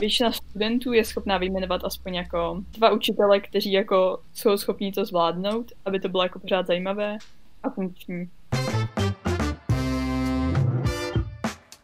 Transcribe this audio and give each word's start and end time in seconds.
většina 0.00 0.32
studentů 0.32 0.92
je 0.92 1.04
schopná 1.04 1.38
vyjmenovat 1.38 1.84
aspoň 1.84 2.14
jako 2.14 2.62
dva 2.78 2.90
učitele, 2.90 3.40
kteří 3.40 3.72
jako 3.72 4.20
jsou 4.34 4.56
schopní 4.56 4.92
to 4.92 5.04
zvládnout, 5.04 5.72
aby 5.84 6.00
to 6.00 6.08
bylo 6.08 6.22
jako 6.22 6.38
pořád 6.38 6.66
zajímavé 6.66 7.18
a 7.62 7.70
funkční. 7.70 8.28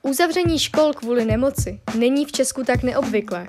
Uzavření 0.03 0.59
škol 0.59 0.93
kvůli 0.93 1.25
nemoci 1.25 1.81
není 1.99 2.25
v 2.25 2.33
Česku 2.33 2.65
tak 2.65 2.83
neobvyklé. 2.83 3.47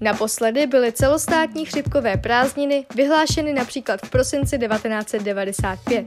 Naposledy 0.00 0.66
byly 0.66 0.92
celostátní 0.92 1.64
chřipkové 1.64 2.16
prázdniny 2.16 2.86
vyhlášeny 2.94 3.52
například 3.52 4.00
v 4.00 4.10
prosinci 4.10 4.58
1995. 4.58 6.06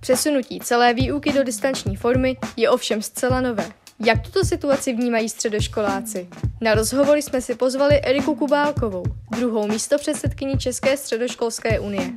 Přesunutí 0.00 0.60
celé 0.60 0.94
výuky 0.94 1.32
do 1.32 1.44
distanční 1.44 1.96
formy 1.96 2.36
je 2.56 2.70
ovšem 2.70 3.02
zcela 3.02 3.40
nové. 3.40 3.68
Jak 4.04 4.22
tuto 4.22 4.44
situaci 4.44 4.92
vnímají 4.92 5.28
středoškoláci? 5.28 6.28
Na 6.60 6.74
rozhovory 6.74 7.22
jsme 7.22 7.40
si 7.40 7.54
pozvali 7.54 8.00
Eriku 8.00 8.34
Kubálkovou, 8.34 9.04
druhou 9.36 9.68
místo 9.68 9.98
předsedkyni 9.98 10.58
České 10.58 10.96
středoškolské 10.96 11.80
unie. 11.80 12.10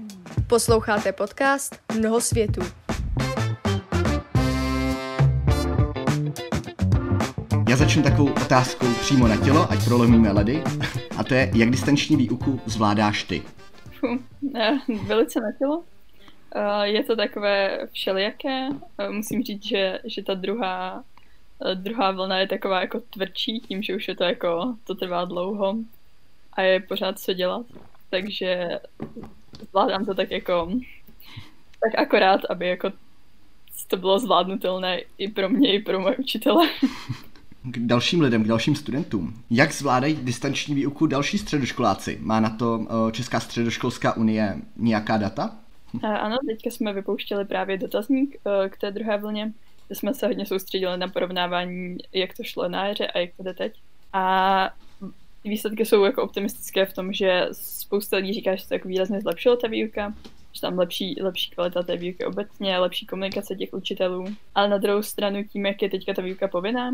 Posloucháte 0.48 1.12
podcast 1.12 1.80
Mnoho 1.98 2.22
světů. 2.22 2.62
Já 7.70 7.76
začnu 7.76 8.04
takovou 8.04 8.32
otázkou 8.46 8.88
přímo 9.02 9.28
na 9.28 9.38
tělo, 9.38 9.72
ať 9.72 9.86
prolomíme 9.86 10.32
ledy. 10.32 10.64
A 11.18 11.24
to 11.24 11.34
je, 11.34 11.52
jak 11.56 11.70
distanční 11.70 12.16
výuku 12.16 12.62
zvládáš 12.66 13.24
ty? 13.24 13.42
Velice 15.08 15.40
na 15.40 15.52
tělo. 15.60 15.84
Je 16.84 17.04
to 17.04 17.16
takové 17.16 17.80
všelijaké. 17.92 18.68
Musím 19.12 19.44
říct, 19.44 19.66
že, 19.66 20.00
že 20.06 20.24
ta 20.24 20.34
druhá, 20.34 21.04
druhá 21.74 22.12
vlna 22.12 22.38
je 22.38 22.48
taková 22.48 22.82
jako 22.82 23.00
tvrdší, 23.00 23.60
tím, 23.60 23.84
že 23.84 23.96
už 23.96 24.08
je 24.08 24.16
to 24.16 24.24
jako, 24.24 24.76
to 24.84 24.96
trvá 24.96 25.26
dlouho 25.26 25.76
a 26.54 26.62
je 26.62 26.80
pořád 26.80 27.20
co 27.20 27.34
dělat. 27.34 27.66
Takže 28.10 28.80
zvládám 29.70 30.06
to 30.06 30.14
tak 30.14 30.32
jako, 30.32 30.72
tak 31.84 32.00
akorát, 32.00 32.42
aby 32.50 32.68
jako 32.68 32.92
to 33.88 33.98
bylo 33.98 34.20
zvládnutelné 34.20 35.02
i 35.18 35.28
pro 35.28 35.50
mě, 35.50 35.74
i 35.74 35.80
pro 35.80 36.00
moje 36.00 36.18
učitele. 36.18 36.70
k 37.64 37.80
dalším 37.80 38.22
lidem, 38.22 38.44
k 38.44 38.48
dalším 38.48 38.76
studentům. 38.76 39.34
Jak 39.50 39.74
zvládají 39.74 40.16
distanční 40.16 40.76
výuku 40.76 41.08
další 41.08 41.38
středoškoláci? 41.38 42.18
Má 42.22 42.40
na 42.40 42.50
to 42.50 42.88
eh, 42.90 43.12
Česká 43.12 43.40
středoškolská 43.40 44.18
unie 44.18 44.56
nějaká 44.78 45.18
data? 45.18 45.56
Ano, 46.04 46.38
teďka 46.48 46.70
jsme 46.70 46.94
vypouštěli 46.94 47.46
právě 47.46 47.78
dotazník 47.78 48.36
eh, 48.36 48.70
k 48.70 48.78
té 48.78 48.92
druhé 48.92 49.18
vlně, 49.18 49.54
kde 49.90 49.96
jsme 49.96 50.14
se 50.14 50.28
hodně 50.28 50.46
soustředili 50.46 50.98
na 50.98 51.08
porovnávání, 51.08 51.98
jak 52.14 52.38
to 52.38 52.44
šlo 52.44 52.70
na 52.70 52.88
jaře 52.88 53.08
a 53.08 53.20
jak 53.20 53.30
to 53.38 53.44
jde 53.44 53.54
teď. 53.54 53.74
A 54.14 54.74
výsledky 55.44 55.86
jsou 55.86 56.04
jako 56.04 56.24
optimistické 56.24 56.86
v 56.86 56.94
tom, 56.94 57.14
že 57.14 57.48
spousta 57.52 58.18
lidí 58.18 58.34
říká, 58.34 58.56
že 58.56 58.64
se 58.64 58.70
tak 58.70 58.86
výrazně 58.86 59.22
zlepšila 59.22 59.56
ta 59.56 59.68
výuka, 59.68 60.14
že 60.54 60.62
tam 60.62 60.78
lepší, 60.78 61.22
lepší 61.22 61.50
kvalita 61.52 61.84
té 61.84 61.98
výuky 61.98 62.26
obecně, 62.26 62.78
lepší 62.78 63.06
komunikace 63.06 63.56
těch 63.56 63.74
učitelů. 63.74 64.26
Ale 64.56 64.70
na 64.70 64.78
druhou 64.78 65.04
stranu 65.04 65.44
tím, 65.44 65.66
jak 65.66 65.82
je 65.82 65.90
teďka 65.90 66.14
ta 66.14 66.22
výuka 66.22 66.48
povinná, 66.48 66.92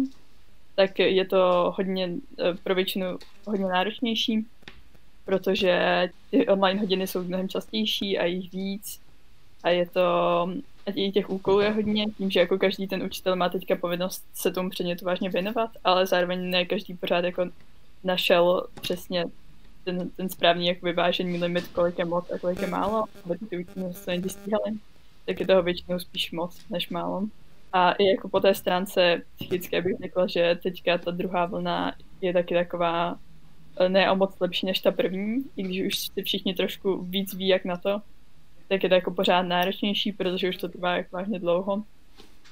tak 0.76 1.00
je 1.00 1.26
to 1.26 1.74
hodně 1.78 2.10
eh, 2.40 2.54
pro 2.64 2.76
většinu 2.76 3.06
hodně 3.46 3.66
náročnější, 3.66 4.46
protože 5.26 6.10
ty 6.32 6.48
online 6.48 6.80
hodiny 6.80 7.08
jsou 7.08 7.24
mnohem 7.24 7.50
častější 7.50 8.18
a 8.18 8.26
jich 8.26 8.52
víc 8.52 9.00
a 9.64 9.70
je 9.70 9.86
to, 9.86 10.50
a 10.88 11.12
těch 11.12 11.30
úkolů 11.30 11.60
je 11.60 11.70
hodně, 11.70 12.06
tím, 12.18 12.32
že 12.32 12.40
jako 12.40 12.58
každý 12.58 12.88
ten 12.88 13.04
učitel 13.04 13.36
má 13.36 13.50
teďka 13.50 13.76
povinnost 13.76 14.26
se 14.34 14.52
tomu 14.52 14.70
předmětu 14.70 15.06
vážně 15.06 15.30
věnovat, 15.30 15.70
ale 15.84 16.06
zároveň 16.06 16.50
ne 16.50 16.66
každý 16.66 16.94
pořád 16.94 17.26
jako 17.26 17.46
našel 18.04 18.68
přesně 18.82 19.26
ten, 19.84 20.10
ten 20.10 20.30
správný 20.30 20.68
jako 20.68 20.86
vyvážený 20.86 21.38
limit, 21.38 21.68
kolik 21.68 22.00
je 22.00 22.06
moc 22.06 22.32
a 22.32 22.40
kolik 22.40 22.62
je 22.62 22.68
málo, 22.68 23.04
aby 23.26 23.38
ty 23.38 23.58
učitelé 23.58 23.94
stíhali, 24.30 24.72
tak 25.26 25.40
je 25.40 25.48
toho 25.48 25.64
většinou 25.64 26.00
spíš 26.00 26.32
moc 26.32 26.70
než 26.70 26.90
málo. 26.90 27.24
A 27.74 27.92
i 27.92 28.06
jako 28.06 28.30
po 28.30 28.40
té 28.40 28.56
stránce 28.56 29.22
psychické 29.36 29.82
bych 29.82 29.98
řekla, 29.98 30.28
že 30.28 30.60
teďka 30.64 30.98
ta 30.98 31.12
druhá 31.12 31.46
vlna 31.46 31.96
je 32.22 32.34
taky 32.34 32.54
taková 32.54 33.20
eh, 33.80 33.90
ne 33.90 34.12
o 34.12 34.16
moc 34.16 34.40
lepší 34.40 34.66
než 34.66 34.80
ta 34.80 34.92
první, 34.92 35.44
i 35.58 35.64
když 35.64 35.88
už 35.88 35.98
si 35.98 36.24
všichni 36.24 36.54
trošku 36.54 36.98
víc 36.98 37.34
ví, 37.34 37.48
jak 37.48 37.66
na 37.66 37.78
to, 37.78 38.02
tak 38.68 38.84
je 38.84 38.90
to 38.90 38.96
jako 38.96 39.12
pořád 39.12 39.42
náročnější, 39.42 40.12
protože 40.12 40.50
už 40.50 40.58
to 40.58 40.70
trvá 40.70 40.98
jak 40.98 41.12
vážně 41.12 41.40
dlouho 41.40 41.84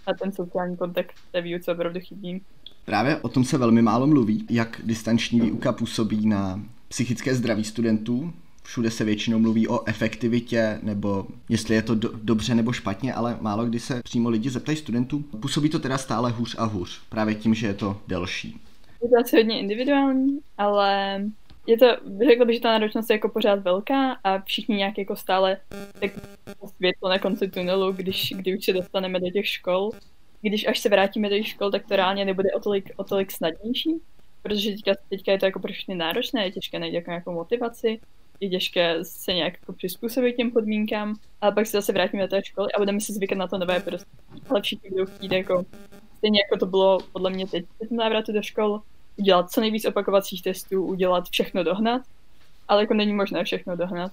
a 0.08 0.14
ten 0.14 0.32
sociální 0.32 0.78
kontakt 0.78 1.14
té 1.32 1.42
výuce 1.42 1.72
opravdu 1.72 2.00
chybí. 2.00 2.42
Právě 2.86 3.18
o 3.18 3.30
tom 3.30 3.44
se 3.44 3.58
velmi 3.58 3.82
málo 3.82 4.08
mluví, 4.08 4.46
jak 4.50 4.82
distanční 4.84 5.42
výuka 5.42 5.72
působí 5.72 6.28
na 6.28 6.62
psychické 6.88 7.36
zdraví 7.36 7.64
studentů, 7.64 8.34
všude 8.64 8.92
se 8.92 9.04
většinou 9.04 9.40
mluví 9.40 9.68
o 9.68 9.88
efektivitě 9.88 10.80
nebo 10.84 11.28
jestli 11.50 11.76
je 11.76 11.82
to 11.82 11.96
do, 11.96 12.10
dobře 12.24 12.56
nebo 12.56 12.72
špatně, 12.72 13.14
ale 13.14 13.38
málo 13.42 13.66
kdy 13.66 13.80
se 13.80 14.02
přímo 14.04 14.30
lidi 14.30 14.50
zeptají 14.50 14.78
studentů. 14.78 15.24
Působí 15.40 15.70
to 15.70 15.80
teda 15.80 15.98
stále 15.98 16.32
hůř 16.32 16.56
a 16.60 16.66
hůř, 16.66 17.02
právě 17.10 17.36
tím, 17.36 17.54
že 17.54 17.68
je 17.68 17.74
to 17.74 18.02
delší. 18.08 18.60
Je 19.04 19.10
to 19.10 19.16
asi 19.22 19.38
hodně 19.38 19.60
individuální, 19.60 20.40
ale 20.58 21.22
je 21.68 21.78
to, 21.78 21.86
řekla 22.28 22.46
bych, 22.46 22.56
že 22.56 22.62
ta 22.62 22.72
náročnost 22.72 23.10
je 23.10 23.14
jako 23.14 23.30
pořád 23.30 23.60
velká 23.60 24.12
a 24.24 24.42
všichni 24.42 24.76
nějak 24.76 24.98
jako 24.98 25.16
stále 25.16 25.58
tak 26.00 26.12
světlo 26.76 27.10
na 27.10 27.20
konci 27.20 27.48
tunelu, 27.48 27.92
když, 27.92 28.34
kdy 28.36 28.58
už 28.58 28.66
se 28.66 28.74
dostaneme 28.74 29.20
do 29.20 29.30
těch 29.30 29.48
škol. 29.48 29.92
Když 30.42 30.68
až 30.68 30.80
se 30.80 30.90
vrátíme 30.90 31.30
do 31.30 31.36
těch 31.36 31.48
škol, 31.48 31.72
tak 31.72 31.88
to 31.88 31.96
reálně 31.96 32.26
nebude 32.26 32.52
o 32.52 32.60
tolik, 32.60 32.90
o 32.96 33.04
tolik 33.04 33.32
snadnější, 33.32 33.96
protože 34.42 34.72
teďka, 34.72 34.92
teďka 35.10 35.32
je 35.32 35.40
to 35.40 35.46
jako 35.46 35.60
pro 35.60 35.74
všechny 35.74 35.96
náročné, 35.96 36.46
je 36.46 36.52
těžké 36.52 36.80
najít 36.80 36.94
jako 36.94 37.10
nějakou 37.10 37.32
motivaci 37.32 38.00
je 38.44 38.50
těžké 38.50 38.98
se 39.02 39.34
nějak 39.34 39.54
jako 39.54 39.74
přizpůsobit 39.74 40.36
těm 40.36 40.52
podmínkám, 40.52 41.16
ale 41.42 41.52
pak 41.52 41.68
se 41.68 41.78
zase 41.78 41.94
vrátíme 41.94 42.24
do 42.24 42.30
té 42.30 42.44
školy 42.44 42.72
a 42.72 42.80
budeme 42.80 43.02
si 43.02 43.14
zvykat 43.14 43.38
na 43.38 43.48
to 43.48 43.58
nové 43.58 43.80
prostě. 43.80 44.10
Ale 44.50 44.62
všichni 44.62 44.90
budou 44.90 45.06
chtít 45.06 45.32
jako, 45.32 45.66
stejně 46.18 46.40
jako 46.40 46.60
to 46.60 46.66
bylo 46.66 46.98
podle 47.12 47.30
mě 47.30 47.48
teď 47.48 47.66
v 47.90 47.92
návratu 47.92 48.32
do 48.32 48.42
škol, 48.42 48.82
udělat 49.18 49.52
co 49.52 49.62
nejvíc 49.62 49.86
opakovacích 49.86 50.42
testů, 50.42 50.86
udělat 50.86 51.30
všechno 51.30 51.64
dohnat, 51.64 52.02
ale 52.68 52.82
jako 52.82 52.94
není 52.94 53.14
možné 53.14 53.44
všechno 53.44 53.76
dohnat 53.76 54.12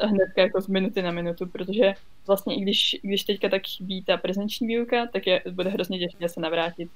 hnedka 0.00 0.42
jako 0.42 0.60
z 0.60 0.66
minuty 0.66 1.02
na 1.02 1.10
minutu, 1.10 1.46
protože 1.46 1.94
vlastně 2.26 2.56
i 2.56 2.60
když, 2.60 2.96
když 3.02 3.24
teďka 3.24 3.48
tak 3.48 3.62
chybí 3.66 4.02
ta 4.02 4.16
prezenční 4.16 4.66
výuka, 4.66 5.06
tak 5.06 5.26
je, 5.26 5.42
bude 5.50 5.70
hrozně 5.70 5.98
těžké 5.98 6.28
se 6.28 6.40
navrátit 6.40 6.90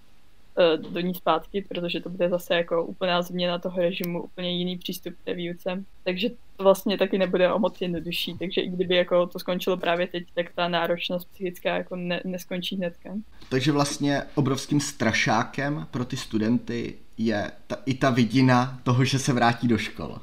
Eh, 0.58 0.76
do 0.76 1.00
ní 1.00 1.14
zpátky, 1.14 1.64
protože 1.68 2.00
to 2.00 2.08
bude 2.08 2.28
zase 2.28 2.54
jako 2.54 2.84
úplná 2.84 3.22
změna 3.22 3.58
toho 3.58 3.80
režimu, 3.80 4.22
úplně 4.22 4.58
jiný 4.58 4.78
přístup 4.78 5.14
k 5.14 5.24
té 5.24 5.34
výuce. 5.34 5.84
Takže 6.04 6.28
to 6.56 6.64
vlastně 6.64 6.98
taky 6.98 7.18
nebude 7.18 7.52
o 7.52 7.58
moc 7.58 7.80
jednodušší. 7.80 8.38
Takže 8.38 8.60
i 8.60 8.68
kdyby 8.68 8.96
jako 8.96 9.26
to 9.26 9.38
skončilo 9.38 9.76
právě 9.76 10.06
teď, 10.06 10.24
tak 10.34 10.46
ta 10.54 10.68
náročnost 10.68 11.28
psychická 11.32 11.76
jako 11.76 11.96
ne, 11.96 12.20
neskončí 12.24 12.76
hnedka. 12.76 13.10
Takže 13.48 13.72
vlastně 13.72 14.22
obrovským 14.34 14.80
strašákem 14.80 15.86
pro 15.90 16.04
ty 16.04 16.16
studenty 16.16 16.94
je 17.24 17.50
ta, 17.66 17.76
i 17.86 17.94
ta 17.94 18.10
vidina 18.10 18.80
toho, 18.82 19.04
že 19.04 19.18
se 19.18 19.32
vrátí 19.32 19.68
do 19.68 19.78
škol. 19.78 20.18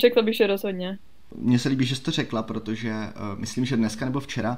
Řekla 0.00 0.22
bych, 0.22 0.36
že 0.36 0.46
rozhodně. 0.46 0.98
Mně 1.34 1.58
se 1.58 1.68
líbí, 1.68 1.86
že 1.86 1.96
jsi 1.96 2.02
to 2.02 2.10
řekla, 2.10 2.42
protože 2.42 2.92
uh, 2.92 3.38
myslím, 3.38 3.64
že 3.64 3.76
dneska 3.76 4.04
nebo 4.04 4.20
včera 4.20 4.56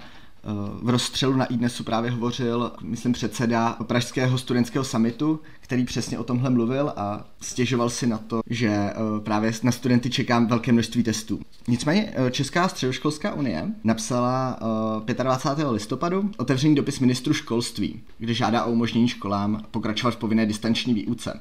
v 0.82 0.88
rozstřelu 0.88 1.36
na 1.36 1.44
iDnesu 1.44 1.84
právě 1.84 2.10
hovořil, 2.10 2.72
myslím, 2.82 3.12
předseda 3.12 3.72
Pražského 3.72 4.38
studentského 4.38 4.84
samitu, 4.84 5.40
který 5.60 5.84
přesně 5.84 6.18
o 6.18 6.24
tomhle 6.24 6.50
mluvil 6.50 6.92
a 6.96 7.24
stěžoval 7.40 7.90
si 7.90 8.06
na 8.06 8.18
to, 8.18 8.40
že 8.46 8.68
eh, 8.68 8.94
právě 9.24 9.52
na 9.62 9.72
studenty 9.72 10.10
čeká 10.10 10.38
velké 10.38 10.72
množství 10.72 11.02
testů. 11.02 11.40
Nicméně 11.68 12.12
eh, 12.14 12.30
Česká 12.30 12.68
středoškolská 12.68 13.34
unie 13.34 13.68
napsala 13.84 14.58
25. 15.06 15.64
Eh, 15.64 15.70
listopadu 15.70 16.30
otevřený 16.36 16.74
dopis 16.74 17.00
ministru 17.00 17.34
školství, 17.34 18.00
kde 18.18 18.34
žádá 18.34 18.64
o 18.64 18.72
umožnění 18.72 19.08
školám 19.08 19.62
pokračovat 19.70 20.10
v 20.10 20.16
povinné 20.16 20.46
distanční 20.46 20.94
výuce. 20.94 21.40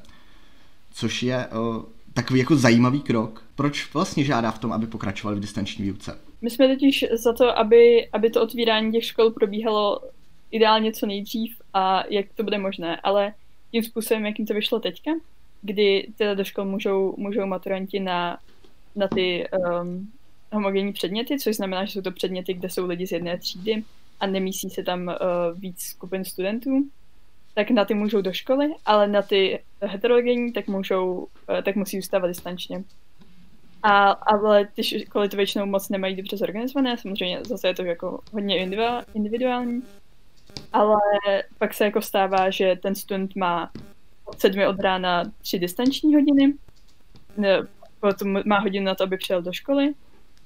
Což 1.00 1.24
je 1.24 1.48
takový 2.14 2.40
jako 2.40 2.56
zajímavý 2.56 3.02
krok. 3.02 3.44
Proč 3.56 3.94
vlastně 3.94 4.24
žádá 4.24 4.52
v 4.52 4.60
tom, 4.60 4.72
aby 4.74 4.88
pokračovali 4.88 5.38
v 5.38 5.40
distanční 5.40 5.86
výuce? 5.86 6.20
My 6.42 6.50
jsme 6.50 6.68
totiž 6.68 7.06
za 7.24 7.34
to, 7.34 7.58
aby, 7.58 8.10
aby 8.14 8.30
to 8.30 8.44
otvírání 8.44 8.92
těch 8.92 9.06
škol 9.06 9.32
probíhalo 9.32 10.00
ideálně 10.52 10.92
co 10.92 11.06
nejdřív 11.06 11.62
a 11.74 12.04
jak 12.10 12.26
to 12.36 12.44
bude 12.44 12.58
možné, 12.58 13.00
ale 13.04 13.34
tím 13.72 13.84
způsobem, 13.84 14.26
jakým 14.26 14.46
to 14.46 14.54
vyšlo 14.54 14.80
teďka, 14.80 15.12
kdy 15.62 16.08
teda 16.18 16.34
do 16.34 16.44
škol 16.44 16.66
můžou, 16.66 17.16
můžou 17.18 17.46
maturanti 17.46 18.00
na, 18.00 18.38
na 18.96 19.08
ty 19.08 19.48
um, 19.82 20.12
homogenní 20.52 20.94
předměty, 20.94 21.40
což 21.40 21.56
znamená, 21.56 21.86
že 21.86 21.92
jsou 21.92 22.02
to 22.02 22.12
předměty, 22.12 22.54
kde 22.54 22.70
jsou 22.70 22.88
lidi 22.88 23.08
z 23.08 23.12
jedné 23.12 23.38
třídy 23.38 23.84
a 24.20 24.28
nemísí 24.28 24.70
se 24.70 24.84
tam 24.84 25.08
uh, 25.08 25.60
víc 25.60 25.82
skupin 25.82 26.26
studentů, 26.26 26.90
tak 27.54 27.70
na 27.70 27.86
ty 27.86 27.94
můžou 27.94 28.22
do 28.22 28.34
školy, 28.34 28.74
ale 28.86 29.08
na 29.08 29.22
ty 29.22 29.60
heterogenní 29.82 30.54
tak, 30.54 30.68
můžou, 30.68 31.14
uh, 31.14 31.28
tak 31.64 31.76
musí 31.76 31.98
zůstávat 31.98 32.30
distančně. 32.30 32.84
A, 33.84 34.12
ale 34.12 34.68
ty 34.76 34.84
školy 34.84 35.30
to 35.30 35.38
většinou 35.38 35.66
moc 35.66 35.90
nemají 35.90 36.16
dobře 36.16 36.38
zorganizované, 36.38 36.98
samozřejmě 36.98 37.40
zase 37.46 37.68
je 37.68 37.74
to 37.74 37.84
jako 37.84 38.20
hodně 38.32 38.68
individuální, 39.14 39.84
ale 40.74 40.96
pak 41.58 41.74
se 41.74 41.86
jako 41.86 42.02
stává, 42.02 42.50
že 42.50 42.76
ten 42.82 42.96
student 42.96 43.36
má 43.36 43.72
od 44.26 44.40
sedmi 44.40 44.68
od 44.68 44.80
rána 44.80 45.24
tři 45.42 45.60
distanční 45.60 46.16
hodiny 46.16 46.54
potom 48.00 48.42
má 48.46 48.60
hodinu 48.60 48.86
na 48.86 48.96
to, 48.96 49.04
aby 49.04 49.18
přijel 49.18 49.42
do 49.42 49.54
školy, 49.54 49.94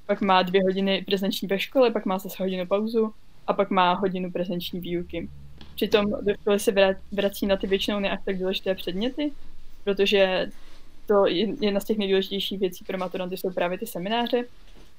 pak 0.05 0.21
má 0.21 0.41
dvě 0.41 0.63
hodiny 0.63 1.03
prezenční 1.05 1.47
ve 1.47 1.59
škole, 1.59 1.91
pak 1.91 2.05
má 2.05 2.19
zase 2.19 2.43
hodinu 2.43 2.65
pauzu 2.65 3.13
a 3.47 3.53
pak 3.53 3.69
má 3.69 3.93
hodinu 3.93 4.31
prezenční 4.31 4.79
výuky. 4.79 5.29
Přitom 5.75 6.05
do 6.21 6.33
školy 6.33 6.59
se 6.59 6.95
vrací 7.11 7.45
na 7.45 7.57
ty 7.57 7.67
většinou 7.67 7.99
ne 7.99 8.19
tak 8.25 8.37
důležité 8.37 8.75
předměty, 8.75 9.31
protože 9.83 10.51
to 11.07 11.25
jedna 11.61 11.79
z 11.79 11.85
těch 11.85 11.97
nejdůležitějších 11.97 12.59
věcí 12.59 12.85
pro 12.85 12.97
maturanty 12.97 13.37
jsou 13.37 13.51
právě 13.51 13.77
ty 13.77 13.87
semináře, 13.87 14.43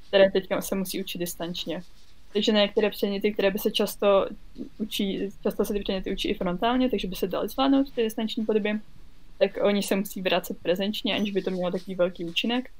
které 0.09 0.31
teďka 0.31 0.63
se 0.63 0.75
musí 0.75 1.01
učit 1.01 1.19
distančně. 1.19 1.83
Takže 2.33 2.53
na 2.53 2.61
některé 2.61 2.91
předměty, 2.91 3.33
které 3.33 3.51
by 3.51 3.59
se 3.59 3.71
často 3.71 4.27
učí, 4.79 5.31
často 5.43 5.65
se 5.65 5.73
ty 5.73 5.81
předměty 5.81 6.13
učí 6.13 6.29
i 6.29 6.35
frontálně, 6.35 6.91
takže 6.91 7.09
by 7.09 7.17
se 7.17 7.27
daly 7.27 7.49
zvládnout 7.49 7.89
v 7.89 7.95
té 7.95 8.03
distanční 8.03 8.45
podobě, 8.45 8.81
tak 9.39 9.51
oni 9.63 9.83
se 9.83 9.97
musí 9.97 10.23
vracet 10.23 10.59
prezenčně, 10.63 11.15
aniž 11.15 11.31
by 11.31 11.43
to 11.43 11.51
mělo 11.51 11.71
takový 11.71 11.95
velký 11.95 12.25
účinek. 12.25 12.71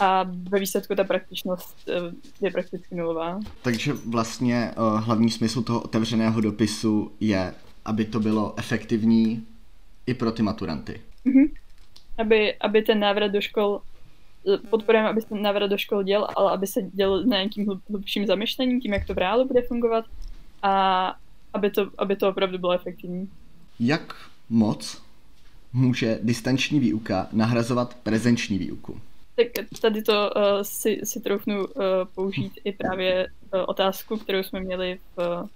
A 0.00 0.26
ve 0.50 0.60
výsledku 0.60 0.94
ta 0.94 1.04
praktičnost 1.04 1.88
eh, 1.88 2.12
je 2.40 2.50
prakticky 2.50 2.94
nulová. 2.94 3.40
Takže 3.62 3.92
vlastně 3.92 4.70
uh, 4.76 5.00
hlavní 5.00 5.30
smysl 5.30 5.62
toho 5.62 5.80
otevřeného 5.80 6.40
dopisu 6.40 7.12
je, 7.20 7.54
aby 7.84 8.04
to 8.04 8.20
bylo 8.20 8.54
efektivní 8.56 9.46
i 10.06 10.14
pro 10.14 10.32
ty 10.32 10.42
maturanty. 10.42 11.00
Mm-hmm. 11.26 11.52
Aby, 12.18 12.54
aby 12.54 12.82
ten 12.82 13.00
návrat 13.00 13.28
do 13.28 13.40
škol 13.40 13.80
podporujeme, 14.70 15.08
aby 15.08 15.20
se 15.20 15.34
návrat 15.34 15.66
do 15.66 15.78
škol 15.78 16.02
děl, 16.02 16.26
ale 16.36 16.52
aby 16.52 16.66
se 16.66 16.82
děl 16.82 17.24
na 17.24 17.36
nějakým 17.36 17.66
hlubším 17.88 18.26
zamyšlením, 18.26 18.80
tím, 18.80 18.92
jak 18.92 19.06
to 19.06 19.14
v 19.14 19.18
reálu 19.18 19.48
bude 19.48 19.62
fungovat 19.62 20.04
a 20.62 21.14
aby 21.54 21.70
to, 21.70 21.90
aby 21.98 22.16
to 22.16 22.28
opravdu 22.28 22.58
bylo 22.58 22.72
efektivní. 22.72 23.30
Jak 23.80 24.14
moc 24.48 25.02
může 25.72 26.18
distanční 26.22 26.80
výuka 26.80 27.28
nahrazovat 27.32 27.94
prezenční 27.94 28.58
výuku? 28.58 29.00
Tak 29.40 29.80
tady 29.80 30.02
to 30.02 30.30
uh, 30.36 30.42
si, 30.62 31.00
si 31.04 31.20
troufnu 31.20 31.64
uh, 31.64 31.82
použít 32.14 32.52
i 32.64 32.72
právě 32.72 33.26
uh, 33.54 33.64
otázku, 33.66 34.16
kterou 34.16 34.42
jsme 34.42 34.60
měli 34.60 34.98
v, 35.16 35.48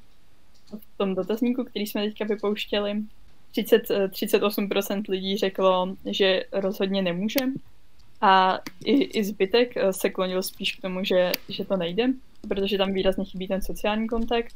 v 0.78 0.96
tom 0.96 1.14
dotazníku, 1.14 1.64
který 1.64 1.86
jsme 1.86 2.02
teďka 2.04 2.24
vypouštěli. 2.24 3.02
30, 3.50 3.90
38% 3.90 5.02
lidí 5.08 5.36
řeklo, 5.36 5.96
že 6.10 6.44
rozhodně 6.52 7.02
nemůže 7.02 7.38
a 8.20 8.58
i, 8.84 9.02
i 9.02 9.24
zbytek 9.24 9.74
se 9.90 10.10
klonil 10.10 10.42
spíš 10.42 10.72
k 10.72 10.82
tomu, 10.82 11.04
že, 11.04 11.32
že 11.48 11.64
to 11.64 11.76
nejde, 11.76 12.06
protože 12.48 12.78
tam 12.78 12.92
výrazně 12.92 13.24
chybí 13.24 13.48
ten 13.48 13.62
sociální 13.62 14.08
kontakt, 14.08 14.54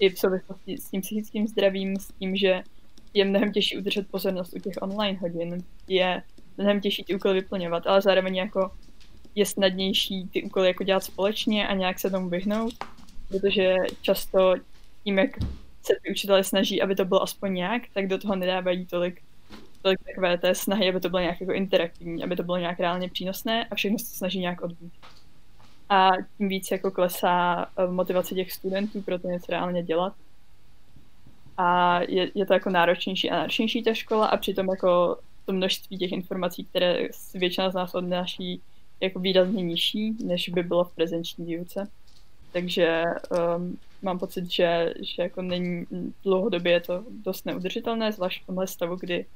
i 0.00 0.10
v 0.10 0.18
souvislosti 0.18 0.78
s 0.78 0.90
tím 0.90 1.00
psychickým 1.00 1.46
zdravím, 1.46 1.96
s 1.96 2.08
tím, 2.08 2.36
že 2.36 2.62
je 3.14 3.24
mnohem 3.24 3.52
těžší 3.52 3.78
udržet 3.78 4.08
pozornost 4.10 4.54
u 4.54 4.58
těch 4.58 4.74
online 4.80 5.18
hodin, 5.18 5.64
je 5.88 6.22
mnohem 6.56 6.80
těžší 6.80 7.04
ty 7.04 7.14
úkoly 7.14 7.34
vyplňovat, 7.34 7.86
ale 7.86 8.02
zároveň 8.02 8.36
jako 8.36 8.70
je 9.34 9.46
snadnější 9.46 10.28
ty 10.28 10.42
úkoly 10.42 10.68
jako 10.68 10.84
dělat 10.84 11.04
společně 11.04 11.68
a 11.68 11.74
nějak 11.74 11.98
se 11.98 12.10
tomu 12.10 12.28
vyhnout, 12.28 12.74
protože 13.28 13.74
často 14.02 14.54
tím, 15.04 15.18
jak 15.18 15.30
se 15.82 15.94
ty 16.02 16.10
učitelé 16.10 16.44
snaží, 16.44 16.82
aby 16.82 16.94
to 16.94 17.04
bylo 17.04 17.22
aspoň 17.22 17.54
nějak, 17.54 17.82
tak 17.94 18.06
do 18.06 18.18
toho 18.18 18.36
nedávají 18.36 18.86
tolik 18.86 19.22
tolik 19.82 19.98
takové 20.04 20.38
té 20.38 20.54
snahy, 20.54 20.88
aby 20.88 21.00
to 21.00 21.08
bylo 21.08 21.20
nějak 21.20 21.40
jako 21.40 21.52
interaktivní, 21.52 22.24
aby 22.24 22.36
to 22.36 22.42
bylo 22.42 22.56
nějak 22.56 22.80
reálně 22.80 23.08
přínosné 23.08 23.64
a 23.64 23.74
všechno 23.74 23.98
se 23.98 24.16
snaží 24.16 24.40
nějak 24.40 24.62
odbít. 24.62 24.92
A 25.88 26.10
tím 26.38 26.48
víc 26.48 26.70
jako 26.70 26.90
klesá 26.90 27.66
eh, 27.76 27.86
motivace 27.86 28.34
těch 28.34 28.52
studentů 28.52 29.02
pro 29.02 29.18
to 29.18 29.28
něco 29.28 29.46
reálně 29.52 29.82
dělat. 29.82 30.12
A 31.56 32.00
je, 32.02 32.30
je 32.34 32.46
to 32.46 32.54
jako 32.54 32.70
náročnější 32.70 33.30
a 33.30 33.36
náročnější 33.36 33.82
ta 33.82 33.94
škola 33.94 34.26
a 34.26 34.36
přitom 34.36 34.68
jako 34.68 35.18
to 35.46 35.52
množství 35.52 35.98
těch 35.98 36.12
informací, 36.12 36.64
které 36.64 37.08
většina 37.34 37.70
z 37.70 37.74
nás 37.74 37.94
odnáší, 37.94 38.60
jako 39.00 39.18
výrazně 39.18 39.62
nižší, 39.62 40.24
než 40.24 40.48
by 40.48 40.62
bylo 40.62 40.84
v 40.84 40.94
prezenční 40.94 41.44
výuce. 41.44 41.88
Takže 42.52 43.04
um, 43.56 43.78
mám 44.02 44.18
pocit, 44.18 44.50
že, 44.50 44.94
že 45.00 45.22
jako 45.22 45.42
není 45.42 45.86
dlouhodobě 46.24 46.72
je 46.72 46.80
to 46.80 47.04
dost 47.24 47.46
neudržitelné, 47.46 48.12
zvlášť 48.12 48.42
v 48.42 48.46
tomhle 48.46 48.66
stavu, 48.66 48.96
kdy 48.96 49.26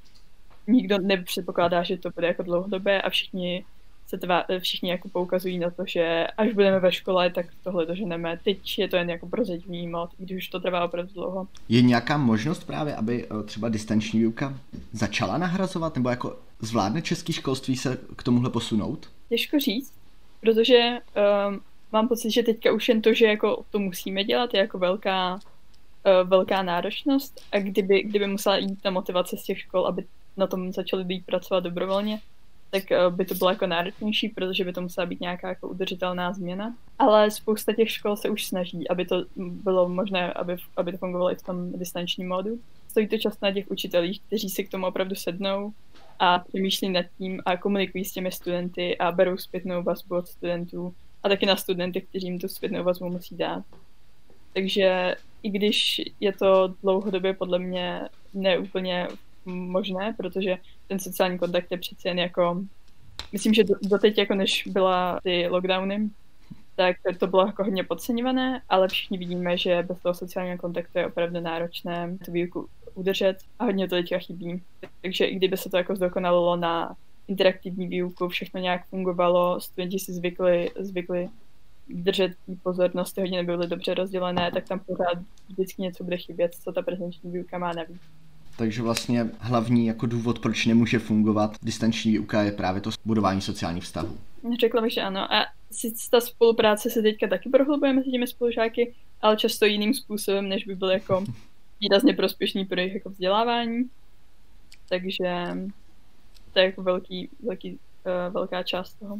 nikdo 0.66 0.98
nepředpokládá, 0.98 1.82
že 1.82 1.96
to 1.96 2.10
bude 2.10 2.26
jako 2.26 2.42
dlouhodobé 2.42 3.02
a 3.02 3.10
všichni 3.10 3.64
se 4.06 4.18
tvá, 4.18 4.44
všichni 4.58 4.90
jako 4.90 5.08
poukazují 5.08 5.58
na 5.58 5.70
to, 5.70 5.82
že 5.86 6.26
až 6.36 6.52
budeme 6.52 6.80
ve 6.80 6.92
škole, 6.92 7.30
tak 7.30 7.46
tohle 7.64 7.86
doženeme. 7.86 8.38
Teď 8.44 8.78
je 8.78 8.88
to 8.88 8.96
jen 8.96 9.10
jako 9.10 9.26
prozatím 9.26 9.90
mod, 9.90 10.10
když 10.18 10.36
už 10.36 10.48
to 10.48 10.60
trvá 10.60 10.84
opravdu 10.84 11.12
dlouho. 11.14 11.48
Je 11.68 11.82
nějaká 11.82 12.16
možnost 12.16 12.64
právě, 12.64 12.96
aby 12.96 13.24
eh, 13.24 13.42
třeba 13.42 13.68
distanční 13.68 14.20
výuka 14.20 14.58
začala 14.92 15.38
nahrazovat, 15.38 15.96
nebo 15.96 16.08
jako 16.08 16.36
zvládne 16.60 17.02
český 17.02 17.32
školství 17.32 17.76
se 17.76 17.98
k 18.16 18.22
tomuhle 18.22 18.50
posunout? 18.50 19.10
Těžko 19.28 19.58
říct, 19.58 19.92
protože 20.40 20.98
um, 21.48 21.60
mám 21.92 22.08
pocit, 22.08 22.30
že 22.30 22.42
teďka 22.42 22.72
už 22.72 22.88
jen 22.88 23.02
to, 23.02 23.14
že 23.14 23.26
jako 23.26 23.64
to 23.70 23.78
musíme 23.78 24.24
dělat, 24.24 24.54
je 24.54 24.60
jako 24.60 24.78
velká, 24.78 25.34
uh, 25.34 26.28
velká 26.28 26.62
náročnost 26.62 27.40
a 27.52 27.58
kdyby, 27.58 28.02
kdyby 28.02 28.26
musela 28.26 28.56
jít 28.56 28.82
ta 28.82 28.90
motivace 28.90 29.36
z 29.36 29.42
těch 29.42 29.58
škol, 29.58 29.86
aby 29.86 30.04
na 30.36 30.46
tom 30.46 30.72
začali 30.72 31.04
být 31.04 31.26
pracovat 31.26 31.60
dobrovolně, 31.60 32.20
tak 32.70 32.92
eh, 32.92 33.10
by 33.10 33.24
to 33.24 33.34
bylo 33.34 33.50
jako 33.50 33.66
náročnější, 33.66 34.28
protože 34.28 34.64
by 34.64 34.72
to 34.72 34.82
musela 34.82 35.06
být 35.06 35.20
nějaká 35.20 35.48
jako 35.48 35.68
udržitelná 35.68 36.32
změna. 36.32 36.74
Ale 36.98 37.30
spousta 37.30 37.72
těch 37.72 37.90
škol 37.90 38.16
se 38.16 38.30
už 38.30 38.46
snaží, 38.46 38.88
aby 38.88 39.04
to 39.04 39.24
bylo 39.36 39.88
možné, 39.88 40.32
aby, 40.32 40.56
aby 40.76 40.92
to 40.92 40.98
fungovalo 40.98 41.32
i 41.32 41.36
v 41.36 41.42
tom 41.42 41.72
distančním 41.72 42.28
modu. 42.28 42.60
Stojí 42.88 43.08
to 43.08 43.18
často 43.18 43.46
na 43.46 43.52
těch 43.52 43.70
učitelích, 43.70 44.20
kteří 44.20 44.50
si 44.50 44.64
k 44.64 44.70
tomu 44.70 44.86
opravdu 44.86 45.14
sednou 45.14 45.72
a 46.18 46.38
přemýšlí 46.38 46.88
nad 46.88 47.06
tím 47.18 47.42
a 47.46 47.56
komunikují 47.56 48.04
s 48.04 48.12
těmi 48.12 48.32
studenty 48.32 48.98
a 48.98 49.12
berou 49.12 49.36
zpětnou 49.36 49.82
vazbu 49.82 50.16
od 50.16 50.28
studentů 50.28 50.94
a 51.22 51.28
taky 51.28 51.46
na 51.46 51.56
studenty, 51.56 52.00
kteří 52.00 52.26
jim 52.26 52.38
tu 52.38 52.48
zpětnou 52.48 52.84
vazbu 52.84 53.08
musí 53.08 53.36
dát. 53.36 53.64
Takže 54.54 55.16
i 55.42 55.50
když 55.50 56.00
je 56.20 56.32
to 56.32 56.74
dlouhodobě 56.82 57.34
podle 57.34 57.58
mě 57.58 58.00
neúplně 58.34 59.08
možné, 59.46 60.14
protože 60.16 60.56
ten 60.88 60.98
sociální 60.98 61.38
kontakt 61.38 61.70
je 61.70 61.78
přeci 61.78 62.08
jen 62.08 62.18
jako, 62.18 62.62
myslím, 63.32 63.54
že 63.54 63.64
doteď 63.82 64.18
jako 64.18 64.34
než 64.34 64.64
byla 64.66 65.20
ty 65.22 65.48
lockdowny, 65.48 66.10
tak 66.76 66.96
to 67.18 67.26
bylo 67.26 67.46
jako 67.46 67.64
hodně 67.64 67.84
podceňované, 67.84 68.62
ale 68.68 68.88
všichni 68.88 69.18
vidíme, 69.18 69.58
že 69.58 69.82
bez 69.82 69.98
toho 69.98 70.14
sociálního 70.14 70.58
kontaktu 70.58 70.98
je 70.98 71.06
opravdu 71.06 71.40
náročné 71.40 72.18
tu 72.24 72.32
výuku 72.32 72.68
udržet 72.94 73.36
a 73.58 73.64
hodně 73.64 73.88
to 73.88 73.94
teďka 73.94 74.18
chybí. 74.18 74.62
Takže 75.02 75.24
i 75.24 75.36
kdyby 75.36 75.56
se 75.56 75.70
to 75.70 75.76
jako 75.76 75.96
zdokonalilo 75.96 76.56
na 76.56 76.96
interaktivní 77.28 77.88
výuku, 77.88 78.28
všechno 78.28 78.60
nějak 78.60 78.86
fungovalo, 78.86 79.60
studenti 79.60 79.98
si 79.98 80.12
zvykli, 80.12 80.70
zvykli 80.78 81.28
držet 81.88 82.32
pozornost, 82.62 83.12
ty 83.12 83.20
hodiny 83.20 83.44
byly 83.44 83.66
dobře 83.66 83.94
rozdělené, 83.94 84.50
tak 84.52 84.68
tam 84.68 84.80
pořád 84.80 85.18
vždycky 85.48 85.82
něco 85.82 86.04
bude 86.04 86.16
chybět, 86.16 86.54
co 86.54 86.72
ta 86.72 86.82
prezenční 86.82 87.30
výuka 87.30 87.58
má 87.58 87.72
navíc. 87.72 88.00
Takže 88.56 88.82
vlastně 88.82 89.30
hlavní 89.38 89.86
jako 89.86 90.06
důvod, 90.06 90.38
proč 90.38 90.66
nemůže 90.66 90.98
fungovat 90.98 91.56
distanční 91.62 92.12
výuka, 92.12 92.42
je 92.42 92.52
právě 92.52 92.80
to 92.80 92.90
budování 93.04 93.40
sociálních 93.40 93.84
vztahů. 93.84 94.18
Řekla 94.60 94.82
bych, 94.82 94.92
že 94.92 95.00
ano. 95.00 95.34
A 95.34 95.46
sice 95.70 96.10
ta 96.10 96.20
spolupráce 96.20 96.90
se 96.90 97.02
teďka 97.02 97.26
taky 97.26 97.48
prohlubuje 97.48 97.92
mezi 97.92 98.10
těmi 98.10 98.26
spolužáky, 98.26 98.94
ale 99.22 99.36
často 99.36 99.64
jiným 99.64 99.94
způsobem, 99.94 100.48
než 100.48 100.64
by 100.64 100.74
byl 100.74 100.90
jako 100.90 101.24
výrazně 101.80 102.14
prospěšný 102.14 102.64
pro 102.64 102.80
jejich 102.80 102.94
jako 102.94 103.10
vzdělávání. 103.10 103.90
Takže 104.88 105.46
to 106.52 106.58
je 106.58 106.64
jako 106.64 106.82
velký, 106.82 107.28
velký, 107.42 107.72
uh, 107.72 108.34
velká 108.34 108.62
část 108.62 108.94
toho. 108.94 109.18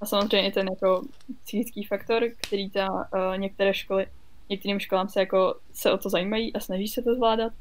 A 0.00 0.06
samozřejmě 0.06 0.52
ten 0.52 0.66
jako 0.68 1.04
psychický 1.44 1.84
faktor, 1.84 2.24
který 2.40 2.70
ta 2.70 2.88
uh, 2.90 3.36
některé 3.36 3.74
školy, 3.74 4.06
některým 4.48 4.80
školám 4.80 5.08
se 5.08 5.20
jako 5.20 5.54
se 5.72 5.92
o 5.92 5.98
to 5.98 6.08
zajímají 6.08 6.52
a 6.52 6.60
snaží 6.60 6.88
se 6.88 7.02
to 7.02 7.14
zvládat, 7.14 7.52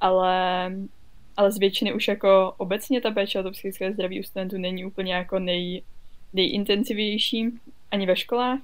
ale, 0.00 0.72
ale 1.36 1.52
z 1.52 1.58
většiny 1.58 1.94
už 1.94 2.08
jako 2.08 2.54
obecně 2.56 3.00
ta 3.00 3.10
péče 3.10 3.40
o 3.40 3.42
to 3.42 3.50
psychické 3.50 3.92
zdraví 3.92 4.20
u 4.20 4.22
studentů 4.22 4.58
není 4.58 4.84
úplně 4.84 5.14
jako 5.14 5.38
nej, 5.38 5.82
nejintenzivější 6.32 7.50
ani 7.90 8.06
ve 8.06 8.16
školách. 8.16 8.60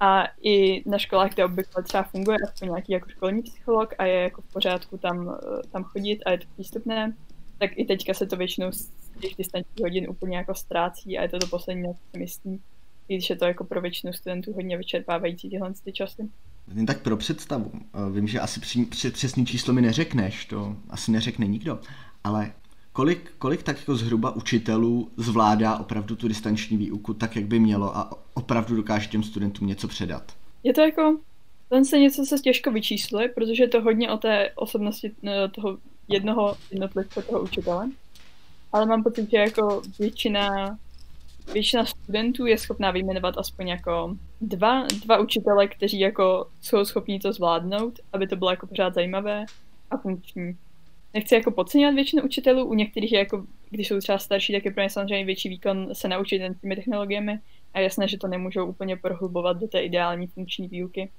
A 0.00 0.28
i 0.42 0.82
na 0.90 0.98
školách, 0.98 1.34
kde 1.34 1.44
obvykle 1.44 1.82
třeba 1.82 2.02
funguje 2.02 2.38
aspoň 2.44 2.68
nějaký 2.68 2.92
jako 2.92 3.08
školní 3.08 3.42
psycholog 3.42 3.94
a 3.98 4.04
je 4.04 4.20
jako 4.20 4.42
v 4.42 4.52
pořádku 4.52 4.98
tam, 4.98 5.38
tam 5.72 5.84
chodit 5.84 6.22
a 6.26 6.30
je 6.30 6.38
to 6.38 6.44
přístupné, 6.54 7.14
tak 7.58 7.70
i 7.78 7.84
teďka 7.84 8.14
se 8.14 8.26
to 8.26 8.36
většinou 8.36 8.72
z 8.72 8.90
těch 9.20 9.36
distančních 9.36 9.82
hodin 9.82 10.10
úplně 10.10 10.36
jako 10.36 10.54
ztrácí 10.54 11.18
a 11.18 11.22
je 11.22 11.28
to 11.28 11.38
to 11.38 11.46
poslední, 11.46 11.84
co 11.84 12.00
si 12.12 12.18
myslím, 12.18 12.62
když 13.06 13.30
je 13.30 13.36
to 13.36 13.44
jako 13.44 13.64
pro 13.64 13.80
většinu 13.80 14.12
studentů 14.12 14.52
hodně 14.52 14.76
vyčerpávající 14.76 15.50
tyhle 15.50 15.72
ty 15.84 15.92
časy. 15.92 16.28
Jen 16.74 16.86
tak 16.86 17.02
pro 17.02 17.16
představu. 17.16 17.70
Eh, 17.74 18.12
vím, 18.12 18.28
že 18.28 18.40
asi 18.40 18.60
přesný 19.10 19.46
číslo 19.46 19.74
mi 19.74 19.82
neřekneš, 19.82 20.44
to 20.44 20.76
asi 20.90 21.12
neřekne 21.12 21.46
nikdo, 21.46 21.80
ale 22.24 22.52
kolik, 22.92 23.32
kolik 23.38 23.62
tak 23.62 23.78
jako 23.78 23.96
zhruba 23.96 24.36
učitelů 24.36 25.10
zvládá 25.16 25.76
opravdu 25.76 26.16
tu 26.16 26.28
distanční 26.28 26.76
výuku 26.76 27.14
tak, 27.14 27.36
jak 27.36 27.44
by 27.44 27.58
mělo 27.58 27.96
a 27.96 28.10
opravdu 28.34 28.76
dokáže 28.76 29.08
těm 29.08 29.22
studentům 29.22 29.68
něco 29.68 29.88
předat? 29.88 30.32
Je 30.62 30.74
to 30.74 30.80
jako, 30.80 31.18
ten 31.68 31.84
se 31.84 31.98
něco 31.98 32.24
se 32.24 32.38
těžko 32.38 32.70
vyčísluje, 32.70 33.28
protože 33.28 33.62
je 33.62 33.68
to 33.68 33.80
hodně 33.80 34.10
o 34.10 34.16
té 34.16 34.50
osobnosti 34.54 35.12
eh, 35.24 35.48
toho 35.48 35.78
jednoho 36.08 36.56
jednotlivce, 36.70 37.22
toho 37.22 37.42
učitele. 37.42 37.90
ale 38.72 38.86
mám 38.86 39.02
pocit, 39.02 39.30
že 39.30 39.36
jako 39.36 39.82
většina, 39.98 40.78
většina 41.52 41.84
studentů 41.84 42.46
je 42.46 42.58
schopná 42.58 42.90
vyjmenovat 42.90 43.38
aspoň 43.38 43.68
jako 43.68 44.16
dva, 44.40 44.86
dva 45.04 45.18
učitele, 45.18 45.68
kteří 45.68 46.00
jako 46.00 46.46
jsou 46.60 46.84
schopní 46.84 47.20
to 47.20 47.32
zvládnout, 47.32 48.00
aby 48.12 48.26
to 48.26 48.36
bylo 48.36 48.50
jako 48.50 48.66
pořád 48.66 48.94
zajímavé 48.94 49.44
a 49.90 49.96
funkční. 49.96 50.56
Nechci 51.14 51.34
jako 51.34 51.50
podceňovat 51.50 51.94
většinu 51.94 52.22
učitelů, 52.22 52.64
u 52.64 52.74
některých 52.74 53.12
je 53.12 53.18
jako, 53.18 53.44
když 53.70 53.88
jsou 53.88 53.98
třeba 53.98 54.18
starší, 54.18 54.52
tak 54.52 54.64
je 54.64 54.70
pro 54.70 54.82
ně 54.82 54.90
samozřejmě 54.90 55.26
větší 55.26 55.48
výkon 55.48 55.88
se 55.92 56.08
naučit 56.08 56.42
těmi 56.60 56.76
technologiemi 56.76 57.38
a 57.74 57.80
jasné, 57.80 58.08
že 58.08 58.18
to 58.18 58.28
nemůžou 58.28 58.66
úplně 58.66 58.96
prohlubovat 58.96 59.56
do 59.56 59.68
té 59.68 59.80
ideální 59.80 60.26
funkční 60.26 60.68
výuky 60.68 61.10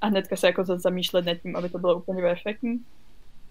a 0.00 0.06
hnedka 0.06 0.36
se 0.36 0.46
jako 0.46 0.64
zamýšlet 0.64 1.26
nad 1.26 1.34
tím, 1.34 1.56
aby 1.56 1.68
to 1.68 1.78
bylo 1.78 1.96
úplně 1.96 2.22
perfektní 2.22 2.80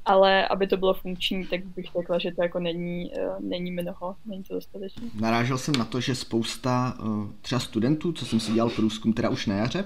ale 0.06 0.48
aby 0.48 0.68
to 0.68 0.78
bylo 0.78 0.94
funkční, 0.94 1.46
tak 1.46 1.66
bych 1.66 1.86
řekla, 2.00 2.20
že 2.20 2.32
to 2.32 2.44
jako 2.44 2.60
není, 2.60 3.12
uh, 3.12 3.50
není 3.50 3.72
mnoho, 3.72 4.16
není 4.26 4.44
to 4.44 4.54
dostatečné. 4.54 5.04
Narážel 5.20 5.58
jsem 5.58 5.76
na 5.76 5.86
to, 5.86 6.00
že 6.00 6.16
spousta 6.16 6.98
uh, 7.00 7.28
třeba 7.42 7.60
studentů, 7.60 8.12
co 8.12 8.26
jsem 8.26 8.40
si 8.40 8.54
dělal 8.54 8.70
průzkum 8.70 9.14
teda 9.14 9.30
už 9.30 9.46
na 9.46 9.56
jaře, 9.56 9.84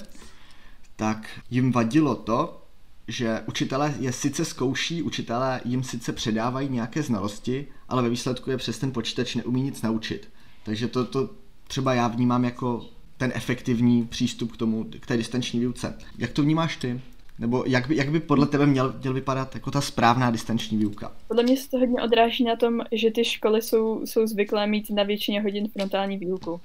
tak 0.96 1.30
jim 1.50 1.72
vadilo 1.72 2.16
to, 2.16 2.62
že 3.08 3.44
učitelé 3.48 3.96
je 4.00 4.12
sice 4.12 4.46
zkouší, 4.46 5.02
učitelé 5.02 5.62
jim 5.66 5.84
sice 5.84 6.14
předávají 6.14 6.70
nějaké 6.70 7.04
znalosti, 7.04 7.68
ale 7.90 8.02
ve 8.04 8.10
výsledku 8.10 8.52
je 8.52 8.58
přes 8.58 8.80
ten 8.80 8.92
počítač 8.92 9.36
neumí 9.36 9.62
nic 9.62 9.82
naučit. 9.82 10.30
Takže 10.64 10.88
to, 10.88 11.06
to 11.06 11.30
třeba 11.68 11.94
já 11.94 12.08
vnímám 12.08 12.44
jako 12.44 12.86
ten 13.18 13.32
efektivní 13.36 14.08
přístup 14.08 14.52
k 14.52 14.58
tomu, 14.58 14.84
k 15.00 15.06
té 15.06 15.18
distanční 15.18 15.60
výuce. 15.60 15.98
Jak 16.18 16.32
to 16.32 16.42
vnímáš 16.42 16.78
ty? 16.78 17.02
Nebo 17.40 17.64
jak 17.68 17.88
by, 17.88 17.96
jak 17.96 18.10
by 18.10 18.20
podle 18.20 18.46
tebe 18.46 18.66
měl, 18.66 18.94
měl 19.00 19.14
vypadat 19.14 19.56
jako 19.56 19.72
ta 19.72 19.82
správná 19.82 20.32
distanční 20.32 20.78
výuka? 20.78 21.12
Podle 21.28 21.44
mě 21.44 21.58
se 21.58 21.70
to 21.70 21.78
hodně 21.78 22.02
odráží 22.02 22.44
na 22.44 22.56
tom, 22.56 22.82
že 22.92 23.12
ty 23.12 23.26
školy 23.26 23.62
jsou, 23.62 24.06
jsou 24.06 24.28
zvyklé 24.28 24.68
mít 24.68 24.90
na 24.90 25.04
většině 25.04 25.42
hodin 25.42 25.68
frontální 25.68 26.18
výuku, 26.18 26.62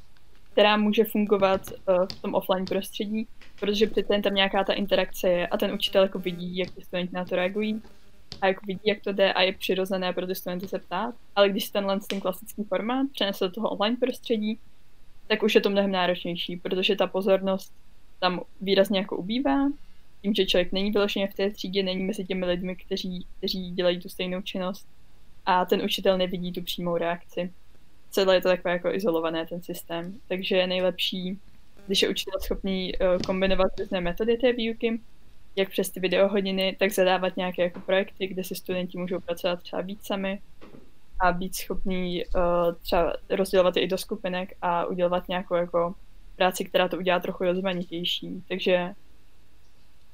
která 0.53 0.77
může 0.77 1.05
fungovat 1.05 1.61
uh, 1.71 2.07
v 2.07 2.23
tom 2.23 2.35
offline 2.35 2.65
prostředí, 2.65 3.27
protože 3.61 3.87
přece 3.87 4.21
tam 4.23 4.35
nějaká 4.35 4.65
ta 4.65 4.73
interakce 4.73 5.29
je 5.29 5.47
a 5.47 5.57
ten 5.57 5.73
učitel 5.73 6.03
jako 6.03 6.19
vidí, 6.19 6.57
jak 6.57 6.71
ty 6.71 6.83
studenti 6.83 7.15
na 7.15 7.25
to 7.25 7.37
reagují 7.37 7.83
a 8.41 8.47
jako 8.47 8.61
vidí, 8.67 8.81
jak 8.85 9.01
to 9.01 9.13
jde 9.13 9.33
a 9.33 9.43
je 9.43 9.53
přirozené 9.53 10.13
pro 10.13 10.27
ty 10.27 10.35
studenty 10.35 10.69
se 10.69 10.79
ptát. 10.79 11.15
Ale 11.37 11.49
když 11.49 11.71
tenhle 11.71 12.01
ten 12.01 12.21
klasický 12.21 12.65
formát 12.65 13.07
přenese 13.13 13.45
do 13.45 13.51
toho 13.51 13.69
online 13.69 13.97
prostředí, 13.97 14.59
tak 15.27 15.43
už 15.43 15.55
je 15.55 15.61
to 15.61 15.71
mnohem 15.71 15.91
náročnější, 15.91 16.57
protože 16.57 16.97
ta 16.97 17.07
pozornost 17.07 17.73
tam 18.21 18.41
výrazně 18.61 18.99
jako 18.99 19.17
ubývá 19.17 19.69
tím, 20.25 20.35
že 20.35 20.47
člověk 20.47 20.73
není 20.73 20.91
vyloženě 20.91 21.29
v 21.29 21.35
té 21.35 21.51
třídě, 21.51 21.83
není 21.83 22.05
mezi 22.05 22.25
těmi 22.25 22.47
lidmi, 22.47 22.77
kteří, 22.77 23.27
kteří 23.39 23.71
dělají 23.71 24.01
tu 24.01 24.09
stejnou 24.09 24.43
činnost 24.43 24.89
a 25.47 25.65
ten 25.65 25.83
učitel 25.83 26.19
nevidí 26.19 26.53
tu 26.53 26.63
přímou 26.63 26.97
reakci. 26.97 27.53
Celé 28.11 28.35
je 28.35 28.41
to 28.41 28.49
takové 28.49 28.73
jako 28.73 28.95
izolované, 28.95 29.47
ten 29.47 29.63
systém. 29.63 30.21
Takže 30.29 30.57
je 30.57 30.67
nejlepší, 30.67 31.39
když 31.87 32.03
je 32.03 32.09
učitel 32.09 32.41
schopný 32.41 32.93
uh, 32.95 33.23
kombinovat 33.27 33.81
různé 33.81 34.01
metody 34.01 34.37
té 34.37 34.53
výuky, 34.53 35.01
jak 35.57 35.71
přes 35.71 35.91
ty 35.91 36.01
videohodiny, 36.01 36.77
tak 36.79 36.93
zadávat 36.93 37.37
nějaké 37.37 37.63
jako 37.63 37.81
projekty, 37.81 38.27
kde 38.27 38.45
si 38.45 38.55
studenti 38.55 38.99
můžou 38.99 39.21
pracovat 39.21 39.63
třeba 39.63 39.83
víc 39.83 40.07
sami 40.07 40.41
a 41.21 41.33
být 41.33 41.55
schopný 41.55 42.25
uh, 42.25 42.75
třeba 42.83 43.13
rozdělovat 43.31 43.77
je 43.77 43.83
i 43.83 43.87
do 43.87 43.99
skupinek 43.99 44.57
a 44.63 44.87
udělat 44.87 45.29
nějakou 45.29 45.55
jako 45.55 45.95
práci, 46.37 46.65
která 46.65 46.89
to 46.89 46.97
udělá 46.97 47.21
trochu 47.21 47.45
rozmanitější. 47.45 48.43
Takže 48.49 48.95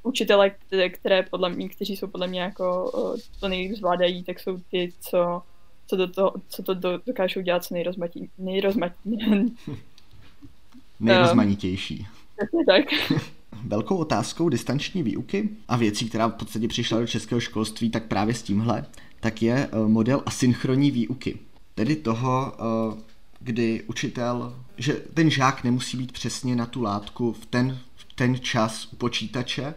učitele, 0.02 0.50
které, 0.92 1.22
podle 1.22 1.48
mě, 1.50 1.68
kteří 1.68 1.96
jsou 1.96 2.06
podle 2.06 2.26
mě 2.26 2.40
jako 2.40 2.92
to 3.40 3.48
nejvíc 3.48 3.78
zvládají, 3.78 4.24
tak 4.24 4.40
jsou 4.40 4.58
ty, 4.70 4.92
co, 5.00 5.42
co, 5.86 5.96
do 5.96 6.08
toho, 6.08 6.34
co 6.48 6.62
to 6.62 6.74
do, 6.74 7.00
dokážou 7.06 7.40
dělat 7.40 7.64
co 7.64 7.74
nejrozmatí, 7.74 8.30
nejrozmatí. 8.38 9.18
Nejrozmanitější. 11.00 12.06
Tak. 12.66 12.84
Velkou 13.64 13.96
otázkou 13.96 14.48
distanční 14.48 15.02
výuky 15.02 15.48
a 15.68 15.76
věcí, 15.76 16.08
která 16.08 16.26
v 16.26 16.34
podstatě 16.34 16.68
přišla 16.68 17.00
do 17.00 17.06
českého 17.06 17.40
školství, 17.40 17.90
tak 17.90 18.04
právě 18.04 18.34
s 18.34 18.42
tímhle, 18.42 18.84
tak 19.20 19.42
je 19.42 19.68
eh, 19.72 19.88
model 19.88 20.22
asynchronní 20.26 20.90
výuky. 20.90 21.38
Tedy 21.74 21.96
toho, 21.96 22.52
eh, 22.52 23.02
kdy 23.40 23.82
učitel, 23.86 24.56
že 24.76 24.92
ten 25.14 25.30
žák 25.30 25.64
nemusí 25.64 25.96
být 25.96 26.12
přesně 26.12 26.56
na 26.56 26.66
tu 26.66 26.82
látku 26.82 27.32
v 27.32 27.46
ten, 27.46 27.78
v 27.96 28.12
ten 28.14 28.40
čas 28.40 28.92
u 28.92 28.96
počítače, 28.96 29.74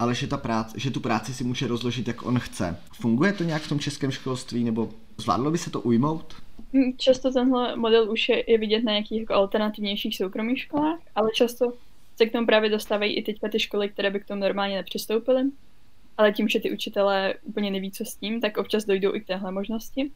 ale 0.00 0.14
že, 0.14 0.26
ta 0.26 0.36
práce, 0.36 0.80
že 0.80 0.90
tu 0.90 1.00
práci 1.00 1.34
si 1.34 1.44
může 1.44 1.66
rozložit, 1.66 2.08
jak 2.08 2.26
on 2.26 2.38
chce. 2.38 2.76
Funguje 2.92 3.32
to 3.32 3.44
nějak 3.44 3.62
v 3.62 3.68
tom 3.68 3.78
českém 3.78 4.10
školství, 4.10 4.64
nebo 4.64 4.88
zvládlo 5.16 5.50
by 5.50 5.58
se 5.58 5.70
to 5.70 5.80
ujmout? 5.80 6.34
Hm, 6.72 6.92
často 6.96 7.32
tenhle 7.32 7.76
model 7.76 8.10
už 8.12 8.28
je, 8.28 8.50
je 8.50 8.58
vidět 8.58 8.84
na 8.84 8.92
nějakých 8.92 9.20
jako 9.20 9.34
alternativnějších 9.34 10.16
soukromých 10.16 10.58
školách, 10.58 10.98
ale 11.14 11.30
často 11.34 11.72
se 12.16 12.26
k 12.26 12.32
tomu 12.32 12.46
právě 12.46 12.70
dostávají 12.70 13.16
i 13.16 13.22
teďka 13.22 13.48
ty 13.48 13.60
školy, 13.60 13.88
které 13.88 14.10
by 14.10 14.20
k 14.20 14.26
tomu 14.26 14.40
normálně 14.40 14.76
nepřistoupily. 14.76 15.42
Ale 16.18 16.32
tím, 16.32 16.48
že 16.48 16.60
ty 16.60 16.72
učitelé 16.72 17.34
úplně 17.42 17.70
neví, 17.70 17.90
co 17.90 18.04
s 18.04 18.14
tím, 18.14 18.40
tak 18.40 18.56
občas 18.56 18.84
dojdou 18.84 19.14
i 19.14 19.20
k 19.20 19.26
téhle 19.26 19.52
možnosti, 19.52 20.10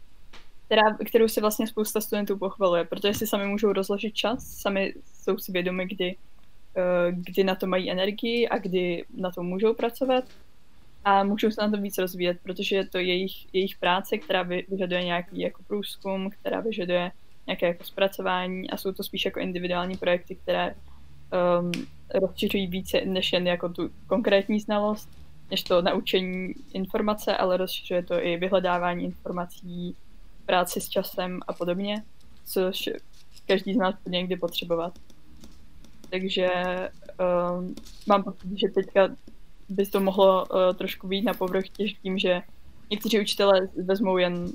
která, 0.66 0.82
kterou 1.06 1.28
si 1.28 1.40
vlastně 1.40 1.66
spousta 1.66 2.00
studentů 2.00 2.38
pochvaluje, 2.38 2.84
protože 2.84 3.14
si 3.14 3.26
sami 3.26 3.46
můžou 3.46 3.72
rozložit 3.72 4.14
čas, 4.14 4.46
sami 4.46 4.94
jsou 5.22 5.38
si 5.38 5.52
vědomi, 5.52 5.86
kdy 5.86 6.16
kdy 7.10 7.44
na 7.44 7.54
to 7.54 7.66
mají 7.66 7.90
energii 7.90 8.48
a 8.48 8.58
kdy 8.58 9.04
na 9.16 9.30
to 9.30 9.42
můžou 9.42 9.74
pracovat. 9.74 10.24
A 11.04 11.24
můžou 11.24 11.50
se 11.50 11.60
na 11.60 11.70
to 11.70 11.76
víc 11.76 11.98
rozvíjet, 11.98 12.38
protože 12.42 12.76
je 12.76 12.88
to 12.88 12.98
jejich, 12.98 13.54
jejich 13.54 13.76
práce, 13.78 14.18
která 14.18 14.42
vyžaduje 14.42 15.04
nějaký 15.04 15.40
jako 15.40 15.62
průzkum, 15.62 16.30
která 16.30 16.60
vyžaduje 16.60 17.12
nějaké 17.46 17.66
jako 17.66 17.84
zpracování 17.84 18.70
a 18.70 18.76
jsou 18.76 18.92
to 18.92 19.02
spíš 19.02 19.24
jako 19.24 19.40
individuální 19.40 19.96
projekty, 19.96 20.34
které 20.34 20.74
um, 21.60 21.72
rozšiřují 22.14 22.66
více 22.66 23.00
než 23.04 23.32
jen 23.32 23.46
jako 23.46 23.68
tu 23.68 23.90
konkrétní 24.06 24.60
znalost, 24.60 25.08
než 25.50 25.62
to 25.62 25.82
naučení 25.82 26.54
informace, 26.72 27.36
ale 27.36 27.56
rozšiřuje 27.56 28.02
to 28.02 28.14
i 28.24 28.36
vyhledávání 28.36 29.04
informací, 29.04 29.96
práci 30.46 30.80
s 30.80 30.88
časem 30.88 31.40
a 31.48 31.52
podobně, 31.52 32.02
což 32.44 32.90
každý 33.46 33.74
z 33.74 33.76
nás 33.76 33.94
bude 34.04 34.18
někdy 34.18 34.36
potřebovat 34.36 34.98
takže 36.14 36.50
um, 37.18 37.74
mám 38.06 38.22
pocit, 38.22 38.48
že 38.54 38.68
teďka 38.68 39.08
by 39.68 39.86
to 39.86 40.00
mohlo 40.00 40.46
uh, 40.46 40.74
trošku 40.74 41.08
být 41.08 41.22
na 41.22 41.34
povrch 41.34 41.64
tím, 42.02 42.18
že 42.18 42.42
někteří 42.90 43.20
učitelé 43.20 43.68
vezmou 43.84 44.16
jen 44.16 44.46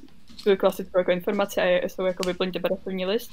tu 0.43 0.57
klasickou 0.57 0.99
jako 0.99 1.11
informaci 1.11 1.61
a 1.61 1.87
jsou 1.87 2.05
jako 2.05 2.27
vyplňte 2.27 2.59
pracovní 2.59 3.05
list, 3.05 3.31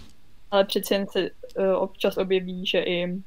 ale 0.51 0.65
přeci 0.65 0.95
jen 0.95 1.07
se 1.07 1.31
uh, 1.31 1.65
občas 1.77 2.17
objeví, 2.17 2.67
že 2.67 2.79
i 2.81 3.23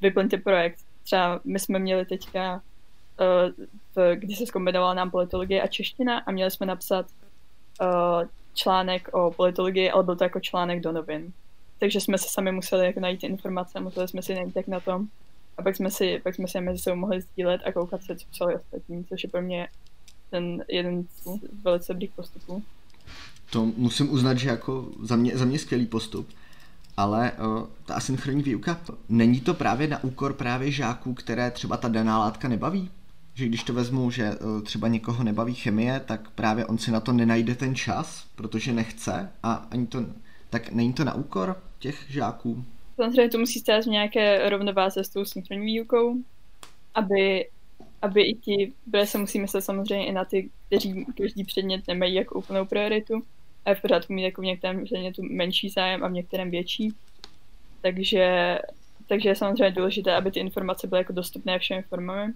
vyplňte 0.00 0.36
projekt. 0.36 0.78
Třeba 1.02 1.40
my 1.44 1.58
jsme 1.58 1.78
měli 1.78 2.06
teďka, 2.06 2.54
uh, 2.54 3.64
v, 3.96 4.16
kdy 4.16 4.34
se 4.34 4.46
zkombinovala 4.46 4.94
nám 4.94 5.10
politologie 5.10 5.62
a 5.62 5.66
čeština 5.66 6.18
a 6.18 6.30
měli 6.30 6.50
jsme 6.50 6.66
napsat 6.66 7.06
uh, 7.80 8.28
článek 8.54 9.08
o 9.12 9.30
politologii, 9.30 9.90
ale 9.90 10.02
byl 10.02 10.16
to 10.16 10.24
jako 10.24 10.40
článek 10.40 10.80
do 10.80 10.92
novin 10.92 11.32
takže 11.78 12.00
jsme 12.00 12.18
si 12.18 12.28
sami 12.28 12.52
museli 12.52 12.86
jako 12.86 13.00
najít 13.00 13.24
informace, 13.24 13.80
museli 13.80 14.08
jsme 14.08 14.22
si 14.22 14.34
najít 14.34 14.56
jak 14.56 14.68
na 14.68 14.80
tom 14.80 15.06
a 15.58 15.62
pak 15.62 15.76
jsme 15.76 15.90
si, 15.90 16.20
pak 16.24 16.34
jsme 16.34 16.48
si 16.48 16.60
mezi 16.60 16.78
sebou 16.78 16.96
mohli 16.96 17.20
sdílet 17.20 17.60
a 17.64 17.72
koukat 17.72 18.02
se, 18.02 18.16
co 18.16 18.26
psali 18.30 18.54
ostatní, 18.54 19.04
což 19.04 19.22
je 19.22 19.28
pro 19.28 19.42
mě 19.42 19.68
ten 20.30 20.64
jeden 20.68 21.04
z 21.04 21.28
velice 21.62 21.92
dobrých 21.92 22.10
postupů. 22.10 22.62
To 23.50 23.64
musím 23.64 24.12
uznat, 24.12 24.38
že 24.38 24.48
jako 24.48 24.88
za 25.02 25.16
mě, 25.16 25.36
za 25.36 25.44
mě 25.44 25.58
skvělý 25.58 25.86
postup, 25.86 26.28
ale 26.96 27.32
uh, 27.32 27.66
ta 27.86 27.94
asynchronní 27.94 28.42
výuka, 28.42 28.80
není 29.08 29.40
to 29.40 29.54
právě 29.54 29.88
na 29.88 30.04
úkor 30.04 30.32
právě 30.32 30.70
žáků, 30.70 31.14
které 31.14 31.50
třeba 31.50 31.76
ta 31.76 31.88
daná 31.88 32.18
látka 32.18 32.48
nebaví? 32.48 32.90
Že 33.34 33.46
když 33.46 33.62
to 33.62 33.74
vezmu, 33.74 34.10
že 34.10 34.36
uh, 34.36 34.62
třeba 34.62 34.88
někoho 34.88 35.24
nebaví 35.24 35.54
chemie, 35.54 36.00
tak 36.00 36.30
právě 36.30 36.66
on 36.66 36.78
si 36.78 36.90
na 36.90 37.00
to 37.00 37.12
nenajde 37.12 37.54
ten 37.54 37.74
čas, 37.74 38.26
protože 38.34 38.72
nechce 38.72 39.30
a 39.42 39.54
ani 39.70 39.86
to 39.86 40.04
tak 40.54 40.72
není 40.72 40.92
to 40.92 41.04
na 41.04 41.14
úkor 41.14 41.62
těch 41.78 42.04
žáků? 42.08 42.64
Samozřejmě 42.96 43.28
to 43.28 43.38
musí 43.38 43.60
stát 43.60 43.84
v 43.84 43.88
nějaké 43.88 44.48
rovnováze 44.50 45.04
s 45.04 45.08
tou 45.08 45.24
synchronní 45.24 45.66
výukou, 45.66 46.16
aby, 46.94 47.48
aby 48.02 48.22
i 48.22 48.34
ti, 48.34 48.72
protože 48.90 49.06
se 49.06 49.18
musí 49.18 49.40
myslet 49.40 49.62
samozřejmě 49.62 50.06
i 50.06 50.12
na 50.12 50.24
ty, 50.24 50.50
kteří 50.66 51.06
každý 51.18 51.44
předmět 51.44 51.88
nemají 51.88 52.14
jako 52.14 52.38
úplnou 52.38 52.64
prioritu 52.64 53.22
a 53.64 53.74
v 53.74 53.80
pořádku 53.82 54.12
mít 54.12 54.22
jako 54.22 54.42
v 54.42 54.44
některém 54.44 54.84
předmětu 54.84 55.22
menší 55.22 55.68
zájem 55.68 56.04
a 56.04 56.08
v 56.08 56.12
některém 56.12 56.50
větší. 56.50 56.94
Takže, 57.82 58.58
takže 59.08 59.28
je 59.28 59.36
samozřejmě 59.36 59.70
důležité, 59.70 60.14
aby 60.14 60.30
ty 60.30 60.40
informace 60.40 60.86
byly 60.86 61.00
jako 61.00 61.12
dostupné 61.12 61.58
všemi 61.58 61.82
formami. 61.82 62.32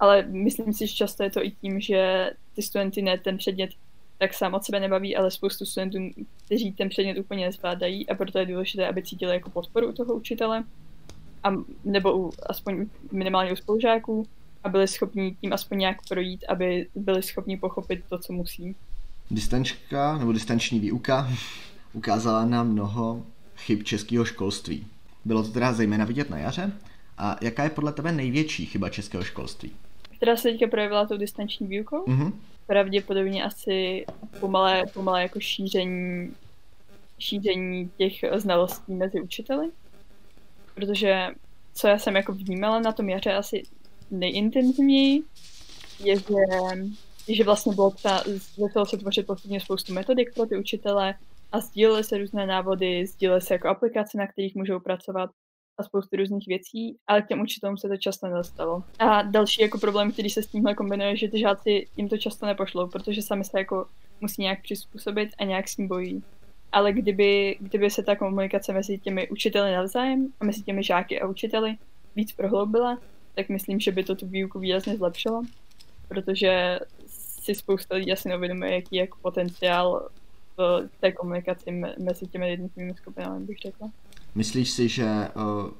Ale 0.00 0.22
myslím 0.22 0.72
si, 0.72 0.86
že 0.86 0.94
často 0.94 1.22
je 1.22 1.30
to 1.30 1.44
i 1.44 1.50
tím, 1.50 1.80
že 1.80 2.30
ty 2.54 2.62
studenty 2.62 3.02
ne 3.02 3.18
ten 3.18 3.36
předmět 3.36 3.70
tak 4.18 4.34
sám 4.34 4.54
od 4.54 4.64
sebe 4.64 4.80
nebaví, 4.80 5.16
ale 5.16 5.30
spoustu 5.30 5.64
studentů, 5.64 5.98
kteří 6.46 6.72
ten 6.72 6.88
předmět 6.88 7.18
úplně 7.18 7.46
nezvládají 7.46 8.08
a 8.08 8.14
proto 8.14 8.38
je 8.38 8.46
důležité, 8.46 8.88
aby 8.88 9.02
cítili 9.02 9.32
jako 9.32 9.50
podporu 9.50 9.88
u 9.88 9.92
toho 9.92 10.14
učitele, 10.14 10.64
a, 11.44 11.52
nebo 11.84 12.18
u, 12.18 12.32
aspoň 12.46 12.86
minimálně 13.12 13.52
u 13.52 13.56
spolužáků 13.56 14.26
a 14.64 14.68
byli 14.68 14.88
schopni 14.88 15.36
tím 15.40 15.52
aspoň 15.52 15.78
nějak 15.78 15.96
projít, 16.08 16.44
aby 16.48 16.86
byli 16.94 17.22
schopni 17.22 17.56
pochopit 17.56 18.04
to, 18.08 18.18
co 18.18 18.32
musí. 18.32 18.76
Distančka 19.30 20.18
nebo 20.18 20.32
distanční 20.32 20.80
výuka 20.80 21.28
ukázala 21.92 22.44
nám 22.44 22.72
mnoho 22.72 23.26
chyb 23.56 23.82
českého 23.82 24.24
školství. 24.24 24.86
Bylo 25.24 25.42
to 25.42 25.48
teda 25.48 25.72
zejména 25.72 26.04
vidět 26.04 26.30
na 26.30 26.38
jaře. 26.38 26.72
A 27.18 27.36
jaká 27.40 27.64
je 27.64 27.70
podle 27.70 27.92
tebe 27.92 28.12
největší 28.12 28.66
chyba 28.66 28.88
českého 28.88 29.24
školství? 29.24 29.72
Která 30.16 30.36
se 30.36 30.42
teďka 30.42 30.66
projevila 30.66 31.06
tou 31.06 31.16
distanční 31.16 31.66
výukou? 31.66 32.04
Mm-hmm. 32.04 32.32
Pravděpodobně 32.66 33.44
asi 33.44 34.04
pomalé, 34.40 34.84
pomalé 34.94 35.22
jako 35.22 35.40
šíření, 35.40 36.34
šíření 37.18 37.90
těch 37.98 38.12
znalostí 38.36 38.94
mezi 38.94 39.20
učiteli. 39.20 39.70
Protože 40.74 41.28
co 41.74 41.88
já 41.88 41.98
jsem 41.98 42.16
jako 42.16 42.32
vnímala 42.32 42.80
na 42.80 42.92
tom 42.92 43.08
jaře 43.08 43.32
asi 43.32 43.62
nejintenzivněji, 44.10 45.22
je, 46.04 46.16
že, 46.16 47.34
že 47.34 47.44
vlastně 47.44 47.74
bylo 47.74 47.90
ta, 47.90 48.22
začalo 48.56 48.86
se 48.86 48.96
tvořit 48.96 49.26
postupně 49.26 49.60
spoustu 49.60 49.92
metodik 49.92 50.34
pro 50.34 50.46
ty 50.46 50.56
učitele 50.56 51.14
a 51.52 51.60
sdílely 51.60 52.04
se 52.04 52.18
různé 52.18 52.46
návody, 52.46 53.06
sdílely 53.06 53.40
se 53.40 53.54
jako 53.54 53.68
aplikace, 53.68 54.18
na 54.18 54.26
kterých 54.26 54.54
můžou 54.54 54.80
pracovat 54.80 55.30
a 55.78 55.82
spoustu 55.82 56.16
různých 56.16 56.46
věcí, 56.46 56.96
ale 57.06 57.22
k 57.22 57.28
těm 57.28 57.40
učitelům 57.40 57.76
se 57.76 57.88
to 57.88 57.96
často 57.96 58.26
nedostalo. 58.26 58.82
A 58.98 59.22
další 59.22 59.62
jako 59.62 59.78
problém, 59.78 60.12
který 60.12 60.30
se 60.30 60.42
s 60.42 60.46
tímhle 60.46 60.74
kombinuje, 60.74 61.16
že 61.16 61.28
ty 61.28 61.38
žáci 61.38 61.86
jim 61.96 62.08
to 62.08 62.18
často 62.18 62.46
nepošlou, 62.46 62.88
protože 62.88 63.22
sami 63.22 63.44
se 63.44 63.58
jako 63.58 63.86
musí 64.20 64.42
nějak 64.42 64.62
přizpůsobit 64.62 65.28
a 65.38 65.44
nějak 65.44 65.68
s 65.68 65.76
ním 65.76 65.88
bojí. 65.88 66.22
Ale 66.72 66.92
kdyby, 66.92 67.56
kdyby 67.60 67.90
se 67.90 68.02
ta 68.02 68.16
komunikace 68.16 68.72
mezi 68.72 68.98
těmi 68.98 69.28
učiteli 69.28 69.72
navzájem 69.72 70.32
a 70.40 70.44
mezi 70.44 70.62
těmi 70.62 70.82
žáky 70.82 71.20
a 71.20 71.26
učiteli 71.26 71.76
víc 72.16 72.32
prohloubila, 72.32 72.98
tak 73.34 73.48
myslím, 73.48 73.80
že 73.80 73.92
by 73.92 74.04
to 74.04 74.14
tu 74.14 74.26
výuku 74.26 74.58
výrazně 74.58 74.96
zlepšilo, 74.96 75.42
protože 76.08 76.78
si 77.06 77.54
spousta 77.54 77.94
lidí 77.94 78.12
asi 78.12 78.28
neuvědomuje, 78.28 78.74
jaký 78.74 78.96
je 78.96 79.00
jako 79.00 79.18
potenciál 79.22 80.08
v 80.56 80.90
té 81.00 81.12
komunikaci 81.12 81.70
mezi 81.98 82.26
těmi 82.26 82.50
jednotlivými 82.50 82.94
skupinami, 82.94 83.46
bych 83.46 83.58
řekla. 83.58 83.90
Myslíš 84.34 84.70
si, 84.70 84.88
že 84.88 85.04
uh, 85.04 85.70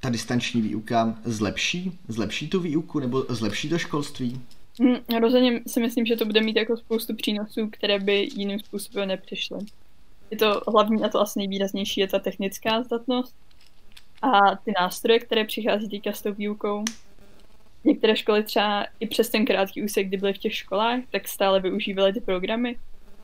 ta 0.00 0.10
distanční 0.10 0.62
výuka 0.62 1.14
zlepší, 1.24 1.98
zlepší 2.08 2.48
tu 2.48 2.60
výuku 2.60 3.00
nebo 3.00 3.24
zlepší 3.28 3.68
to 3.68 3.78
školství? 3.78 4.40
Hmm, 4.80 5.20
rozhodně 5.20 5.60
si 5.66 5.80
myslím, 5.80 6.06
že 6.06 6.16
to 6.16 6.24
bude 6.24 6.40
mít 6.40 6.56
jako 6.56 6.76
spoustu 6.76 7.14
přínosů, 7.14 7.68
které 7.70 7.98
by 7.98 8.28
jiným 8.34 8.58
způsobem 8.58 9.08
nepřišly. 9.08 9.58
Je 10.30 10.36
to 10.36 10.60
hlavní 10.68 11.04
a 11.04 11.08
to 11.08 11.20
asi 11.20 11.38
nejvýraznější 11.38 12.00
je 12.00 12.08
ta 12.08 12.18
technická 12.18 12.82
zdatnost 12.82 13.34
a 14.22 14.56
ty 14.64 14.72
nástroje, 14.80 15.18
které 15.18 15.44
přichází 15.44 15.88
teďka 15.88 16.12
s 16.12 16.22
tou 16.22 16.32
výukou. 16.32 16.84
Některé 17.84 18.16
školy 18.16 18.42
třeba 18.42 18.86
i 19.00 19.06
přes 19.06 19.28
ten 19.28 19.46
krátký 19.46 19.82
úsek, 19.82 20.08
kdy 20.08 20.16
byly 20.16 20.32
v 20.32 20.38
těch 20.38 20.54
školách, 20.54 21.00
tak 21.10 21.28
stále 21.28 21.60
využívaly 21.60 22.12
ty 22.12 22.20
programy 22.20 22.76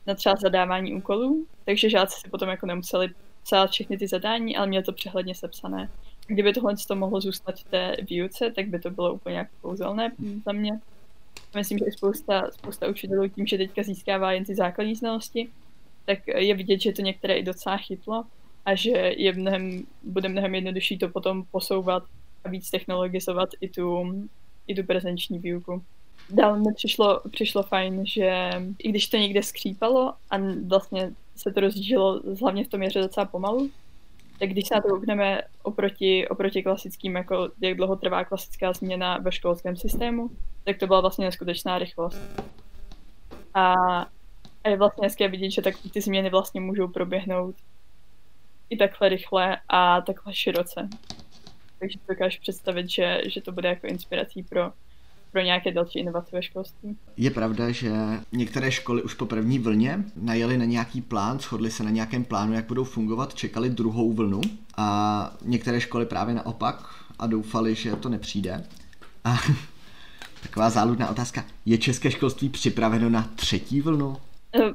na 0.07 0.15
třeba 0.15 0.35
zadávání 0.37 0.95
úkolů, 0.95 1.47
takže 1.65 1.91
žáci 1.91 2.21
si 2.21 2.31
potom 2.31 2.49
jako 2.49 2.67
nemuseli 2.67 3.09
psát 3.43 3.71
všechny 3.71 3.99
ty 3.99 4.09
zadání, 4.09 4.57
ale 4.57 4.67
měl 4.67 4.83
to 4.83 4.93
přehledně 4.93 5.35
sepsané. 5.35 5.91
Kdyby 6.27 6.53
tohle 6.53 6.75
to 6.89 6.97
mohlo 6.97 7.21
zůstat 7.21 7.61
v 7.61 7.65
té 7.65 7.97
výuce, 8.09 8.51
tak 8.51 8.69
by 8.69 8.79
to 8.79 8.91
bylo 8.91 9.15
úplně 9.15 9.37
jako 9.37 9.51
kouzelné 9.61 10.13
za 10.47 10.53
mě. 10.53 10.81
Myslím, 11.55 11.79
že 11.79 11.85
spousta, 11.91 12.51
spousta 12.51 12.89
učitelů 12.89 13.29
tím, 13.29 13.47
že 13.47 13.59
teďka 13.59 13.83
získává 13.83 14.33
jen 14.33 14.45
ty 14.45 14.55
základní 14.55 14.95
znalosti, 14.95 15.49
tak 16.07 16.19
je 16.27 16.55
vidět, 16.55 16.81
že 16.81 16.93
to 16.93 17.03
některé 17.03 17.39
i 17.39 17.43
docela 17.43 17.77
chytlo 17.77 18.25
a 18.65 18.75
že 18.75 18.91
je 19.17 19.33
mnohem, 19.33 19.83
bude 20.03 20.29
mnohem 20.29 20.55
jednodušší 20.55 20.99
to 20.99 21.09
potom 21.09 21.45
posouvat 21.51 22.03
a 22.45 22.49
víc 22.49 22.71
technologizovat 22.71 23.49
i 23.61 23.69
tu, 23.69 24.13
i 24.67 24.75
tu 24.75 24.85
prezenční 24.85 25.39
výuku. 25.39 25.83
Dál 26.31 26.59
mi 26.59 26.75
přišlo, 26.75 27.21
přišlo 27.31 27.63
fajn, 27.63 28.07
že 28.07 28.51
i 28.79 28.89
když 28.89 29.09
to 29.09 29.17
někde 29.17 29.43
skřípalo 29.43 30.15
a 30.31 30.39
vlastně 30.67 31.13
se 31.41 31.53
to 31.53 31.61
rozdížilo 31.61 32.21
hlavně 32.41 32.65
v 32.65 32.69
tom 32.69 32.81
měře 32.81 33.01
docela 33.01 33.27
pomalu, 33.27 33.71
tak 34.39 34.49
když 34.49 34.69
se 34.69 34.75
na 34.75 34.81
to 34.81 34.89
koukneme 34.89 35.43
oproti, 35.63 36.29
oproti 36.29 36.63
klasickým, 36.63 37.17
jako 37.17 37.51
jak 37.61 37.77
dlouho 37.77 37.97
trvá 37.97 38.25
klasická 38.25 38.73
změna 38.73 39.19
ve 39.19 39.33
školském 39.33 39.77
systému, 39.77 40.31
tak 40.65 40.79
to 40.79 40.87
byla 40.87 41.01
vlastně 41.01 41.25
neskutečná 41.25 41.79
rychlost. 41.79 42.21
A, 43.55 43.75
a 44.65 44.69
je 44.69 44.77
vlastně 44.77 45.07
hezké 45.07 45.29
vidět, 45.29 45.51
že 45.51 45.63
tak 45.63 45.75
ty 45.93 46.01
změny 46.01 46.31
vlastně 46.31 46.61
můžou 46.61 46.89
proběhnout 46.89 47.55
i 48.71 48.77
takhle 48.77 49.09
rychle 49.09 49.59
a 49.69 50.01
takhle 50.01 50.35
široce. 50.35 50.89
Takže 51.79 51.99
dokážu 52.09 52.41
představit, 52.41 52.91
že, 52.91 53.21
že 53.27 53.41
to 53.41 53.53
bude 53.53 53.69
jako 53.69 53.87
inspirací 53.87 54.43
pro 54.43 54.73
pro 55.33 55.41
nějaké 55.41 55.73
další 55.73 55.99
inovace 55.99 56.37
ve 56.37 56.43
školství. 56.43 56.97
Je 57.17 57.31
pravda, 57.31 57.71
že 57.71 57.93
některé 58.33 58.73
školy 58.73 59.03
už 59.03 59.15
po 59.15 59.27
první 59.27 59.59
vlně 59.59 60.05
najeli 60.17 60.59
na 60.59 60.65
nějaký 60.65 61.01
plán, 61.01 61.39
shodli 61.39 61.71
se 61.71 61.83
na 61.83 61.91
nějakém 61.91 62.25
plánu, 62.25 62.53
jak 62.53 62.67
budou 62.67 62.85
fungovat, 62.85 63.35
čekali 63.35 63.71
druhou 63.71 64.13
vlnu 64.13 64.41
a 64.77 65.37
některé 65.43 65.81
školy 65.81 66.07
právě 66.07 66.35
naopak 66.35 66.95
a 67.19 67.27
doufali, 67.27 67.75
že 67.75 67.97
to 67.97 68.09
nepřijde. 68.09 68.65
A 69.25 69.37
taková 70.43 70.71
záludná 70.71 71.11
otázka, 71.11 71.45
je 71.67 71.79
české 71.79 72.11
školství 72.11 72.49
připraveno 72.49 73.11
na 73.11 73.31
třetí 73.37 73.81
vlnu? 73.81 74.17
Eh, 74.55 74.73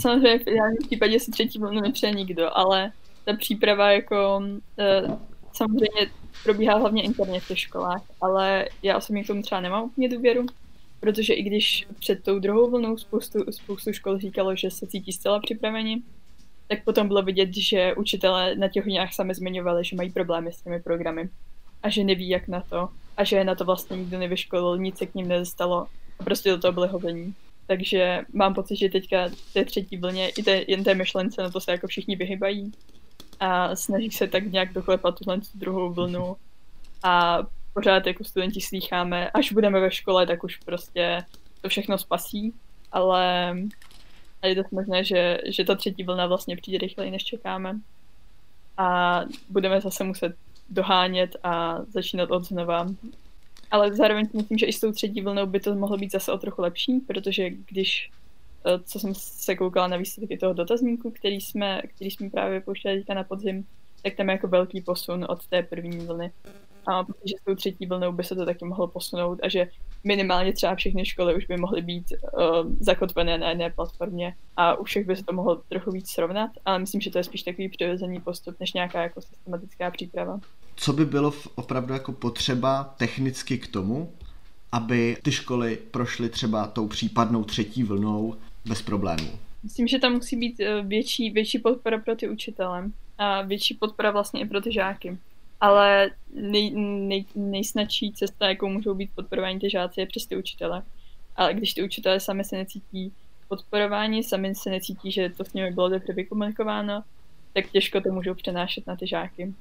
samozřejmě 0.00 0.38
v 0.38 0.46
ideálním 0.46 0.78
případě 0.86 1.20
si 1.20 1.30
třetí 1.30 1.58
vlnu 1.58 1.80
nepřeje 1.80 2.14
nikdo, 2.14 2.56
ale 2.56 2.92
ta 3.24 3.36
příprava 3.36 3.90
jako 3.90 4.42
eh, 4.78 5.02
samozřejmě 5.52 6.10
probíhá 6.44 6.78
hlavně 6.78 7.02
interně 7.02 7.40
v 7.40 7.48
těch 7.48 7.58
školách, 7.58 8.02
ale 8.20 8.68
já 8.82 8.96
osobně 8.96 9.24
k 9.24 9.26
tomu 9.26 9.42
třeba 9.42 9.60
nemám 9.60 9.84
úplně 9.84 10.08
důvěru, 10.08 10.46
protože 11.00 11.34
i 11.34 11.42
když 11.42 11.86
před 11.98 12.24
tou 12.24 12.38
druhou 12.38 12.70
vlnou 12.70 12.96
spoustu, 12.96 13.44
spoustu 13.50 13.92
škol 13.92 14.18
říkalo, 14.18 14.56
že 14.56 14.70
se 14.70 14.86
cítí 14.86 15.12
zcela 15.12 15.40
připraveni, 15.40 16.02
tak 16.68 16.84
potom 16.84 17.08
bylo 17.08 17.22
vidět, 17.22 17.54
že 17.54 17.94
učitelé 17.94 18.54
na 18.54 18.68
těch 18.68 18.84
hodinách 18.84 19.14
sami 19.14 19.34
zmiňovali, 19.34 19.84
že 19.84 19.96
mají 19.96 20.10
problémy 20.10 20.52
s 20.52 20.62
těmi 20.62 20.80
programy 20.80 21.28
a 21.82 21.88
že 21.88 22.04
neví, 22.04 22.28
jak 22.28 22.48
na 22.48 22.60
to 22.60 22.88
a 23.16 23.24
že 23.24 23.44
na 23.44 23.54
to 23.54 23.64
vlastně 23.64 23.96
nikdo 23.96 24.18
nevyškolil, 24.18 24.78
nic 24.78 24.98
se 24.98 25.06
k 25.06 25.14
ním 25.14 25.28
nedostalo 25.28 25.86
a 26.18 26.24
prostě 26.24 26.50
do 26.50 26.58
toho 26.58 26.72
byly 26.72 26.88
hovení. 26.88 27.34
Takže 27.66 28.20
mám 28.32 28.54
pocit, 28.54 28.76
že 28.76 28.88
teďka 28.88 29.30
té 29.52 29.64
třetí 29.64 29.96
vlně 29.96 30.28
i 30.28 30.42
té, 30.42 30.64
jen 30.68 30.84
té 30.84 30.94
myšlence 30.94 31.42
na 31.42 31.50
to 31.50 31.60
se 31.60 31.72
jako 31.72 31.86
všichni 31.86 32.16
vyhybají 32.16 32.72
a 33.40 33.76
snaží 33.76 34.10
se 34.10 34.26
tak 34.26 34.52
nějak 34.52 34.72
doklepat 34.72 35.18
tuhle 35.18 35.40
druhou 35.54 35.92
vlnu. 35.92 36.36
A 37.02 37.38
pořád 37.74 38.06
jako 38.06 38.24
studenti 38.24 38.60
slýcháme, 38.60 39.30
až 39.30 39.52
budeme 39.52 39.80
ve 39.80 39.90
škole, 39.90 40.26
tak 40.26 40.44
už 40.44 40.56
prostě 40.56 41.24
to 41.60 41.68
všechno 41.68 41.98
spasí, 41.98 42.54
ale 42.92 43.54
je 44.42 44.54
to 44.54 44.62
možné, 44.70 45.04
že, 45.04 45.38
že 45.46 45.64
ta 45.64 45.74
třetí 45.74 46.04
vlna 46.04 46.26
vlastně 46.26 46.56
přijde 46.56 46.78
rychleji, 46.78 47.10
než 47.10 47.24
čekáme. 47.24 47.80
A 48.76 49.20
budeme 49.48 49.80
zase 49.80 50.04
muset 50.04 50.36
dohánět 50.70 51.36
a 51.42 51.78
začínat 51.88 52.30
od 52.30 52.44
znova. 52.44 52.86
Ale 53.70 53.96
zároveň 53.96 54.28
myslím, 54.34 54.58
že 54.58 54.66
i 54.66 54.72
s 54.72 54.80
tou 54.80 54.92
třetí 54.92 55.20
vlnou 55.20 55.46
by 55.46 55.60
to 55.60 55.74
mohlo 55.74 55.96
být 55.96 56.12
zase 56.12 56.32
o 56.32 56.38
trochu 56.38 56.62
lepší, 56.62 57.00
protože 57.00 57.50
když 57.50 58.10
co 58.84 59.00
jsem 59.00 59.14
se 59.14 59.56
koukala 59.56 59.88
na 59.88 59.96
výsledky 59.96 60.38
toho 60.38 60.52
dotazníku, 60.52 61.10
který 61.10 61.40
jsme, 61.40 61.82
který 61.94 62.10
jsme 62.10 62.30
právě 62.30 62.60
pouštěli 62.60 62.98
teďka 62.98 63.14
na 63.14 63.24
podzim, 63.24 63.66
tak 64.02 64.14
tam 64.14 64.28
je 64.28 64.32
jako 64.32 64.48
velký 64.48 64.80
posun 64.80 65.26
od 65.28 65.46
té 65.46 65.62
první 65.62 66.06
vlny. 66.06 66.32
A 66.86 67.04
protože 67.04 67.34
s 67.40 67.44
tou 67.44 67.54
třetí 67.54 67.86
vlnou 67.86 68.12
by 68.12 68.24
se 68.24 68.34
to 68.34 68.46
taky 68.46 68.64
mohlo 68.64 68.88
posunout 68.88 69.38
a 69.42 69.48
že 69.48 69.68
minimálně 70.04 70.52
třeba 70.52 70.74
všechny 70.74 71.06
školy 71.06 71.34
už 71.34 71.46
by 71.46 71.56
mohly 71.56 71.82
být 71.82 72.04
uh, 72.12 72.72
zakotvené 72.80 73.38
na 73.38 73.48
jedné 73.48 73.70
platformě 73.70 74.34
a 74.56 74.74
u 74.74 74.84
všech 74.84 75.06
by 75.06 75.16
se 75.16 75.24
to 75.24 75.32
mohlo 75.32 75.62
trochu 75.68 75.90
víc 75.90 76.10
srovnat, 76.10 76.50
ale 76.64 76.78
myslím, 76.78 77.00
že 77.00 77.10
to 77.10 77.18
je 77.18 77.24
spíš 77.24 77.42
takový 77.42 77.68
přirozený 77.68 78.20
postup, 78.20 78.56
než 78.60 78.72
nějaká 78.72 79.02
jako 79.02 79.20
systematická 79.20 79.90
příprava. 79.90 80.40
Co 80.76 80.92
by 80.92 81.04
bylo 81.04 81.32
opravdu 81.54 81.92
jako 81.92 82.12
potřeba 82.12 82.94
technicky 82.98 83.58
k 83.58 83.66
tomu, 83.66 84.12
aby 84.72 85.16
ty 85.22 85.32
školy 85.32 85.78
prošly 85.90 86.28
třeba 86.28 86.66
tou 86.66 86.86
případnou 86.86 87.44
třetí 87.44 87.82
vlnou 87.82 88.34
bez 88.66 88.82
problémů. 88.82 89.38
Myslím, 89.62 89.88
že 89.88 89.98
tam 89.98 90.12
musí 90.12 90.36
být 90.36 90.60
eh, 90.60 90.82
větší, 90.82 91.30
větší 91.30 91.58
podpora 91.58 91.98
pro 91.98 92.16
ty 92.16 92.28
učitele 92.28 92.90
a 93.18 93.42
větší 93.42 93.74
podpora 93.74 94.10
vlastně 94.10 94.40
i 94.40 94.48
pro 94.48 94.60
ty 94.60 94.72
žáky. 94.72 95.18
Ale 95.60 96.10
nej, 96.34 96.70
nej, 96.76 97.24
nejsnadší 97.34 98.12
cesta, 98.12 98.48
jakou 98.48 98.68
můžou 98.68 98.94
být 98.94 99.10
podporování 99.14 99.58
ty 99.58 99.70
žáci, 99.70 100.00
je 100.00 100.06
přes 100.06 100.26
ty 100.26 100.36
učitele. 100.36 100.82
Ale 101.36 101.54
když 101.54 101.74
ty 101.74 101.82
učitele 101.82 102.20
sami 102.20 102.44
se 102.44 102.56
necítí 102.56 103.12
podporování, 103.48 104.22
sami 104.22 104.54
se 104.54 104.70
necítí, 104.70 105.12
že 105.12 105.30
to 105.36 105.44
s 105.44 105.52
nimi 105.52 105.70
bylo 105.70 105.88
dobře 105.88 106.12
vykomunikováno, 106.12 107.02
tak 107.52 107.70
těžko 107.70 108.00
to 108.00 108.12
můžou 108.12 108.34
přenášet 108.34 108.86
na 108.86 108.96
ty 108.96 109.06
žáky. 109.06 109.54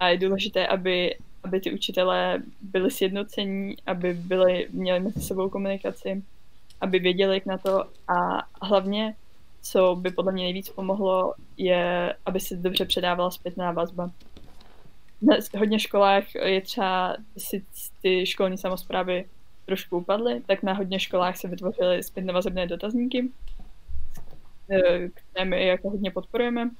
A 0.00 0.08
je 0.08 0.18
důležité, 0.18 0.66
aby, 0.66 1.16
aby 1.44 1.60
ty 1.60 1.72
učitelé 1.72 2.42
byli 2.60 2.90
sjednocení, 2.90 3.76
aby 3.86 4.14
byli, 4.14 4.68
měli 4.70 5.00
mezi 5.00 5.20
sebou 5.20 5.48
komunikaci, 5.48 6.22
aby 6.80 6.98
věděli, 6.98 7.34
jak 7.34 7.46
na 7.46 7.58
to 7.58 7.84
a 8.08 8.42
hlavně, 8.62 9.14
co 9.62 9.96
by 9.96 10.10
podle 10.10 10.32
mě 10.32 10.44
nejvíc 10.44 10.68
pomohlo, 10.68 11.34
je, 11.56 12.14
aby 12.26 12.40
se 12.40 12.56
dobře 12.56 12.84
předávala 12.84 13.30
zpětná 13.30 13.72
vazba. 13.72 14.10
Na 15.22 15.36
hodně 15.58 15.78
školách 15.78 16.34
je 16.34 16.60
třeba, 16.60 17.16
si 17.36 17.64
ty 18.02 18.26
školní 18.26 18.58
samozprávy 18.58 19.24
trošku 19.66 19.96
upadly, 19.96 20.42
tak 20.46 20.62
na 20.62 20.72
hodně 20.72 21.00
školách 21.00 21.36
se 21.36 21.48
vytvořily 21.48 22.02
zpětné 22.02 22.32
vazebné 22.32 22.66
dotazníky 22.66 23.30
které 25.14 25.44
my 25.44 25.66
jako 25.66 25.90
hodně 25.90 26.10
podporujeme. 26.10 26.70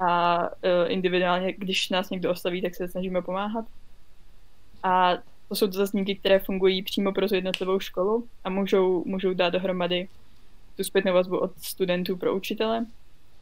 A 0.00 0.38
individuálně, 0.86 1.52
když 1.52 1.90
nás 1.90 2.10
někdo 2.10 2.30
osloví, 2.30 2.62
tak 2.62 2.74
se 2.74 2.88
snažíme 2.88 3.22
pomáhat. 3.22 3.64
A 4.82 5.12
to 5.48 5.54
jsou 5.54 5.66
dotazníky, 5.66 6.16
které 6.16 6.38
fungují 6.38 6.82
přímo 6.82 7.12
pro 7.12 7.26
jednotlivou 7.34 7.80
školu 7.80 8.28
a 8.44 8.50
můžou, 8.50 9.04
můžou 9.04 9.34
dát 9.34 9.50
dohromady 9.50 10.08
tu 10.76 10.84
zpětnou 10.84 11.14
vazbu 11.14 11.38
od 11.38 11.58
studentů 11.58 12.16
pro 12.16 12.36
učitele. 12.36 12.86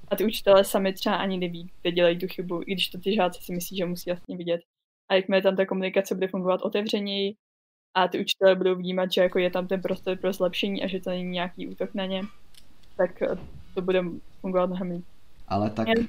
A 0.09 0.17
ty 0.17 0.25
učitelé 0.25 0.65
sami 0.65 0.93
třeba 0.93 1.17
ani 1.17 1.39
neví, 1.39 1.71
kde 1.83 1.93
dělají 1.93 2.19
tu 2.19 2.27
chybu, 2.29 2.63
i 2.63 2.73
když 2.73 2.89
to 2.89 2.99
ty 2.99 3.15
žáci 3.15 3.43
si 3.43 3.53
myslí, 3.53 3.77
že 3.77 3.87
musí 3.87 4.11
jasně 4.11 4.37
vidět. 4.37 4.61
A 5.09 5.15
jakmile 5.15 5.43
tam 5.43 5.57
ta 5.57 5.67
komunikace 5.67 6.15
bude 6.15 6.29
fungovat 6.29 6.63
otevřeněji 6.63 7.35
a 7.95 8.09
ty 8.09 8.21
učitelé 8.21 8.55
budou 8.55 8.75
vnímat, 8.75 9.13
že 9.13 9.21
jako 9.21 9.39
je 9.39 9.51
tam 9.51 9.67
ten 9.67 9.83
prostor 9.83 10.17
pro 10.17 10.33
zlepšení 10.33 10.83
a 10.83 10.87
že 10.87 11.01
to 11.01 11.11
není 11.11 11.31
nějaký 11.31 11.69
útok 11.69 11.95
na 11.95 12.07
ně, 12.07 12.23
tak 12.97 13.23
to 13.75 13.83
bude 13.83 14.03
fungovat 14.41 14.67
mnohem 14.67 14.91
líp. 14.91 15.05
Ale 15.49 15.71
tak... 15.71 15.89
Jen 15.89 16.09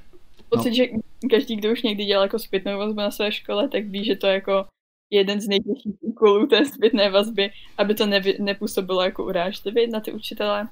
pocit, 0.49 0.69
no. 0.69 0.75
že 0.75 0.87
každý, 1.29 1.55
kdo 1.55 1.71
už 1.71 1.81
někdy 1.81 2.05
dělal 2.05 2.25
jako 2.25 2.39
zpětnou 2.39 2.77
vazbu 2.77 2.99
na 2.99 3.11
své 3.11 3.31
škole, 3.31 3.69
tak 3.69 3.85
ví, 3.85 4.05
že 4.05 4.15
to 4.15 4.27
jako 4.27 4.65
jeden 5.09 5.41
z 5.41 5.47
nejtěžších 5.47 5.95
úkolů 6.01 6.47
té 6.47 6.65
zpětné 6.65 7.09
vazby, 7.09 7.49
aby 7.77 7.95
to 7.95 8.05
ne, 8.05 8.21
nepůsobilo 8.39 9.01
jako 9.01 9.25
urážlivě 9.25 9.87
na 9.87 9.99
ty 9.99 10.11
učitele. 10.11 10.67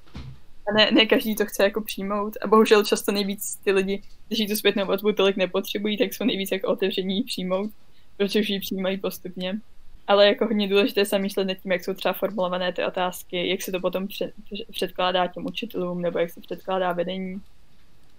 A 0.67 0.74
ne, 0.74 0.91
ne 0.91 1.06
každý 1.06 1.36
to 1.36 1.45
chce 1.45 1.63
jako 1.63 1.82
přijmout. 1.82 2.38
A 2.41 2.48
bohužel 2.48 2.86
často 2.86 3.12
nejvíc 3.12 3.56
ty 3.63 3.71
lidi, 3.71 4.02
kteří 4.26 4.48
tu 4.48 4.56
zpětnou 4.56 4.86
vazbu 4.86 5.12
tolik 5.12 5.38
nepotřebují, 5.38 5.98
tak 5.98 6.13
jsou 6.13 6.24
nejvíc 6.24 6.52
jako 6.52 6.67
otevření 6.67 7.24
přijmout, 7.24 7.71
protože 8.17 8.54
ji 8.54 8.60
přijímají 8.60 8.98
postupně. 8.98 9.60
Ale 10.08 10.28
jako 10.28 10.45
hodně 10.45 10.67
důležité 10.67 11.06
se 11.06 11.19
myšlet 11.19 11.45
nad 11.45 11.54
tím, 11.54 11.71
jak 11.71 11.84
jsou 11.84 11.93
třeba 11.93 12.13
formulované 12.13 12.74
ty 12.74 12.86
otázky, 12.86 13.50
jak 13.50 13.62
se 13.62 13.71
to 13.71 13.80
potom 13.80 14.08
před, 14.08 14.34
předkládá 14.71 15.28
těm 15.28 15.45
učitelům, 15.45 16.02
nebo 16.02 16.19
jak 16.19 16.30
se 16.30 16.41
předkládá 16.41 16.91
vedení. 16.91 17.41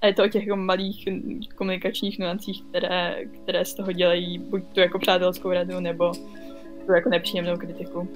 A 0.03 0.07
je 0.07 0.15
to 0.15 0.25
o 0.25 0.29
těch 0.29 0.47
jako 0.47 0.57
malých 0.57 1.09
komunikačních 1.55 2.19
nuancích, 2.19 2.63
které, 2.63 3.25
které 3.43 3.65
z 3.65 3.75
toho 3.75 3.93
dělají 3.93 4.39
buď 4.39 4.63
tu 4.73 4.81
jako 4.81 4.99
přátelskou 4.99 5.51
radu, 5.51 5.81
nebo 5.81 6.13
tu 6.87 6.93
jako 6.93 7.09
nepříjemnou 7.09 7.57
kritiku. 7.57 8.09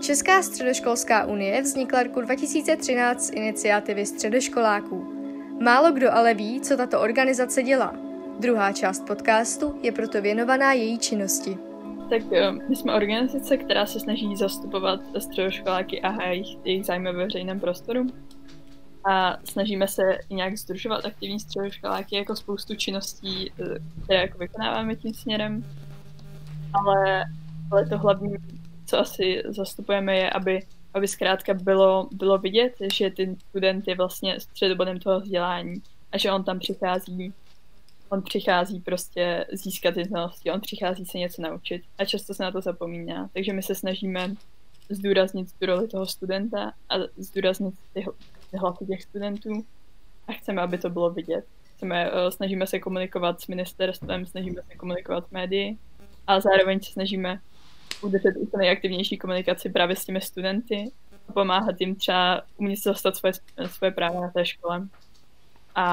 Česká 0.00 0.42
středoškolská 0.42 1.26
unie 1.26 1.62
vznikla 1.62 2.02
roku 2.02 2.20
2013 2.20 3.22
z 3.22 3.30
iniciativy 3.30 4.06
středoškoláků. 4.06 5.12
Málo 5.62 5.92
kdo 5.92 6.12
ale 6.12 6.34
ví, 6.34 6.60
co 6.60 6.76
tato 6.76 7.00
organizace 7.00 7.62
dělá. 7.62 7.96
Druhá 8.40 8.72
část 8.72 9.06
podcastu 9.06 9.74
je 9.82 9.92
proto 9.92 10.22
věnovaná 10.22 10.72
její 10.72 10.98
činnosti. 10.98 11.56
Tak 12.10 12.22
eh, 12.32 12.52
my 12.68 12.76
jsme 12.76 12.94
organizace, 12.94 13.56
která 13.56 13.86
se 13.86 14.00
snaží 14.00 14.36
zastupovat 14.36 15.00
středoškoláky 15.18 16.00
a 16.00 16.28
jejich, 16.28 16.48
jejich 16.64 16.84
zájmy 16.84 17.12
ve 17.12 17.24
veřejném 17.24 17.60
prostoru 17.60 18.06
a 19.08 19.36
snažíme 19.44 19.88
se 19.88 20.02
nějak 20.30 20.56
združovat 20.56 21.04
aktivní 21.04 21.40
středoškoláky 21.40 22.16
jako 22.16 22.36
spoustu 22.36 22.74
činností, 22.74 23.50
eh, 23.50 23.64
které 24.04 24.20
jako 24.20 24.38
vykonáváme 24.38 24.96
tím 24.96 25.14
směrem. 25.14 25.64
Ale, 26.72 27.24
ale 27.72 27.86
to 27.86 27.98
hlavní, 27.98 28.34
co 28.86 28.98
asi 28.98 29.42
zastupujeme, 29.48 30.16
je, 30.16 30.30
aby, 30.30 30.62
aby 30.94 31.08
zkrátka 31.08 31.54
bylo, 31.54 32.08
bylo 32.12 32.38
vidět, 32.38 32.74
že 32.92 33.10
ten 33.10 33.36
student 33.36 33.88
je 33.88 33.96
vlastně 33.96 34.40
středobodem 34.40 34.98
toho 34.98 35.20
vzdělání 35.20 35.82
a 36.12 36.18
že 36.18 36.32
on 36.32 36.44
tam 36.44 36.58
přichází 36.58 37.34
on 38.08 38.22
přichází 38.22 38.80
prostě 38.80 39.46
získat 39.52 39.94
ty 39.94 40.04
znalosti, 40.04 40.50
on 40.50 40.60
přichází 40.60 41.04
se 41.04 41.18
něco 41.18 41.42
naučit 41.42 41.82
a 41.98 42.04
často 42.04 42.34
se 42.34 42.42
na 42.42 42.52
to 42.52 42.60
zapomíná. 42.60 43.30
Takže 43.32 43.52
my 43.52 43.62
se 43.62 43.74
snažíme 43.74 44.34
zdůraznit 44.90 45.52
tu 45.58 45.66
roli 45.66 45.88
toho 45.88 46.06
studenta 46.06 46.72
a 46.88 46.94
zdůraznit 47.16 47.74
ty, 47.92 48.04
hlasy 48.54 48.86
těch 48.86 49.02
studentů 49.02 49.64
a 50.28 50.32
chceme, 50.32 50.62
aby 50.62 50.78
to 50.78 50.90
bylo 50.90 51.10
vidět. 51.10 51.44
Chceme, 51.76 52.12
uh, 52.12 52.30
snažíme 52.30 52.66
se 52.66 52.78
komunikovat 52.78 53.40
s 53.40 53.46
ministerstvem, 53.46 54.26
snažíme 54.26 54.62
se 54.62 54.74
komunikovat 54.74 55.28
s 55.28 55.30
médií 55.30 55.78
a 56.26 56.40
zároveň 56.40 56.80
se 56.80 56.92
snažíme 56.92 57.40
udržet 58.02 58.34
co 58.50 58.58
nejaktivnější 58.58 59.18
komunikaci 59.18 59.68
právě 59.68 59.96
s 59.96 60.04
těmi 60.04 60.20
studenty 60.20 60.92
a 61.28 61.32
pomáhat 61.32 61.80
jim 61.80 61.94
třeba 61.94 62.42
umět 62.56 62.76
se 62.76 62.88
dostat 62.88 63.16
svoje, 63.16 63.32
svoje 63.66 63.90
práva 63.90 64.20
na 64.20 64.28
té 64.28 64.46
škole. 64.46 64.88
A, 65.74 65.86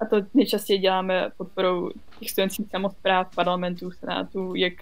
a 0.00 0.06
to 0.10 0.16
nejčastěji 0.34 0.78
děláme 0.78 1.30
podporou 1.36 1.90
těch 2.18 2.30
studentských 2.30 2.70
samozpráv, 2.70 3.34
parlamentů, 3.34 3.90
senátů, 3.90 4.54
jak, 4.54 4.72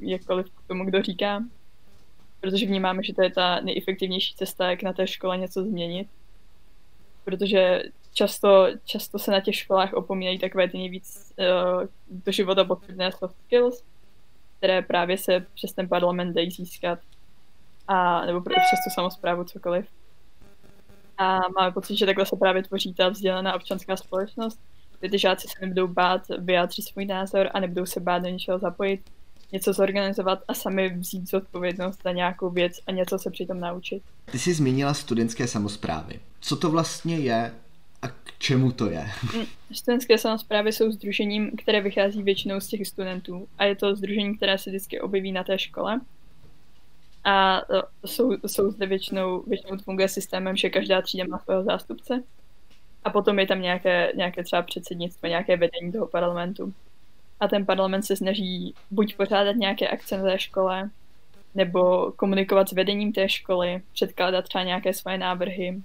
jakkoliv 0.00 0.46
k 0.46 0.68
tomu, 0.68 0.84
kdo 0.84 1.02
říká. 1.02 1.44
Protože 2.40 2.66
vnímáme, 2.66 3.02
že 3.02 3.14
to 3.14 3.22
je 3.22 3.30
ta 3.30 3.60
nejefektivnější 3.60 4.34
cesta, 4.34 4.70
jak 4.70 4.82
na 4.82 4.92
té 4.92 5.06
škole 5.06 5.38
něco 5.38 5.62
změnit 5.64 6.08
protože 7.26 7.82
často, 8.14 8.66
často 8.84 9.18
se 9.18 9.30
na 9.30 9.40
těch 9.40 9.56
školách 9.56 9.92
opomínají 9.92 10.38
takové 10.38 10.68
ty 10.68 10.78
nejvíc 10.78 11.32
uh, 11.38 11.88
do 12.10 12.32
života 12.32 12.64
potřebné 12.64 13.12
soft 13.12 13.36
skills, 13.44 13.84
které 14.58 14.82
právě 14.82 15.18
se 15.18 15.46
přes 15.54 15.72
ten 15.72 15.88
parlament 15.88 16.32
dají 16.32 16.50
získat, 16.50 16.98
a, 17.88 18.26
nebo 18.26 18.40
přes 18.40 18.84
tu 18.84 18.90
samozprávu 18.94 19.44
cokoliv. 19.44 19.86
A 21.18 21.38
máme 21.56 21.72
pocit, 21.72 21.96
že 21.96 22.06
takhle 22.06 22.26
se 22.26 22.36
právě 22.36 22.62
tvoří 22.62 22.94
ta 22.94 23.08
vzdělaná 23.08 23.54
občanská 23.54 23.96
společnost, 23.96 24.60
kde 25.00 25.10
ty 25.10 25.18
žáci 25.18 25.48
se 25.48 25.54
nebudou 25.60 25.86
bát 25.86 26.22
vyjádřit 26.38 26.82
svůj 26.82 27.04
názor 27.04 27.50
a 27.54 27.60
nebudou 27.60 27.86
se 27.86 28.00
bát 28.00 28.18
do 28.18 28.28
něčeho 28.28 28.58
zapojit, 28.58 29.10
něco 29.52 29.72
zorganizovat 29.72 30.38
a 30.48 30.54
sami 30.54 30.88
vzít 30.88 31.30
zodpovědnost 31.30 32.02
za 32.04 32.12
nějakou 32.12 32.50
věc 32.50 32.80
a 32.86 32.92
něco 32.92 33.18
se 33.18 33.30
přitom 33.30 33.60
naučit. 33.60 34.02
Ty 34.30 34.38
jsi 34.38 34.54
zmínila 34.54 34.94
studentské 34.94 35.48
samozprávy. 35.48 36.20
Co 36.40 36.56
to 36.56 36.70
vlastně 36.70 37.16
je 37.16 37.52
a 38.02 38.08
k 38.08 38.38
čemu 38.38 38.72
to 38.72 38.90
je? 38.90 39.06
Mm, 39.36 39.44
studentské 39.72 40.18
samozprávy 40.18 40.72
jsou 40.72 40.90
združením, 40.90 41.50
které 41.56 41.80
vychází 41.80 42.22
většinou 42.22 42.60
z 42.60 42.66
těch 42.66 42.86
studentů 42.88 43.48
a 43.58 43.64
je 43.64 43.76
to 43.76 43.96
združení, 43.96 44.36
které 44.36 44.58
se 44.58 44.70
vždycky 44.70 45.00
objeví 45.00 45.32
na 45.32 45.44
té 45.44 45.58
škole. 45.58 46.00
A 47.24 47.62
jsou, 48.04 48.32
jsou 48.46 48.70
zde 48.70 48.86
většinou, 48.86 49.44
většinou 49.46 49.78
funguje 49.78 50.08
systémem, 50.08 50.56
že 50.56 50.70
každá 50.70 51.02
třída 51.02 51.24
má 51.28 51.38
svého 51.38 51.64
zástupce 51.64 52.22
a 53.04 53.10
potom 53.10 53.38
je 53.38 53.46
tam 53.46 53.60
nějaké, 53.60 54.12
nějaké 54.16 54.44
třeba 54.44 54.62
předsednictvo, 54.62 55.28
nějaké 55.28 55.56
vedení 55.56 55.92
toho 55.92 56.06
parlamentu 56.06 56.74
a 57.40 57.48
ten 57.48 57.66
parlament 57.66 58.02
se 58.02 58.16
snaží 58.16 58.74
buď 58.90 59.16
pořádat 59.16 59.56
nějaké 59.56 59.88
akce 59.88 60.18
na 60.18 60.24
té 60.24 60.38
škole, 60.38 60.90
nebo 61.54 62.12
komunikovat 62.16 62.68
s 62.68 62.72
vedením 62.72 63.12
té 63.12 63.28
školy, 63.28 63.82
předkládat 63.92 64.42
třeba 64.42 64.64
nějaké 64.64 64.92
svoje 64.92 65.18
návrhy, 65.18 65.82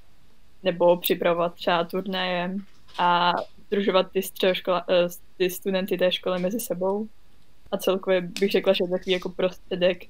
nebo 0.64 0.98
připravovat 0.98 1.54
třeba 1.54 1.84
turnaje 1.84 2.56
a 2.98 3.34
združovat 3.68 4.12
ty, 4.12 4.22
středoškola, 4.22 4.86
eh, 4.90 5.08
ty 5.38 5.50
studenty 5.50 5.98
té 5.98 6.12
školy 6.12 6.40
mezi 6.40 6.60
sebou. 6.60 7.08
A 7.72 7.78
celkově 7.78 8.22
bych 8.22 8.52
řekla, 8.52 8.74
že 8.74 8.84
je 8.84 8.90
takový 8.90 9.12
jako 9.12 9.30
prostředek, 9.30 10.04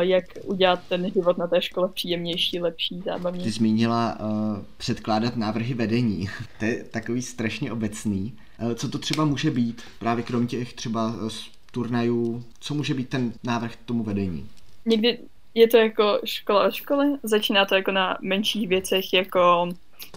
jak 0.00 0.24
udělat 0.44 0.80
ten 0.88 1.10
život 1.12 1.38
na 1.38 1.46
té 1.46 1.62
škole 1.62 1.88
příjemnější, 1.88 2.60
lepší, 2.60 3.02
zábavnější. 3.04 3.44
Ty 3.44 3.50
zmínila 3.50 4.18
uh, 4.20 4.58
předkládat 4.76 5.36
návrhy 5.36 5.74
vedení. 5.74 6.28
to 6.58 6.64
je 6.64 6.84
takový 6.84 7.22
strašně 7.22 7.72
obecný. 7.72 8.34
Eh, 8.60 8.74
co 8.74 8.88
to 8.88 8.98
třeba 8.98 9.24
může 9.24 9.50
být, 9.50 9.82
právě 9.98 10.24
krom 10.24 10.46
těch 10.46 10.72
třeba 10.72 11.14
eh, 11.26 11.30
turnajů, 11.70 12.44
co 12.60 12.74
může 12.74 12.94
být 12.94 13.08
ten 13.08 13.32
návrh 13.42 13.76
k 13.76 13.84
tomu 13.84 14.02
vedení? 14.02 14.48
Někdy 14.86 15.18
je 15.54 15.68
to 15.68 15.76
jako 15.76 16.20
škola 16.24 16.66
od 16.66 16.74
školy, 16.74 17.06
začíná 17.22 17.64
to 17.64 17.74
jako 17.74 17.92
na 17.92 18.18
menších 18.20 18.68
věcech, 18.68 19.12
jako 19.12 19.68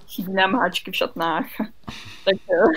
chybí 0.08 0.34
nám 0.34 0.54
háčky 0.54 0.92
v 0.92 0.96
šatnách, 0.96 1.46
tak 2.26 2.36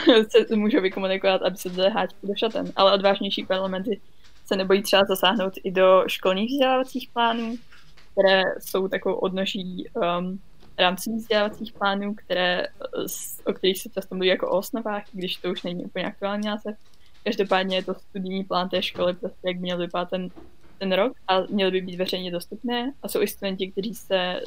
eh, 0.08 0.24
se 0.48 0.56
můžou 0.56 0.80
vykomunikovat, 0.80 1.42
aby 1.42 1.56
se 1.56 1.68
dali 1.68 1.90
háčky 1.90 2.26
do 2.26 2.34
šaten, 2.36 2.72
ale 2.76 2.92
odvážnější 2.94 3.46
parlamenty 3.46 4.00
se 4.46 4.56
nebojí 4.56 4.82
třeba 4.82 5.04
zasáhnout 5.04 5.52
i 5.64 5.70
do 5.70 6.04
školních 6.06 6.50
vzdělávacích 6.50 7.10
plánů, 7.12 7.56
které 8.12 8.42
jsou 8.58 8.88
takovou 8.88 9.14
odnoží 9.14 9.86
um, 9.94 10.40
rámcových 10.78 11.20
vzdělávacích 11.20 11.72
plánů, 11.72 12.14
které, 12.14 12.66
o 13.44 13.52
kterých 13.52 13.82
se 13.82 13.88
často 13.88 14.14
mluví 14.14 14.28
jako 14.28 14.50
o 14.50 14.58
osnovách, 14.58 15.04
když 15.12 15.36
to 15.36 15.50
už 15.50 15.62
není 15.62 15.84
úplně 15.84 16.06
aktuální 16.06 16.46
název. 16.46 16.76
Každopádně 17.24 17.76
je 17.76 17.84
to 17.84 17.94
studijní 17.94 18.44
plán 18.44 18.68
té 18.68 18.82
školy, 18.82 19.14
prostě 19.14 19.48
jak 19.48 19.56
měl 19.56 19.78
vypadat 19.78 20.10
ten, 20.10 20.28
ten 20.78 20.92
rok 20.92 21.12
a 21.28 21.40
měly 21.40 21.70
by 21.70 21.80
být 21.80 21.96
veřejně 21.96 22.30
dostupné 22.30 22.92
a 23.02 23.08
jsou 23.08 23.22
i 23.22 23.28
studenti, 23.28 23.72
kteří 23.72 23.94
se 23.94 24.40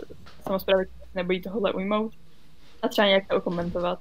samozprávy 0.44 0.86
nebojí 1.16 1.42
tohle 1.42 1.74
ujmout 1.74 2.14
a 2.82 2.88
třeba 2.88 3.08
nějak 3.08 3.28
to 3.28 3.36
okomentovat, 3.36 4.00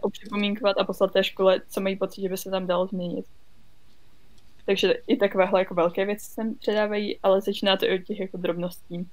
opřipomínkovat 0.00 0.78
a 0.78 0.84
poslat 0.84 1.12
té 1.12 1.24
škole, 1.24 1.60
co 1.68 1.80
mají 1.80 1.96
pocit, 1.96 2.20
že 2.20 2.28
by 2.28 2.36
se 2.36 2.50
tam 2.50 2.66
dalo 2.66 2.86
změnit. 2.86 3.26
Takže 4.70 4.94
i 5.06 5.16
takovéhle 5.16 5.60
jako 5.60 5.74
velké 5.74 6.06
věci 6.06 6.26
se 6.26 6.42
předávají, 6.58 7.18
ale 7.22 7.40
začíná 7.40 7.76
to 7.76 7.86
i 7.86 7.94
od 7.94 8.06
těch 8.06 8.20
jako 8.20 8.36
drobností. 8.36 9.06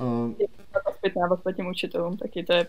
Uh, 0.00 0.32
zpětná 0.96 1.26
vazba 1.26 1.52
těm 1.52 1.66
učitelům, 1.66 2.16
taky 2.16 2.44
to 2.44 2.52
je 2.52 2.68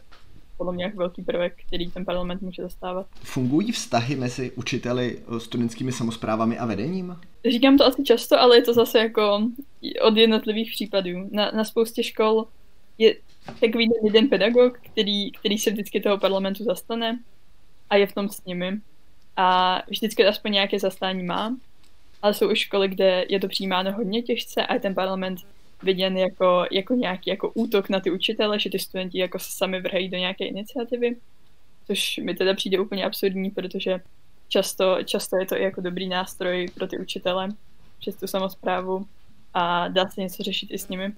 podle 0.58 0.74
mě 0.74 0.84
jako 0.84 0.98
velký 0.98 1.22
prvek, 1.22 1.54
který 1.67 1.91
ten 1.91 2.06
parlament 2.06 2.41
může 2.41 2.62
zastávat. 2.62 3.08
Fungují 3.24 3.72
vztahy 3.72 4.15
mezi 4.15 4.52
učiteli, 4.52 5.20
eh, 5.36 5.39
studentskými 5.39 5.91
samozprávami 5.91 6.58
a 6.58 6.65
vedením? 6.65 7.20
Říkám 7.50 7.78
to 7.78 7.86
asi 7.86 8.04
často, 8.04 8.39
ale 8.39 8.58
je 8.58 8.62
to 8.62 8.74
zase 8.74 9.00
jako 9.00 9.50
od 10.02 10.17
jednotlivých 10.17 10.72
případů. 10.72 11.30
Na, 11.32 11.52
na 11.52 11.63
spoustě 11.63 12.04
škol 12.04 12.46
je, 12.98 13.15
takový 13.60 13.89
jeden 14.04 14.30
pedagog, 14.30 14.80
který, 14.80 15.32
který 15.32 15.58
se 15.58 15.72
vždycky 15.72 16.02
toho 16.02 16.17
parlamentu 16.17 16.63
zastane 16.63 17.20
a 17.89 17.96
je 17.96 18.08
v 18.08 18.13
tom 18.13 18.30
s 18.30 18.46
nimi. 18.46 18.80
A 19.38 19.82
vždycky 19.88 20.26
aspoň 20.26 20.52
nějaké 20.52 20.80
zastání 20.80 21.23
má, 21.23 21.56
ale 22.21 22.34
jsou 22.34 22.52
už 22.52 22.60
školy, 22.60 22.88
kde 22.88 23.26
je 23.30 23.39
to 23.39 23.47
přijímáno 23.47 23.91
hodně 23.91 24.21
těžce 24.21 24.65
a 24.65 24.73
je 24.73 24.80
ten 24.80 24.95
parlament 24.95 25.39
viděn 25.84 26.17
jako, 26.17 26.65
jako 26.71 26.93
nějaký 26.93 27.30
jako 27.30 27.52
útok 27.54 27.89
na 27.89 28.00
ty 28.00 28.12
učitele, 28.12 28.60
že 28.60 28.69
ty 28.69 28.80
studenti 28.80 29.19
jako 29.19 29.39
se 29.39 29.52
sami 29.52 29.82
vrhají 29.82 30.10
do 30.10 30.17
nějaké 30.17 30.45
iniciativy, 30.45 31.15
což 31.88 32.17
mi 32.17 32.36
teda 32.36 32.54
přijde 32.54 32.80
úplně 32.80 33.06
absurdní, 33.06 33.52
protože 33.52 34.00
často, 34.47 34.97
často 35.04 35.38
je 35.38 35.45
to 35.45 35.58
i 35.58 35.63
jako 35.63 35.82
dobrý 35.82 36.08
nástroj 36.08 36.67
pro 36.76 36.88
ty 36.88 36.97
učitele 36.97 37.50
přes 38.00 38.15
tu 38.15 38.28
samozprávu 38.28 39.08
a 39.54 39.88
dá 39.88 40.10
se 40.10 40.21
něco 40.21 40.43
řešit 40.43 40.71
i 40.71 40.78
s 40.78 40.88
nimi. 40.88 41.13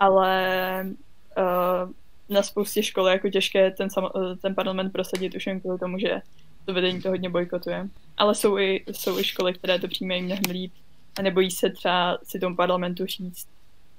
Ale 0.00 0.86
uh, 1.38 1.90
na 2.28 2.42
spoustě 2.42 2.82
škol 2.82 3.06
je 3.08 3.12
jako 3.12 3.28
těžké 3.30 3.70
ten, 3.70 3.88
ten 4.42 4.54
parlament 4.54 4.92
prosadit 4.92 5.34
už 5.34 5.46
jen 5.46 5.60
kvůli 5.60 5.78
tomu, 5.78 5.98
že 5.98 6.20
to 6.68 6.74
vedení 6.74 7.02
to 7.02 7.08
hodně 7.08 7.30
bojkotuje. 7.30 7.88
Ale 8.16 8.34
jsou 8.34 8.58
i, 8.58 8.84
jsou 8.92 9.18
i 9.18 9.24
školy, 9.24 9.54
které 9.54 9.78
to 9.78 9.88
přijímají 9.88 10.22
mnohem 10.22 10.50
líp 10.50 10.72
a 11.18 11.22
nebojí 11.22 11.50
se 11.50 11.70
třeba 11.70 12.18
si 12.22 12.38
tomu 12.38 12.56
parlamentu 12.56 13.06
říct, 13.06 13.48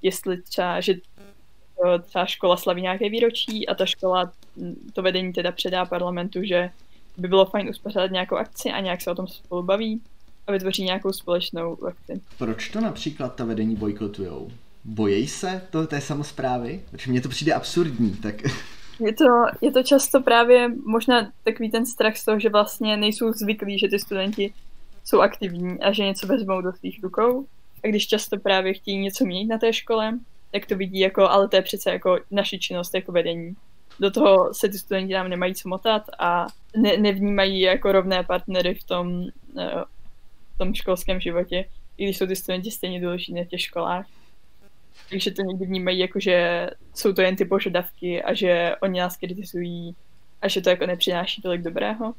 jestli 0.01 0.41
třeba, 0.41 0.82
že 0.82 0.93
eh, 0.93 1.99
třeba 1.99 2.25
škola 2.25 2.58
slaví 2.58 2.82
nějaké 2.82 3.10
výročí 3.10 3.67
a 3.67 3.75
ta 3.75 3.86
škola 3.86 4.32
hm, 4.58 4.91
to 4.93 5.01
vedení 5.01 5.34
teda 5.34 5.51
předá 5.51 5.86
parlamentu, 5.86 6.43
že 6.43 6.69
by 7.17 7.27
bylo 7.27 7.45
fajn 7.45 7.69
uspořádat 7.69 8.12
nějakou 8.12 8.36
akci 8.36 8.69
a 8.69 8.79
nějak 8.79 9.01
se 9.01 9.12
o 9.12 9.15
tom 9.15 9.27
spolu 9.27 9.63
baví 9.63 10.01
a 10.47 10.51
vytvoří 10.51 10.84
nějakou 10.84 11.12
společnou 11.12 11.77
akci. 11.88 12.21
Proč 12.38 12.69
to 12.69 12.82
například 12.82 13.36
ta 13.36 13.45
vedení 13.45 13.75
bojkotujou? 13.75 14.51
Bojí 14.84 15.27
se 15.27 15.62
to 15.69 15.88
té 15.88 16.01
samozprávy? 16.01 16.82
Protože 16.91 17.12
mně 17.12 17.21
to 17.21 17.29
přijde 17.29 17.53
absurdní, 17.53 18.15
tak... 18.15 18.36
Je 19.00 19.14
to, 19.14 19.26
je 19.62 19.72
to 19.72 19.84
často 19.84 20.22
právě 20.22 20.70
možná 20.86 21.32
takový 21.44 21.72
ten 21.72 21.86
strach 21.86 22.18
z 22.18 22.26
toho, 22.26 22.40
že 22.40 22.50
vlastně 22.50 22.98
nejsou 22.98 23.32
zvyklí, 23.32 23.80
že 23.80 23.88
ty 23.88 24.00
studenti 24.00 24.54
jsou 25.06 25.22
aktivní 25.22 25.80
a 25.82 25.92
že 25.92 26.04
něco 26.04 26.28
vezmou 26.28 26.62
do 26.62 26.74
svých 26.74 27.04
rukou. 27.04 27.46
A 27.84 27.88
když 27.88 28.08
často 28.08 28.40
právě 28.40 28.74
chtějí 28.74 28.98
něco 28.98 29.26
měnit 29.26 29.48
na 29.48 29.58
té 29.58 29.74
škole, 29.74 30.20
tak 30.52 30.66
to 30.66 30.76
vidí 30.76 31.00
jako, 31.00 31.30
ale 31.30 31.48
to 31.48 31.56
je 31.56 31.62
přece 31.62 31.92
jako 31.92 32.20
naši 32.32 32.60
činnost 32.60 32.96
jako 32.96 33.12
vedení. 33.12 33.56
Do 34.00 34.12
toho 34.12 34.54
se 34.54 34.70
ty 34.70 34.78
studenti 34.78 35.14
nám 35.14 35.30
nemají 35.30 35.56
co 35.56 35.70
motat 35.70 36.04
a 36.20 36.48
ne, 36.78 36.98
nevnímají 36.98 37.60
jako 37.60 37.92
rovné 37.92 38.24
partnery 38.24 38.76
v 38.76 38.84
tom, 38.84 39.26
eh, 39.60 39.84
v 40.56 40.58
tom 40.58 40.74
školském 40.74 41.20
životě, 41.20 41.66
i 41.98 42.04
když 42.04 42.18
jsou 42.18 42.28
ty 42.28 42.36
studenti 42.36 42.72
stejně 42.72 43.02
důležití 43.02 43.34
na 43.34 43.44
těch 43.44 43.62
školách. 43.62 44.06
Takže 45.10 45.32
to 45.32 45.41
někdy 45.41 45.65
vnímají 45.65 46.00
jako, 46.00 46.19
že 46.19 46.69
jsou 46.95 47.13
to 47.13 47.22
jen 47.22 47.36
ty 47.36 47.45
požadavky 47.45 48.24
a 48.24 48.34
že 48.34 48.76
oni 48.82 49.00
nás 49.00 49.17
kritizují 49.17 49.95
a 50.41 50.48
že 50.48 50.62
to 50.62 50.69
jako 50.69 50.86
nepřináší 50.86 51.41
tolik 51.41 51.62
dobrého. 51.62 52.13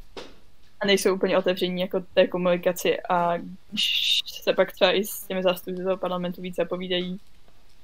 A 0.80 0.86
nejsou 0.86 1.14
úplně 1.14 1.38
otevření 1.38 1.80
jako 1.80 2.04
té 2.14 2.26
komunikaci 2.26 3.00
a 3.00 3.36
když 3.70 4.20
se 4.42 4.52
pak 4.52 4.72
třeba 4.72 4.92
i 4.92 5.04
s 5.04 5.22
těmi 5.22 5.42
zástupci 5.42 5.82
toho 5.82 5.96
parlamentu 5.96 6.42
více 6.42 6.64
povídají, 6.64 7.20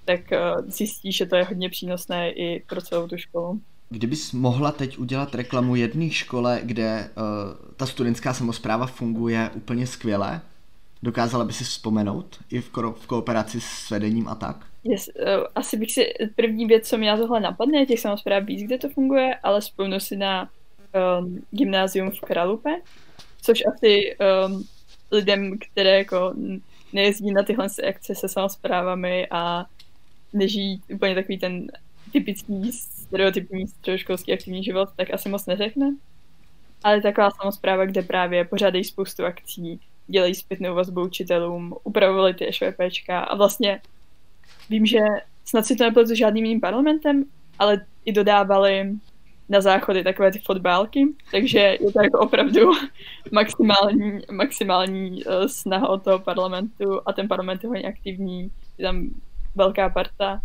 tak 0.04 0.20
uh, 0.32 0.70
zjistí, 0.70 1.12
že 1.12 1.26
to 1.26 1.36
je 1.36 1.44
hodně 1.44 1.70
přínosné 1.70 2.30
i 2.30 2.62
pro 2.66 2.82
celou 2.82 3.08
tu 3.08 3.16
školu. 3.16 3.60
Kdybys 3.88 4.32
mohla 4.32 4.72
teď 4.72 4.98
udělat 4.98 5.34
reklamu 5.34 5.76
jedné 5.76 6.10
škole, 6.10 6.60
kde 6.64 7.10
uh, 7.16 7.74
ta 7.76 7.86
studentská 7.86 8.34
samozpráva 8.34 8.86
funguje 8.86 9.50
úplně 9.54 9.86
skvěle, 9.86 10.40
dokázala 11.02 11.44
by 11.44 11.52
si 11.52 11.64
vzpomenout 11.64 12.38
i 12.50 12.60
v, 12.60 12.72
ko- 12.72 12.92
v 12.92 13.06
kooperaci 13.06 13.60
s 13.60 13.90
vedením 13.90 14.28
a 14.28 14.34
tak? 14.34 14.66
Yes, 14.88 15.08
uh, 15.08 15.46
asi 15.54 15.76
bych 15.76 15.92
si, 15.92 16.12
první 16.36 16.66
věc, 16.66 16.88
co 16.88 16.98
mě 16.98 17.16
tohle 17.16 17.40
napadne, 17.40 17.78
je 17.78 17.86
těch 17.86 18.00
samozpráv 18.00 18.44
víc, 18.44 18.62
kde 18.62 18.78
to 18.78 18.88
funguje, 18.88 19.34
ale 19.42 19.60
vzpomenu 19.60 20.00
si 20.00 20.16
na 20.16 20.50
um, 21.20 21.42
gymnázium 21.50 22.10
v 22.10 22.20
Kralupe, 22.20 22.70
což 23.42 23.62
asi 23.74 24.16
um, 24.46 24.64
lidem, 25.10 25.58
které 25.58 25.98
jako 25.98 26.34
nejezdí 26.92 27.32
na 27.32 27.42
tyhle 27.42 27.66
akce 27.88 28.14
se 28.14 28.28
samozprávami 28.28 29.26
a 29.30 29.66
nežijí 30.32 30.82
úplně 30.94 31.14
takový 31.14 31.38
ten 31.38 31.66
typický 32.12 32.72
stereotypní 32.72 33.68
středoškolský 33.68 34.32
aktivní 34.32 34.64
život, 34.64 34.88
tak 34.96 35.14
asi 35.14 35.28
moc 35.28 35.46
neřekne. 35.46 35.96
Ale 36.84 37.00
taková 37.00 37.30
samozpráva, 37.30 37.84
kde 37.84 38.02
právě 38.02 38.44
pořádají 38.44 38.84
spoustu 38.84 39.24
akcí, 39.24 39.80
dělají 40.06 40.34
zpětnou 40.34 40.74
vazbu 40.74 41.02
učitelům, 41.02 41.74
upravovali 41.84 42.34
ty 42.34 42.52
švpčka 42.52 43.20
a 43.20 43.36
vlastně 43.36 43.80
vím, 44.70 44.86
že 44.86 44.98
snad 45.44 45.66
si 45.66 45.76
to 45.76 46.06
s 46.06 46.10
žádným 46.10 46.44
jiným 46.44 46.60
parlamentem, 46.60 47.24
ale 47.58 47.80
i 48.04 48.12
dodávali 48.12 48.92
na 49.48 49.60
záchody 49.60 50.04
takové 50.04 50.32
ty 50.32 50.38
fotbálky, 50.38 51.04
takže 51.30 51.58
je 51.58 51.92
to 51.92 52.02
jako 52.02 52.18
opravdu 52.18 52.60
maximální, 53.32 54.20
maximální 54.32 55.24
uh, 55.24 55.32
snaha 55.46 55.88
od 55.88 56.02
toho 56.02 56.18
parlamentu 56.18 57.00
a 57.06 57.12
ten 57.12 57.28
parlament 57.28 57.62
je 57.62 57.68
hodně 57.68 57.88
aktivní, 57.88 58.50
je 58.78 58.86
tam 58.86 59.08
velká 59.54 59.90
parta 59.90 60.40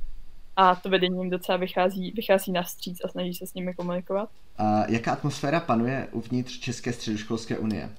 a 0.55 0.75
to 0.75 0.89
vedení 0.89 1.19
jim 1.19 1.29
docela 1.29 1.57
vychází, 1.57 2.11
vychází 2.11 2.51
na 2.51 2.63
stříc 2.63 3.05
a 3.05 3.07
snaží 3.07 3.33
se 3.33 3.47
s 3.47 3.53
nimi 3.53 3.73
komunikovat. 3.73 4.29
A 4.57 4.85
jaká 4.89 5.11
atmosféra 5.11 5.59
panuje 5.59 6.07
uvnitř 6.11 6.59
České 6.59 6.93
středoškolské 6.93 7.57
unie? 7.57 7.89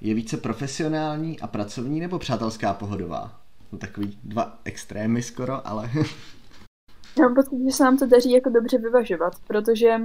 Je 0.00 0.14
více 0.14 0.36
profesionální 0.36 1.40
a 1.40 1.46
pracovní 1.46 2.00
nebo 2.00 2.18
přátelská 2.18 2.74
pohodová? 2.74 3.40
No 3.72 3.78
takový 3.78 4.18
dva 4.24 4.58
extrémy 4.64 5.22
skoro, 5.22 5.66
ale... 5.66 5.90
Já 7.18 7.24
mám 7.24 7.34
pocit, 7.34 7.64
že 7.66 7.72
se 7.72 7.84
nám 7.84 7.98
to 7.98 8.06
daří 8.06 8.30
jako 8.30 8.50
dobře 8.50 8.78
vyvažovat, 8.78 9.32
protože 9.46 9.96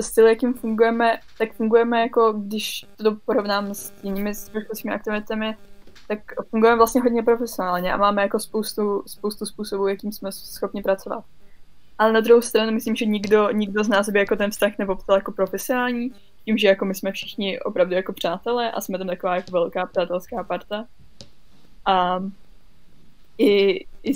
styl, 0.00 0.26
jakým 0.26 0.54
fungujeme, 0.54 1.18
tak 1.38 1.52
fungujeme 1.52 2.00
jako, 2.00 2.32
když 2.32 2.86
to 2.96 3.16
porovnám 3.24 3.74
s 3.74 3.92
jinými 4.02 4.34
společnostními 4.34 4.94
aktivitami, 4.94 5.56
tak 6.08 6.18
fungujeme 6.50 6.76
vlastně 6.76 7.00
hodně 7.00 7.22
profesionálně 7.22 7.92
a 7.92 7.96
máme 7.96 8.22
jako 8.22 8.38
spoustu, 8.38 9.02
spoustu 9.06 9.46
způsobů, 9.46 9.86
jakým 9.86 10.12
jsme 10.12 10.32
schopni 10.32 10.82
pracovat. 10.82 11.24
Ale 11.98 12.12
na 12.12 12.20
druhou 12.20 12.40
stranu 12.40 12.72
myslím, 12.72 12.96
že 12.96 13.06
nikdo, 13.06 13.50
nikdo 13.50 13.84
z 13.84 13.88
nás 13.88 14.08
by 14.08 14.18
jako 14.18 14.36
ten 14.36 14.50
vztah 14.50 14.78
nepopsal 14.78 15.16
jako 15.16 15.32
profesionální, 15.32 16.12
tím, 16.44 16.58
že 16.58 16.68
jako 16.68 16.84
my 16.84 16.94
jsme 16.94 17.12
všichni 17.12 17.60
opravdu 17.60 17.94
jako 17.94 18.12
přátelé 18.12 18.70
a 18.70 18.80
jsme 18.80 18.98
tam 18.98 19.06
taková 19.06 19.36
jako 19.36 19.50
velká 19.50 19.86
přátelská 19.86 20.44
parta. 20.44 20.84
A 21.86 22.20
i, 23.40 23.86
i 24.02 24.12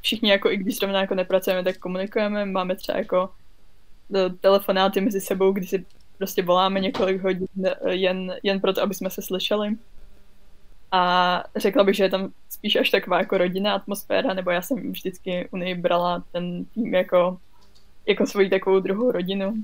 všichni 0.00 0.30
jako, 0.30 0.50
i 0.50 0.56
když 0.56 0.76
zrovna 0.76 1.00
jako 1.00 1.14
nepracujeme, 1.14 1.64
tak 1.64 1.78
komunikujeme, 1.78 2.46
máme 2.46 2.76
třeba 2.76 2.98
jako 2.98 3.30
telefonáty 4.40 5.00
mezi 5.00 5.20
sebou, 5.20 5.52
kdy 5.52 5.66
si 5.66 5.84
prostě 6.18 6.42
voláme 6.42 6.80
několik 6.80 7.22
hodin 7.22 7.46
jen, 7.88 8.34
jen 8.42 8.60
proto, 8.60 8.82
aby 8.82 8.94
jsme 8.94 9.10
se 9.10 9.22
slyšeli. 9.22 9.76
A 10.92 11.44
řekla 11.56 11.84
bych, 11.84 11.96
že 11.96 12.04
je 12.04 12.10
tam 12.10 12.32
spíš 12.50 12.76
až 12.76 12.90
taková 12.90 13.18
jako 13.18 13.38
rodinná 13.38 13.74
atmosféra, 13.74 14.34
nebo 14.34 14.50
já 14.50 14.62
jsem 14.62 14.92
vždycky 14.92 15.48
u 15.50 15.56
něj 15.56 15.74
brala 15.74 16.24
ten 16.32 16.64
tým 16.64 16.94
jako, 16.94 17.38
jako 18.06 18.26
svoji 18.26 18.50
takovou 18.50 18.80
druhou 18.80 19.10
rodinu. 19.10 19.54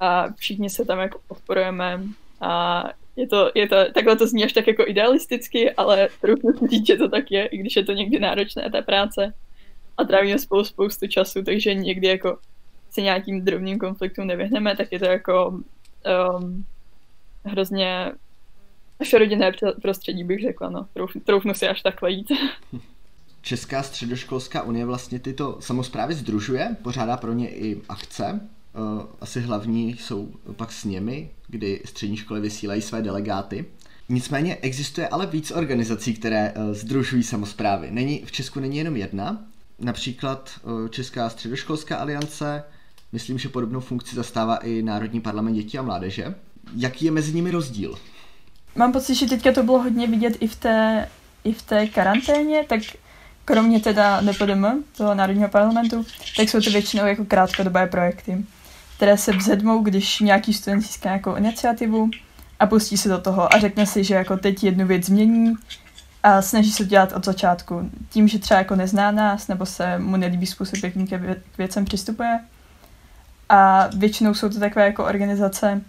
A 0.00 0.32
všichni 0.32 0.70
se 0.70 0.84
tam 0.84 0.98
jako 0.98 1.20
podporujeme 1.28 2.00
a 2.40 2.84
je 3.16 3.26
to, 3.26 3.50
je 3.54 3.68
to, 3.68 3.76
takhle 3.94 4.16
to 4.16 4.26
zní 4.26 4.44
až 4.44 4.52
tak 4.52 4.66
jako 4.66 4.84
idealisticky, 4.86 5.72
ale 5.72 6.08
trochu 6.20 6.68
že 6.86 6.96
to 6.96 7.08
tak 7.08 7.30
je, 7.30 7.46
i 7.46 7.58
když 7.58 7.76
je 7.76 7.84
to 7.84 7.92
někdy 7.92 8.18
náročné, 8.18 8.70
ta 8.70 8.82
práce. 8.82 9.34
A 9.98 10.04
trávíme 10.04 10.38
spolu 10.38 10.64
spoustu 10.64 11.06
času, 11.06 11.42
takže 11.42 11.74
někdy 11.74 12.06
jako 12.06 12.38
se 12.90 13.02
nějakým 13.02 13.44
drobným 13.44 13.78
konfliktům 13.78 14.26
nevyhneme, 14.26 14.76
tak 14.76 14.92
je 14.92 14.98
to 14.98 15.04
jako 15.04 15.60
um, 16.38 16.64
hrozně 17.44 18.12
naše 19.00 19.18
rodinné 19.18 19.52
prostředí, 19.82 20.24
bych 20.24 20.42
řekla, 20.42 20.70
no. 20.70 20.86
Trouf, 20.94 21.12
troufnu 21.24 21.54
si 21.54 21.68
až 21.68 21.82
takhle 21.82 22.10
jít. 22.10 22.32
Česká 23.42 23.82
středoškolská 23.82 24.62
unie 24.62 24.86
vlastně 24.86 25.18
tyto 25.18 25.56
samozprávy 25.60 26.14
združuje, 26.14 26.76
pořádá 26.82 27.16
pro 27.16 27.32
ně 27.32 27.50
i 27.50 27.82
akce. 27.88 28.40
Uh, 28.74 29.02
asi 29.20 29.40
hlavní 29.40 29.96
jsou 29.96 30.28
pak 30.56 30.72
s 30.72 30.84
nimi, 30.84 31.30
kdy 31.48 31.82
střední 31.84 32.16
školy 32.16 32.40
vysílají 32.40 32.82
své 32.82 33.02
delegáty. 33.02 33.64
Nicméně 34.08 34.56
existuje 34.56 35.08
ale 35.08 35.26
víc 35.26 35.50
organizací, 35.50 36.14
které 36.14 36.52
uh, 36.52 36.74
združují 36.74 37.22
samozprávy. 37.22 37.90
Není, 37.90 38.22
v 38.24 38.32
Česku 38.32 38.60
není 38.60 38.76
jenom 38.76 38.96
jedna, 38.96 39.44
například 39.78 40.50
uh, 40.62 40.88
Česká 40.88 41.30
středoškolská 41.30 41.96
aliance, 41.96 42.64
Myslím, 43.12 43.38
že 43.38 43.48
podobnou 43.48 43.80
funkci 43.80 44.16
zastává 44.16 44.56
i 44.56 44.82
Národní 44.82 45.20
parlament 45.20 45.54
dětí 45.54 45.78
a 45.78 45.82
mládeže. 45.82 46.34
Jaký 46.76 47.04
je 47.04 47.10
mezi 47.10 47.32
nimi 47.32 47.50
rozdíl? 47.50 47.98
Mám 48.74 48.92
pocit, 48.92 49.14
že 49.14 49.26
teďka 49.26 49.52
to 49.52 49.62
bylo 49.62 49.82
hodně 49.82 50.06
vidět 50.06 50.36
i 50.40 50.48
v 50.48 50.56
té, 50.56 51.08
i 51.44 51.52
v 51.52 51.62
té 51.62 51.86
karanténě, 51.86 52.64
tak 52.68 52.80
kromě 53.44 53.80
teda 53.80 54.20
NPDM, 54.20 54.64
toho 54.96 55.14
Národního 55.14 55.48
parlamentu, 55.48 56.06
tak 56.36 56.48
jsou 56.48 56.60
to 56.60 56.70
většinou 56.70 57.06
jako 57.06 57.24
krátkodobé 57.24 57.86
projekty, 57.86 58.44
které 59.00 59.18
se 59.18 59.32
vzedmou, 59.32 59.82
když 59.82 60.20
nějaký 60.20 60.52
student 60.54 60.82
získá 60.82 61.08
nějakou 61.08 61.34
iniciativu 61.34 62.10
a 62.58 62.66
pustí 62.66 62.96
se 62.96 63.08
do 63.08 63.18
toho 63.18 63.54
a 63.54 63.58
řekne 63.58 63.86
si, 63.86 64.04
že 64.04 64.14
jako 64.14 64.36
teď 64.36 64.64
jednu 64.64 64.86
věc 64.86 65.06
změní 65.06 65.54
a 66.22 66.42
snaží 66.42 66.72
se 66.72 66.84
dělat 66.84 67.12
od 67.12 67.24
začátku. 67.24 67.90
Tím, 68.10 68.28
že 68.28 68.38
třeba 68.38 68.58
jako 68.58 68.76
nezná 68.76 69.10
nás, 69.10 69.48
nebo 69.48 69.66
se 69.66 69.98
mu 69.98 70.16
nelíbí 70.16 70.46
způsob, 70.46 70.84
jakým 70.84 71.06
k 71.06 71.58
věcem 71.58 71.84
přistupuje, 71.84 72.40
a 73.48 73.88
většinou 73.96 74.34
jsou 74.34 74.48
to 74.48 74.58
takové 74.58 74.86
jako 74.86 75.04
organizace, 75.04 75.80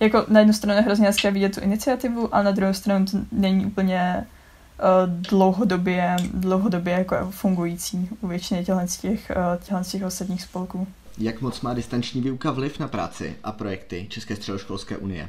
jako 0.00 0.24
na 0.28 0.40
jednu 0.40 0.52
stranu 0.52 0.76
je 0.78 0.82
hrozně 0.82 1.06
hezké 1.06 1.30
vidět 1.30 1.54
tu 1.54 1.60
iniciativu, 1.60 2.34
ale 2.34 2.44
na 2.44 2.50
druhou 2.50 2.72
stranu 2.72 3.06
to 3.06 3.18
není 3.32 3.66
úplně 3.66 4.26
uh, 4.26 5.14
dlouhodobě, 5.14 6.16
dlouhodobě 6.34 6.94
jako 6.94 7.16
fungující 7.30 8.08
u 8.20 8.26
většiny 8.26 8.64
těchto 8.64 8.80
těch, 9.00 9.32
uh, 9.70 9.82
těch 9.82 10.04
ostatních 10.04 10.42
spolků. 10.42 10.86
Jak 11.20 11.40
moc 11.40 11.60
má 11.60 11.74
distanční 11.74 12.20
výuka 12.20 12.50
vliv 12.50 12.78
na 12.78 12.88
práci 12.88 13.36
a 13.44 13.52
projekty 13.52 14.06
České 14.10 14.36
středoškolské 14.36 14.96
unie? 14.96 15.28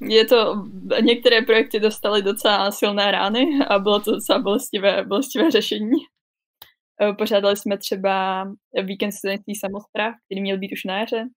Je 0.00 0.24
to, 0.24 0.68
některé 1.00 1.42
projekty 1.42 1.80
dostaly 1.80 2.22
docela 2.22 2.70
silné 2.70 3.10
rány 3.10 3.46
a 3.68 3.78
bylo 3.78 4.00
to 4.00 4.10
docela 4.10 4.38
bolestivé, 4.38 5.04
bolestivé 5.04 5.50
řešení. 5.50 5.96
Eh, 7.02 7.12
pořádali 7.12 7.56
jsme 7.56 7.78
třeba 7.78 8.44
víkend 8.84 9.12
studentských 9.12 9.60
samozpráv, 9.60 10.14
který 10.26 10.40
měl 10.40 10.58
být 10.58 10.72
už 10.72 10.84
na 10.84 10.98
jaře. 10.98 11.28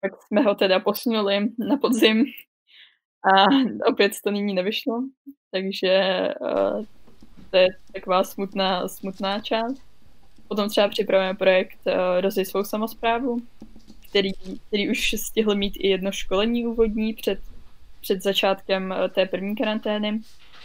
Tak 0.00 0.12
jsme 0.22 0.40
ho 0.40 0.54
teda 0.54 0.80
posunuli 0.80 1.40
na 1.58 1.76
podzim 1.76 2.24
a 3.34 3.44
opět 3.86 4.12
to 4.24 4.30
nyní 4.30 4.54
nevyšlo. 4.54 5.02
Takže 5.50 6.28
uh, 6.40 6.84
to 7.50 7.56
je 7.56 7.68
taková 7.94 8.24
smutná, 8.24 8.88
smutná 8.88 9.40
část. 9.40 9.87
Potom 10.48 10.68
třeba 10.68 10.88
připravujeme 10.88 11.38
projekt 11.38 11.78
uh, 11.86 11.92
Rozvoj 12.20 12.44
svou 12.44 12.64
samozprávu, 12.64 13.38
který, 14.08 14.32
který 14.66 14.90
už 14.90 15.14
stihl 15.18 15.54
mít 15.54 15.76
i 15.76 15.88
jedno 15.88 16.12
školení 16.12 16.66
úvodní 16.66 17.14
před, 17.14 17.40
před 18.00 18.22
začátkem 18.22 18.90
uh, 18.90 19.08
té 19.08 19.26
první 19.26 19.56
karantény. 19.56 20.20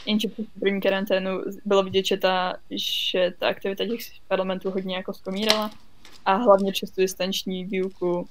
Jenže 0.06 0.28
přes 0.28 0.46
první 0.60 0.82
karanténu 0.82 1.41
bylo 1.65 1.84
vidět, 1.84 2.06
že 2.06 2.17
ta, 2.17 2.58
že 3.12 3.34
ta 3.39 3.48
aktivita 3.48 3.86
těch 3.86 4.00
parlamentů 4.28 4.72
hodně 4.72 4.96
jako 4.96 5.13
zkomírala 5.13 5.72
a 6.26 6.36
hlavně 6.36 6.72
přes 6.72 6.91
tu 6.91 7.02
distanční 7.02 7.65
výuku, 7.65 8.28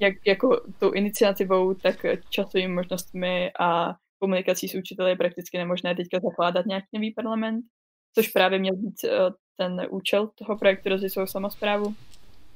jak 0.00 0.14
jako 0.26 0.60
tou 0.78 0.90
iniciativou, 0.90 1.74
tak 1.74 2.06
časovými 2.30 2.74
možnostmi 2.74 3.50
a 3.60 3.94
komunikací 4.18 4.68
s 4.68 4.74
učiteli 4.74 5.10
je 5.10 5.16
prakticky 5.16 5.58
nemožné 5.58 5.94
teďka 5.94 6.20
zakládat 6.20 6.66
nějaký 6.66 6.86
nový 6.94 7.10
parlament, 7.10 7.64
což 8.14 8.28
právě 8.28 8.58
měl 8.58 8.76
být 8.76 9.04
eh, 9.04 9.10
ten 9.56 9.86
účel 9.90 10.30
toho 10.34 10.58
projektu 10.58 10.88
Rozvoj 10.88 11.28
samozprávu, 11.28 11.94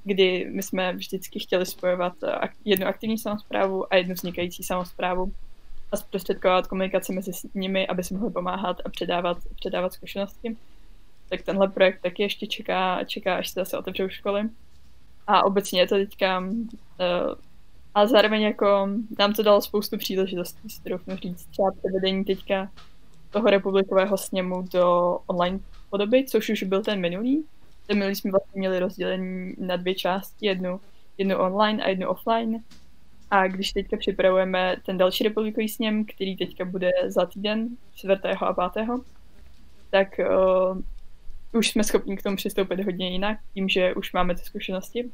kdy 0.05 0.49
my 0.51 0.63
jsme 0.63 0.93
vždycky 0.93 1.39
chtěli 1.39 1.67
spojovat 1.67 2.13
eh, 2.23 2.49
jednu 2.65 2.87
aktivní 2.87 3.19
samozprávu 3.19 3.93
a 3.93 3.97
jednu 3.97 4.15
vznikající 4.15 4.63
samozprávu 4.63 5.33
a 5.93 5.97
zprostředkovat 5.97 6.67
komunikaci 6.67 7.13
mezi 7.13 7.31
nimi, 7.55 7.87
aby 7.87 8.05
si 8.05 8.15
mohli 8.15 8.31
pomáhat 8.31 8.77
a 8.85 8.89
předávat, 8.89 9.39
předávat 9.61 9.93
zkušenosti. 9.93 10.57
Tak 11.29 11.43
tenhle 11.43 11.69
projekt 11.69 12.01
taky 12.03 12.23
ještě 12.23 12.47
čeká, 12.47 13.05
čeká 13.05 13.37
až 13.37 13.49
se 13.49 13.61
zase 13.61 13.79
otevřou 13.79 14.09
školy. 14.09 14.49
A 15.27 15.45
obecně 15.45 15.81
je 15.81 15.89
to 15.89 15.95
teďka, 15.95 16.39
uh, 16.41 16.55
a 17.95 18.07
zároveň 18.07 18.43
jako 18.43 18.89
nám 19.19 19.33
to 19.33 19.43
dalo 19.43 19.63
spoustu 19.63 19.99
příležitostí, 19.99 20.71
si 20.71 20.83
troufnu 20.83 21.17
říct, 21.17 21.47
třeba 21.47 21.71
převedení 21.79 22.25
teďka 22.25 22.71
toho 23.31 23.51
republikového 23.51 24.17
sněmu 24.17 24.63
do 24.73 25.19
online 25.27 25.61
podoby, 25.91 26.25
což 26.25 26.51
už 26.51 26.63
byl 26.63 26.83
ten 26.83 27.01
minulý. 27.01 27.45
Ten 27.87 27.99
minulý 27.99 28.17
jsme 28.17 28.31
vlastně 28.31 28.59
měli 28.59 28.79
rozdělení 28.79 29.55
na 29.59 29.77
dvě 29.77 29.95
části, 29.95 30.47
jednu, 30.47 30.81
jednu 31.19 31.39
online 31.39 31.85
a 31.85 31.89
jednu 31.89 32.09
offline. 32.09 32.63
A 33.31 33.47
když 33.47 33.73
teďka 33.73 33.97
připravujeme 33.97 34.77
ten 34.87 34.99
další 34.99 35.25
republikový 35.25 35.69
sněm, 35.69 36.05
který 36.05 36.37
teďka 36.37 36.65
bude 36.65 36.91
za 37.07 37.27
týden, 37.27 37.69
4. 37.95 38.15
a 38.41 38.71
5., 38.71 38.89
tak 39.91 40.09
uh, 40.19 40.81
už 41.53 41.69
jsme 41.71 41.85
schopni 41.85 42.17
k 42.17 42.23
tomu 42.23 42.37
přistoupit 42.37 42.85
hodně 42.85 43.11
jinak, 43.11 43.39
tím, 43.55 43.69
že 43.69 43.95
už 43.95 44.13
máme 44.13 44.35
ty 44.35 44.41
zkušenosti. 44.41 45.11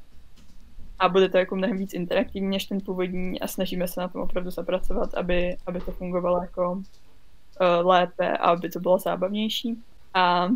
A 0.99 1.09
bude 1.09 1.29
to 1.29 1.39
jako 1.39 1.57
mnohem 1.57 1.79
víc 1.79 1.95
interaktivní 1.95 2.51
než 2.51 2.65
ten 2.65 2.81
původní 2.81 3.41
a 3.41 3.47
snažíme 3.47 3.89
se 3.89 4.01
na 4.01 4.09
tom 4.09 4.23
opravdu 4.23 4.51
zapracovat, 4.51 5.15
aby, 5.15 5.57
aby 5.67 5.81
to 5.81 5.93
fungovalo 5.93 6.43
jako 6.43 6.73
uh, 6.73 6.83
lépe 7.87 8.37
a 8.37 8.51
aby 8.51 8.69
to 8.71 8.81
bylo 8.81 8.99
zábavnější. 8.99 9.83
A 10.15 10.49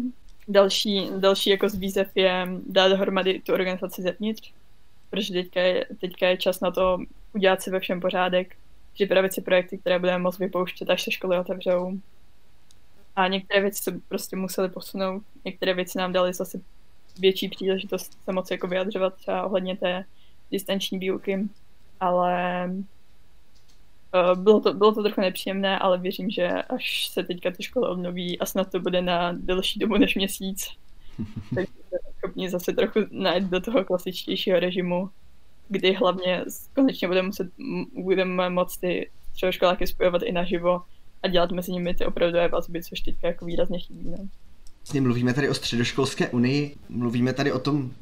další, 0.49 1.11
další 1.19 1.51
jako 1.51 1.69
z 1.69 1.81
je 2.15 2.49
dát 2.67 2.89
dohromady 2.89 3.41
tu 3.41 3.53
organizaci 3.53 4.03
zevnitř, 4.03 4.53
protože 5.11 5.33
teďka 5.33 5.61
je, 5.61 5.87
teďka 6.01 6.29
je 6.29 6.37
čas 6.37 6.61
na 6.61 6.71
to 6.71 6.99
udělat 7.33 7.63
si 7.63 7.71
ve 7.71 7.81
všem 7.81 8.01
pořádek, 8.01 8.57
připravit 8.95 9.33
si 9.33 9.41
projekty, 9.41 9.79
které 9.79 9.99
budeme 9.99 10.19
moct 10.19 10.39
vypouštět, 10.39 10.91
až 10.91 11.03
se 11.03 11.11
školy 11.11 11.39
otevřou. 11.39 11.99
A 13.17 13.29
některé 13.29 13.61
věci 13.61 13.83
se 13.83 14.01
prostě 14.09 14.37
museli 14.37 14.69
posunout, 14.69 15.23
některé 15.45 15.75
věci 15.75 15.99
nám 15.99 16.13
dali 16.13 16.35
zase 16.35 16.61
větší 17.19 17.49
příležitost 17.49 18.19
se 18.25 18.33
moci 18.33 18.55
jako 18.55 18.67
vyjadřovat 18.67 19.15
třeba 19.15 19.43
ohledně 19.43 19.77
té 19.77 20.05
distanční 20.51 20.99
výuky, 20.99 21.49
ale 22.01 22.71
bylo, 24.35 24.61
to, 24.61 24.75
bylo 24.75 24.93
to 24.93 25.03
trochu 25.03 25.21
nepříjemné, 25.21 25.79
ale 25.79 25.99
věřím, 25.99 26.31
že 26.31 26.49
až 26.49 27.09
se 27.09 27.23
teďka 27.23 27.51
ty 27.51 27.63
školy 27.63 27.89
obnoví 27.89 28.39
a 28.39 28.47
snad 28.47 28.71
to 28.71 28.81
bude 28.81 29.03
na 29.03 29.33
delší 29.33 29.79
dobu 29.79 29.97
než 29.97 30.15
měsíc, 30.15 30.67
tak 31.55 31.69
schopni 32.19 32.51
zase 32.51 32.73
trochu 32.73 33.01
najít 33.11 33.45
do 33.45 33.61
toho 33.61 33.85
klasičtějšího 33.85 34.61
režimu, 34.61 35.11
kdy 35.69 35.93
hlavně 35.93 36.45
konečně 36.75 37.09
budeme, 37.09 37.27
muset, 37.27 37.49
budeme 38.05 38.51
moct 38.51 38.77
ty 38.77 39.11
středoškoláky 39.33 39.87
spojovat 39.87 40.23
i 40.23 40.33
naživo 40.33 40.83
a 41.23 41.29
dělat 41.29 41.53
mezi 41.53 41.73
nimi 41.73 41.95
ty 41.95 42.07
opravdové 42.07 42.49
vazby, 42.49 42.83
což 42.83 43.01
teďka 43.01 43.27
jako 43.27 43.45
výrazně 43.45 43.79
chybí. 43.79 44.11
No. 44.11 44.29
Vlastně 44.81 45.01
mluvíme 45.01 45.35
tady 45.35 45.49
o 45.49 45.55
středoškolské 45.55 46.29
unii, 46.29 46.77
mluvíme 46.89 47.33
tady 47.33 47.53
o 47.53 47.59
tom, 47.59 47.93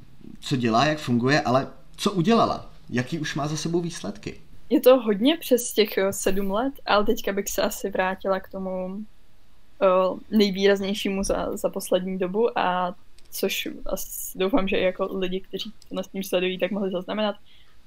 co 0.40 0.56
dělá, 0.56 0.86
jak 0.86 0.98
funguje, 0.98 1.40
ale 1.40 1.68
co 1.96 2.12
udělala? 2.12 2.70
Jaký 2.90 3.18
už 3.18 3.34
má 3.34 3.48
za 3.48 3.56
sebou 3.56 3.80
výsledky? 3.80 4.40
Je 4.70 4.80
to 4.80 5.00
hodně 5.00 5.36
přes 5.36 5.72
těch 5.72 5.98
eh, 5.98 6.12
sedm 6.12 6.50
let, 6.50 6.74
ale 6.86 7.04
teďka 7.04 7.32
bych 7.32 7.48
se 7.48 7.62
asi 7.62 7.90
vrátila 7.90 8.40
k 8.40 8.48
tomu 8.48 8.86
uh, 8.86 10.18
nejvýraznějšímu 10.30 11.24
za, 11.24 11.56
za 11.56 11.68
poslední 11.68 12.18
dobu 12.18 12.58
a 12.58 12.94
což 13.30 13.68
asi 13.86 14.38
doufám, 14.38 14.68
že 14.68 14.76
i 14.76 14.82
jako 14.82 15.18
lidi, 15.18 15.40
kteří 15.40 15.72
to 15.88 15.94
na 15.94 16.02
tím 16.02 16.22
sledují, 16.22 16.58
tak 16.58 16.70
mohli 16.70 16.90
zaznamenat. 16.90 17.36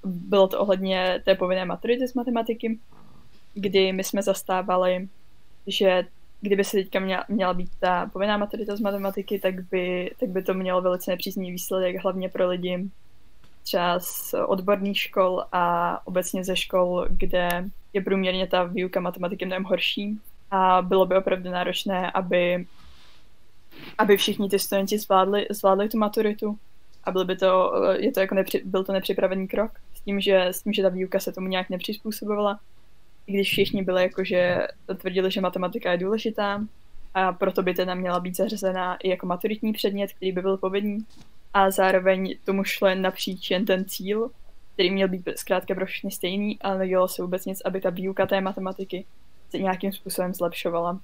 Bylo 0.05 0.47
to 0.47 0.59
ohledně 0.59 1.21
té 1.25 1.35
povinné 1.35 1.65
maturity 1.65 2.07
z 2.07 2.13
matematiky, 2.13 2.79
kdy 3.53 3.93
my 3.93 4.03
jsme 4.03 4.23
zastávali, 4.23 5.07
že 5.67 6.05
kdyby 6.41 6.63
se 6.63 6.77
teďka 6.77 6.99
měla, 6.99 7.25
měla 7.29 7.53
být 7.53 7.69
ta 7.79 8.09
povinná 8.13 8.37
maturita 8.37 8.75
z 8.75 8.79
matematiky, 8.79 9.39
tak 9.39 9.69
by, 9.69 10.11
tak 10.19 10.29
by 10.29 10.43
to 10.43 10.53
mělo 10.53 10.81
velice 10.81 11.11
nepříznivý 11.11 11.51
výsledek, 11.51 12.03
hlavně 12.03 12.29
pro 12.29 12.47
lidi 12.47 12.89
třeba 13.63 13.99
z 13.99 14.33
odborných 14.45 14.99
škol 14.99 15.43
a 15.51 16.07
obecně 16.07 16.43
ze 16.43 16.55
škol, 16.55 17.05
kde 17.09 17.65
je 17.93 18.01
průměrně 18.01 18.47
ta 18.47 18.63
výuka 18.63 18.99
matematiky 18.99 19.45
mnohem 19.45 19.63
horší. 19.63 20.19
A 20.51 20.81
bylo 20.81 21.05
by 21.05 21.17
opravdu 21.17 21.51
náročné, 21.51 22.11
aby 22.11 22.65
aby 23.97 24.17
všichni 24.17 24.49
ty 24.49 24.59
studenti 24.59 24.97
zvládli, 24.97 25.47
zvládli 25.49 25.89
tu 25.89 25.97
maturitu. 25.97 26.57
A 27.03 27.11
byl 27.11 27.25
by 27.25 27.35
to, 27.35 27.73
je 27.99 28.11
to 28.11 28.19
jako 28.19 28.35
nepři, 28.35 28.61
byl 28.65 28.83
to 28.83 28.93
nepřipravený 28.93 29.47
krok 29.47 29.71
s 29.95 30.01
tím, 30.01 30.21
že, 30.21 30.45
s 30.45 30.63
tím, 30.63 30.73
že 30.73 30.83
ta 30.83 30.89
výuka 30.89 31.19
se 31.19 31.31
tomu 31.31 31.47
nějak 31.47 31.69
nepřizpůsobovala, 31.69 32.59
i 33.27 33.33
když 33.33 33.49
všichni 33.49 33.83
byli 33.83 34.03
jako, 34.03 34.23
že 34.23 34.67
tvrdili, 34.97 35.31
že 35.31 35.41
matematika 35.41 35.91
je 35.91 35.97
důležitá. 35.97 36.65
A 37.13 37.33
proto 37.33 37.63
by 37.63 37.73
teda 37.73 37.95
měla 37.95 38.19
být 38.19 38.37
zařazená 38.37 38.95
i 38.95 39.09
jako 39.09 39.25
maturitní 39.25 39.73
předmět, 39.73 40.13
který 40.13 40.31
by 40.31 40.41
byl 40.41 40.57
povinný 40.57 41.05
a 41.53 41.71
zároveň 41.71 42.35
tomu 42.45 42.63
šlo 42.63 42.95
napříč 42.95 43.51
jen 43.51 43.65
ten 43.65 43.85
cíl, 43.85 44.31
který 44.73 44.91
měl 44.91 45.07
být 45.07 45.29
zkrátka 45.35 45.75
pro 45.75 45.85
všechny 45.85 46.11
stejný, 46.11 46.59
ale 46.61 46.77
nedělalo 46.77 47.07
se 47.07 47.21
vůbec 47.21 47.45
nic, 47.45 47.61
aby 47.65 47.81
ta 47.81 47.89
výuka 47.89 48.25
té 48.25 48.41
matematiky 48.41 49.05
se 49.49 49.57
nějakým 49.57 49.91
způsobem 49.91 50.33
zlepšovala. 50.33 50.99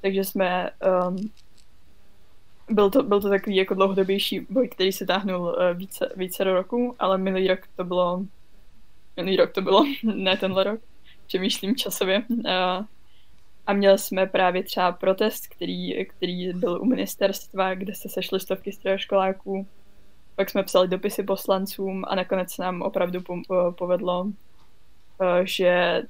Takže 0.00 0.24
jsme 0.24 0.70
um, 1.08 1.16
byl 2.70 2.90
to, 2.90 3.02
byl 3.02 3.20
to 3.20 3.28
takový 3.28 3.56
jako 3.56 3.74
dlouhodobější 3.74 4.46
boj, 4.50 4.68
který 4.68 4.92
se 4.92 5.06
táhnul 5.06 5.40
uh, 5.40 5.78
více, 5.78 6.12
více 6.16 6.44
do 6.44 6.54
roku, 6.54 6.94
ale 6.98 7.18
minulý 7.18 7.48
rok 7.48 7.60
to 7.76 7.84
bylo, 7.84 8.24
minulý 9.16 9.36
rok 9.36 9.52
to 9.52 9.62
bylo, 9.62 9.84
ne 10.02 10.36
tenhle 10.36 10.64
rok, 10.64 10.80
přemýšlím 11.26 11.76
časově. 11.76 12.22
Uh, 12.28 12.84
a 13.66 13.72
měli 13.72 13.98
jsme 13.98 14.26
právě 14.26 14.62
třeba 14.62 14.92
protest, 14.92 15.46
který, 15.46 16.06
který 16.06 16.52
byl 16.52 16.82
u 16.82 16.84
ministerstva, 16.84 17.74
kde 17.74 17.94
se 17.94 18.08
sešly 18.08 18.40
stovky 18.40 18.72
středoškoláků. 18.72 19.66
Pak 20.36 20.50
jsme 20.50 20.62
psali 20.62 20.88
dopisy 20.88 21.22
poslancům 21.22 22.04
a 22.08 22.14
nakonec 22.14 22.58
nám 22.58 22.82
opravdu 22.82 23.20
po, 23.20 23.36
povedlo, 23.72 24.26
eh, 25.22 25.46
že 25.46 26.02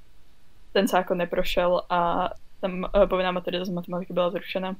ten 0.73 0.89
zákon 0.89 1.19
neprošel 1.19 1.83
a 1.91 2.31
tam 2.61 2.87
povinná 3.09 3.33
maturita 3.33 3.65
z 3.65 3.69
matematiky 3.69 4.13
byla 4.13 4.31
zrušena. 4.31 4.77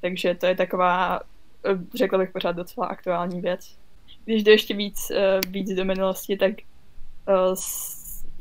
Takže 0.00 0.34
to 0.34 0.46
je 0.46 0.54
taková, 0.54 1.20
eh, 1.66 1.78
řekla 1.94 2.18
bych 2.18 2.30
pořád 2.30 2.52
docela 2.52 2.86
aktuální 2.86 3.40
věc. 3.40 3.76
Když 4.24 4.42
jde 4.42 4.52
ještě 4.52 4.74
víc, 4.74 5.10
eh, 5.10 5.40
víc 5.48 5.70
do 5.70 5.84
minulosti, 5.84 6.36
tak 6.36 6.52
eh, 7.28 7.56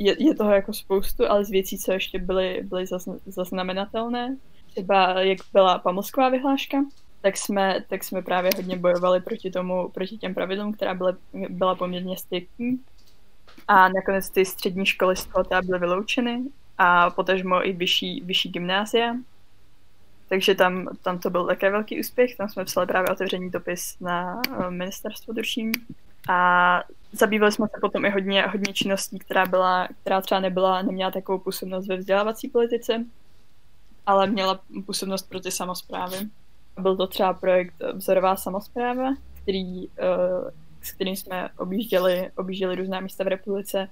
je, 0.03 0.15
je 0.23 0.35
toho 0.35 0.51
jako 0.51 0.73
spoustu, 0.73 1.31
ale 1.31 1.45
z 1.45 1.49
věcí, 1.49 1.77
co 1.77 1.91
ještě 1.91 2.19
byly, 2.19 2.61
byly 2.63 2.85
zaznamenatelné, 3.25 4.37
třeba 4.71 5.21
jak 5.21 5.37
byla 5.53 5.79
pamlsková 5.79 6.29
vyhláška, 6.29 6.77
tak 7.21 7.37
jsme, 7.37 7.83
tak 7.89 8.03
jsme 8.03 8.21
právě 8.21 8.51
hodně 8.55 8.77
bojovali 8.77 9.21
proti 9.21 9.51
tomu, 9.51 9.89
proti 9.89 10.17
těm 10.17 10.33
pravidlům, 10.33 10.73
která 10.73 10.93
byla, 10.93 11.17
byla 11.49 11.75
poměrně 11.75 12.17
striktní 12.17 12.79
A 13.67 13.89
nakonec 13.89 14.29
ty 14.29 14.45
střední 14.45 14.85
školy 14.85 15.15
z 15.15 15.25
toho 15.25 15.45
byly 15.63 15.79
vyloučeny 15.79 16.41
a 16.77 17.09
potažmo 17.09 17.67
i 17.67 17.73
vyšší, 17.73 18.21
vyšší 18.25 18.49
gymnázia. 18.49 19.15
Takže 20.29 20.55
tam, 20.55 20.89
tam 21.03 21.19
to 21.19 21.29
byl 21.29 21.45
také 21.47 21.71
velký 21.71 21.99
úspěch, 21.99 22.35
tam 22.37 22.49
jsme 22.49 22.65
psali 22.65 22.87
právě 22.87 23.09
otevření 23.09 23.49
dopis 23.49 23.99
na 23.99 24.41
eh, 24.51 24.71
ministerstvo 24.71 25.33
tuším. 25.33 25.71
A 26.29 26.83
zabývali 27.11 27.51
jsme 27.51 27.67
se 27.67 27.79
potom 27.81 28.05
i 28.05 28.09
hodně, 28.09 28.41
hodně 28.41 28.73
činností, 28.73 29.19
která, 29.19 29.45
byla, 29.45 29.87
která 30.01 30.21
třeba 30.21 30.41
nebyla, 30.41 30.81
neměla 30.81 31.11
takovou 31.11 31.39
působnost 31.39 31.87
ve 31.87 31.97
vzdělávací 31.97 32.49
politice, 32.49 33.05
ale 34.05 34.27
měla 34.27 34.59
působnost 34.85 35.29
pro 35.29 35.39
ty 35.39 35.51
samozprávy. 35.51 36.17
Byl 36.79 36.97
to 36.97 37.07
třeba 37.07 37.33
projekt 37.33 37.73
Vzorová 37.93 38.35
samozpráva, 38.35 39.13
který, 39.41 39.87
eh, 39.87 40.51
s 40.81 40.91
kterým 40.91 41.15
jsme 41.15 41.49
objížděli, 41.57 42.31
objížděli 42.37 42.75
různá 42.75 42.99
místa 42.99 43.23
v 43.23 43.27
republice, 43.27 43.89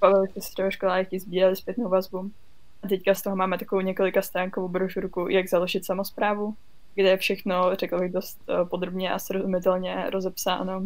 bavili 0.00 0.28
se 0.28 0.40
středoškoláky, 0.40 1.20
sbírali 1.20 1.56
zpětnou 1.56 1.88
vazbu. 1.88 2.30
A 2.82 2.88
teďka 2.88 3.14
z 3.14 3.22
toho 3.22 3.36
máme 3.36 3.58
takovou 3.58 3.80
několika 3.80 4.22
stránkovou 4.22 4.68
brožurku, 4.68 5.28
jak 5.28 5.48
založit 5.48 5.86
samozprávu, 5.86 6.54
kde 6.94 7.08
je 7.08 7.16
všechno, 7.16 7.76
řekl 7.76 7.98
bych, 7.98 8.12
dost 8.12 8.38
eh, 8.48 8.64
podrobně 8.64 9.12
a 9.12 9.18
srozumitelně 9.18 10.10
rozepsáno. 10.10 10.82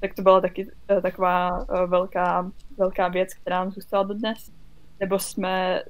Tak 0.00 0.14
to 0.14 0.22
byla 0.22 0.40
taky 0.40 0.68
eh, 0.88 1.00
taková 1.00 1.66
velká, 1.86 2.50
velká 2.78 3.08
věc, 3.08 3.34
která 3.34 3.58
nám 3.58 3.72
zůstala 3.72 4.02
do 4.02 4.14
dnes. 4.14 4.50
Nebo 5.00 5.18
jsme, 5.18 5.82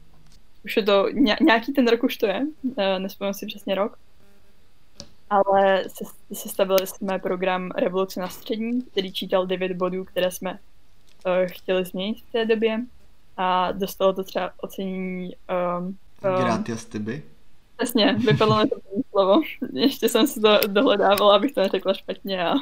už 0.65 0.77
je 0.77 0.83
to, 0.83 1.09
nějaký 1.41 1.73
ten 1.73 1.89
rok 1.89 2.03
už 2.03 2.17
to 2.17 2.27
je, 2.27 2.47
nespomínám 2.99 3.35
si 3.35 3.47
přesně 3.47 3.75
rok, 3.75 3.99
ale 5.31 5.85
sestavili 6.33 6.87
jsme 6.87 7.19
program 7.19 7.71
Revoluce 7.71 8.21
na 8.21 8.29
střední, 8.29 8.83
který 8.83 9.13
čítal 9.13 9.47
9 9.47 9.73
bodů, 9.73 10.05
které 10.05 10.31
jsme 10.31 10.59
chtěli 11.47 11.85
změnit 11.85 12.19
v 12.29 12.33
té 12.33 12.45
době 12.45 12.81
a 13.37 13.73
dostalo 13.73 14.13
to 14.13 14.25
třeba 14.25 14.53
ocenění 14.57 15.37
um, 15.79 15.87
um, 15.87 16.45
Gratias 16.45 16.85
tyby. 16.85 17.23
Přesně, 17.81 18.13
vypadlo 18.13 18.59
mi 18.59 18.69
to 18.69 18.77
slovo. 19.11 19.43
Ještě 19.73 20.09
jsem 20.09 20.27
si 20.27 20.41
to 20.41 20.59
dohledávala, 20.67 21.37
abych 21.37 21.53
to 21.53 21.61
neřekla 21.61 21.95
špatně 21.95 22.45
a 22.45 22.55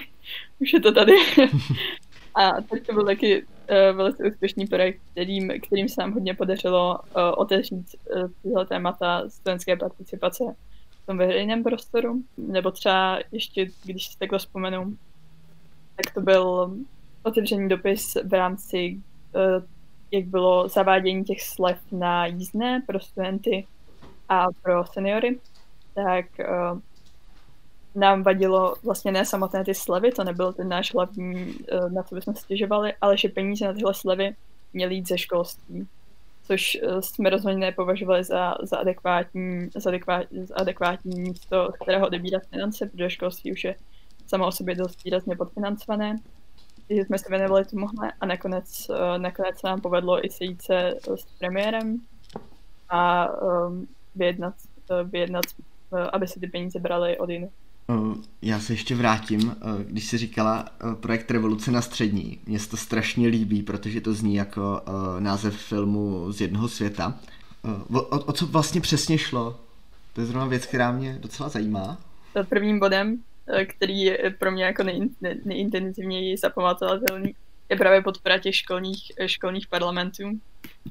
už 0.61 0.73
je 0.73 0.81
to 0.81 0.93
tady. 0.93 1.13
a 2.35 2.53
teď 2.71 2.87
to 2.87 2.93
byl 2.93 3.05
taky 3.05 3.43
uh, 3.43 3.97
velice 3.97 4.25
úspěšný 4.25 4.67
projekt, 4.67 5.01
kterým, 5.11 5.53
kterým 5.67 5.89
se 5.89 6.01
nám 6.01 6.13
hodně 6.13 6.35
podařilo 6.35 6.99
uh, 6.99 7.23
otevřít 7.37 7.87
uh, 8.17 8.31
tyhle 8.43 8.67
témata 8.67 9.25
studentské 9.29 9.77
participace 9.77 10.45
tom 11.07 11.19
veřejném 11.19 11.63
prostoru, 11.63 12.23
nebo 12.37 12.71
třeba 12.71 13.19
ještě, 13.33 13.71
když 13.85 14.09
si 14.09 14.19
takhle 14.19 14.39
vzpomenu, 14.39 14.97
tak 15.97 16.15
to 16.15 16.21
byl 16.21 16.77
otevřený 17.23 17.69
dopis 17.69 18.17
v 18.25 18.33
rámci, 18.33 19.01
uh, 19.35 19.65
jak 20.11 20.25
bylo 20.25 20.69
zavádění 20.69 21.25
těch 21.25 21.43
slev 21.43 21.79
na 21.93 22.27
jízdné 22.27 22.83
pro 22.87 23.01
studenty 23.01 23.67
a 24.29 24.47
pro 24.63 24.85
seniory, 24.87 25.41
tak 25.95 26.27
uh, 26.39 26.81
nám 27.95 28.23
vadilo 28.23 28.75
vlastně 28.85 29.13
ne 29.13 29.25
samotné 29.25 29.65
ty 29.65 29.75
slevy, 29.75 30.13
to 30.13 30.25
nebyl 30.25 30.53
ten 30.53 30.69
náš 30.69 30.95
hlavní, 30.95 31.55
uh, 31.55 31.91
na 31.93 32.03
co 32.03 32.15
bychom 32.15 32.35
stěžovali, 32.35 32.95
ale 33.01 33.19
že 33.19 33.29
peníze 33.29 33.65
na 33.67 33.73
tyhle 33.73 33.95
slevy 33.95 34.35
měly 34.73 34.95
jít 34.95 35.09
ze 35.09 35.19
školství 35.19 35.89
což 36.49 36.79
eh, 36.83 37.03
jsme 37.03 37.31
rozhodně 37.31 37.67
nepovažovali 37.67 38.25
za, 38.25 38.55
za, 38.63 38.77
adekvátní, 38.77 39.71
za, 39.75 39.91
adekvátní, 39.91 40.47
za 40.47 40.55
adekvátní 40.57 41.21
místo, 41.21 41.71
z 41.75 41.83
kterého 41.83 42.07
odebírat 42.07 42.43
finance, 42.51 42.87
protože 42.87 43.11
školství 43.11 43.53
už 43.53 43.65
je 43.65 43.75
samo 44.27 44.47
o 44.47 44.53
sobě 44.53 44.75
dost 44.75 45.05
výrazně 45.05 45.37
podfinancované. 45.37 46.17
Takže 46.89 47.05
jsme 47.05 47.19
se 47.19 47.29
věnovali 47.31 47.65
tomuhle 47.65 48.13
a 48.21 48.27
nakonec, 48.27 48.87
uh, 48.91 49.19
nakonec 49.19 49.61
se 49.61 49.67
nám 49.67 49.81
povedlo 49.81 50.27
i 50.27 50.31
sejít 50.31 50.63
se 50.63 50.95
s 51.17 51.25
premiérem 51.39 52.01
a 52.89 53.29
um, 53.43 53.89
vyjednat, 54.19 54.55
uh, 54.91 55.11
vyjednat 55.11 55.45
uh, 55.91 55.99
aby 56.13 56.29
se 56.29 56.41
ty 56.41 56.47
peníze 56.47 56.79
brali 56.79 57.19
od 57.19 57.31
jiných. 57.31 57.51
Já 58.43 58.61
se 58.61 58.73
ještě 58.73 58.95
vrátím, 58.95 59.57
když 59.85 60.05
jsi 60.05 60.19
říkala 60.19 60.69
projekt 61.01 61.31
Revoluce 61.31 61.71
na 61.71 61.83
střední. 61.83 62.39
Mně 62.47 62.59
se 62.59 62.71
to 62.71 62.77
strašně 62.77 63.29
líbí, 63.29 63.63
protože 63.63 64.01
to 64.01 64.15
zní 64.15 64.35
jako 64.35 64.83
název 65.19 65.57
filmu 65.57 66.33
z 66.33 66.41
jednoho 66.41 66.69
světa. 66.69 67.15
O, 67.93 68.01
o 68.01 68.33
co 68.33 68.47
vlastně 68.47 68.81
přesně 68.81 69.19
šlo? 69.19 69.61
To 70.13 70.21
je 70.21 70.27
zrovna 70.27 70.47
věc, 70.47 70.67
která 70.67 70.93
mě 70.93 71.19
docela 71.21 71.49
zajímá. 71.49 71.99
Prvním 72.49 72.79
bodem, 72.79 73.23
který 73.69 74.01
je 74.01 74.35
pro 74.39 74.51
mě 74.51 74.65
jako 74.65 74.83
nej, 74.83 75.09
nejintenzivněji 75.45 76.37
zapamatovatelný, 76.37 77.35
je 77.69 77.77
právě 77.77 78.03
podpora 78.03 78.39
těch 78.39 78.57
školních, 78.57 79.13
školních 79.27 79.69
parlamentů. 79.69 80.41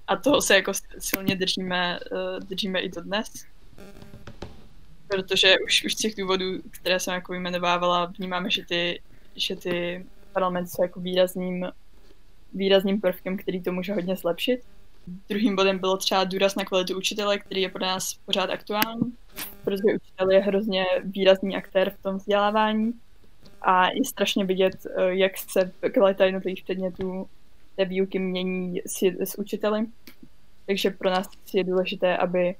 A 0.08 0.16
toho 0.16 0.42
se 0.42 0.56
jako 0.56 0.72
silně 1.00 1.36
držíme, 1.36 2.00
držíme 2.40 2.80
i 2.80 2.90
dodnes 2.90 3.46
protože 5.08 5.56
už, 5.66 5.86
už 5.86 5.94
z 5.94 5.98
těch 5.98 6.16
důvodů, 6.16 6.46
které 6.72 7.00
jsem 7.00 7.14
jako 7.14 7.34
jmenovávala, 7.34 8.06
vnímáme, 8.06 8.50
že 8.50 8.66
ty, 8.66 9.02
že 9.36 9.56
ty 9.56 10.06
parlamenty 10.34 10.70
jsou 10.70 10.82
jako 10.82 11.00
výrazným, 11.00 11.68
výrazným 12.54 13.02
prvkem, 13.02 13.38
který 13.38 13.62
to 13.62 13.72
může 13.72 13.94
hodně 13.94 14.16
zlepšit. 14.16 14.62
Druhým 15.30 15.56
bodem 15.56 15.80
bylo 15.80 15.98
třeba 15.98 16.24
důraz 16.24 16.56
na 16.56 16.66
kvalitu 16.66 16.98
učitele, 16.98 17.40
který 17.40 17.62
je 17.62 17.70
pro 17.70 17.82
nás 17.82 18.14
pořád 18.26 18.50
aktuální, 18.50 19.14
protože 19.64 19.84
učitel 19.96 20.32
je 20.32 20.40
hrozně 20.40 20.86
výrazný 21.04 21.56
aktér 21.56 21.90
v 21.90 22.04
tom 22.04 22.18
vzdělávání 22.18 22.94
a 23.62 23.90
je 23.90 24.06
strašně 24.06 24.46
vidět, 24.46 24.86
eh, 24.86 25.16
jak 25.16 25.38
se 25.38 25.72
kvalita 25.94 26.26
jednotlivých 26.26 26.64
předmětů 26.64 27.30
té 27.76 27.86
výuky 27.86 28.20
mění 28.20 28.82
s, 28.86 29.04
s 29.04 29.40
učiteli. 29.40 29.86
Takže 30.66 30.90
pro 30.90 31.10
nás 31.10 31.28
je 31.54 31.64
důležité, 31.64 32.18
aby 32.18 32.56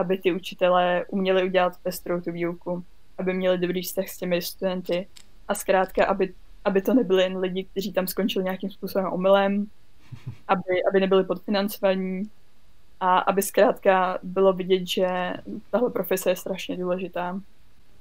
aby 0.00 0.18
ty 0.18 0.32
učitelé 0.32 1.04
uměli 1.08 1.44
udělat 1.44 1.72
pestrou 1.82 2.20
tu 2.20 2.32
výuku, 2.32 2.84
aby 3.18 3.34
měli 3.34 3.58
dobrý 3.58 3.82
vztah 3.82 4.08
s 4.08 4.18
těmi 4.18 4.42
studenty 4.42 5.08
a 5.48 5.54
zkrátka, 5.54 6.06
aby, 6.06 6.34
aby 6.64 6.82
to 6.82 6.94
nebyli 6.94 7.22
jen 7.22 7.38
lidi, 7.38 7.64
kteří 7.64 7.92
tam 7.92 8.06
skončili 8.06 8.44
nějakým 8.44 8.70
způsobem 8.70 9.12
omylem, 9.12 9.66
aby, 10.48 10.82
aby 10.90 11.00
nebyli 11.00 11.24
podfinancovaní 11.24 12.30
a 13.00 13.18
aby 13.18 13.42
zkrátka 13.42 14.18
bylo 14.22 14.52
vidět, 14.52 14.86
že 14.86 15.32
tahle 15.70 15.90
profese 15.90 16.30
je 16.30 16.36
strašně 16.36 16.76
důležitá. 16.76 17.40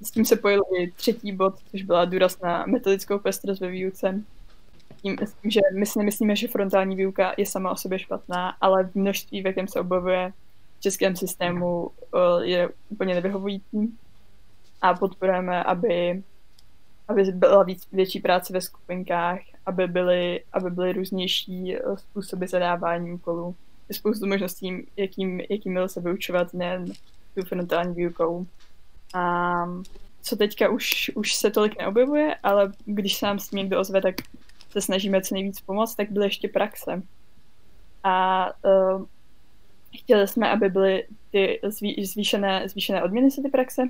S 0.01 0.11
tím 0.11 0.25
se 0.25 0.35
pojil 0.35 0.61
i 0.79 0.91
třetí 0.91 1.31
bod, 1.31 1.53
což 1.71 1.83
byla 1.83 2.05
důraz 2.05 2.41
na 2.41 2.65
metodickou 2.65 3.19
pestrost 3.19 3.61
ve 3.61 3.67
výuce. 3.67 4.21
Tím, 5.01 5.17
s 5.19 5.33
tím, 5.33 5.51
že 5.51 5.59
my 5.77 5.85
si 5.85 5.99
nemyslíme, 5.99 6.35
že 6.35 6.47
frontální 6.47 6.95
výuka 6.95 7.33
je 7.37 7.45
sama 7.45 7.71
o 7.71 7.75
sobě 7.75 7.99
špatná, 7.99 8.55
ale 8.61 8.83
v 8.83 8.95
množství, 8.95 9.41
v 9.41 9.45
jakém 9.45 9.67
se 9.67 9.79
objevuje, 9.79 10.33
českém 10.79 11.15
systému 11.15 11.91
eh, 12.15 12.45
je 12.45 12.69
úplně 12.89 13.15
nevyhovující 13.15 13.97
a 14.81 14.93
podporujeme, 14.93 15.63
aby, 15.63 16.23
aby 17.07 17.23
byla 17.23 17.63
víc, 17.63 17.87
větší 17.91 18.19
práce 18.19 18.53
ve 18.53 18.61
skupinkách, 18.61 19.39
aby 19.65 19.87
byly, 19.87 20.43
aby 20.53 20.69
byly 20.69 20.93
různější 20.93 21.75
eh, 21.75 21.97
způsoby 21.97 22.45
zadávání 22.45 23.11
úkolů. 23.11 23.55
Je 23.89 23.95
spoustu 23.95 24.27
možností, 24.27 24.87
jakým, 24.97 25.41
jakým 25.49 25.79
se 25.87 26.01
vyučovat 26.01 26.53
nejen 26.53 26.85
tu 27.35 27.45
frontální 27.45 27.95
výukou. 27.95 28.45
A 29.13 29.65
co 30.21 30.35
teďka 30.35 30.69
už, 30.69 31.11
už 31.15 31.35
se 31.35 31.51
tolik 31.51 31.79
neobjevuje, 31.79 32.35
ale 32.43 32.71
když 32.85 33.17
se 33.17 33.25
nám 33.25 33.39
s 33.39 33.49
tím 33.49 33.57
někdo 33.57 33.79
ozve, 33.79 34.01
tak 34.01 34.15
se 34.69 34.81
snažíme 34.81 35.21
co 35.21 35.35
nejvíc 35.35 35.61
pomoct, 35.61 35.95
tak 35.95 36.11
byly 36.11 36.25
ještě 36.25 36.47
praxe. 36.47 37.01
A 38.03 38.45
uh, 38.65 39.05
Chtěli 39.97 40.27
jsme, 40.27 40.49
aby 40.51 40.69
byly 40.69 41.07
ty 41.31 41.59
zvý, 41.63 42.05
zvýšené, 42.05 42.69
zvýšené 42.69 43.03
odměny 43.03 43.29
za 43.29 43.41
ty 43.41 43.49
praxe 43.49 43.81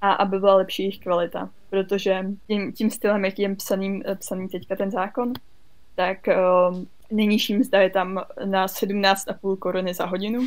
a 0.00 0.12
aby 0.12 0.38
byla 0.38 0.54
lepší 0.54 0.82
jejich 0.82 0.98
kvalita, 0.98 1.50
protože 1.70 2.26
tím, 2.46 2.72
tím 2.72 2.90
stylem, 2.90 3.24
jaký 3.24 3.42
je 3.42 3.54
psaný, 3.54 4.02
psaný 4.18 4.48
teďka 4.48 4.76
ten 4.76 4.90
zákon, 4.90 5.32
tak 5.94 6.18
uh, 6.26 6.78
nejnižší 7.10 7.54
mzda 7.58 7.80
je 7.80 7.90
tam 7.90 8.20
na 8.44 8.66
17,5 8.66 9.58
koruny 9.58 9.94
za 9.94 10.06
hodinu, 10.06 10.46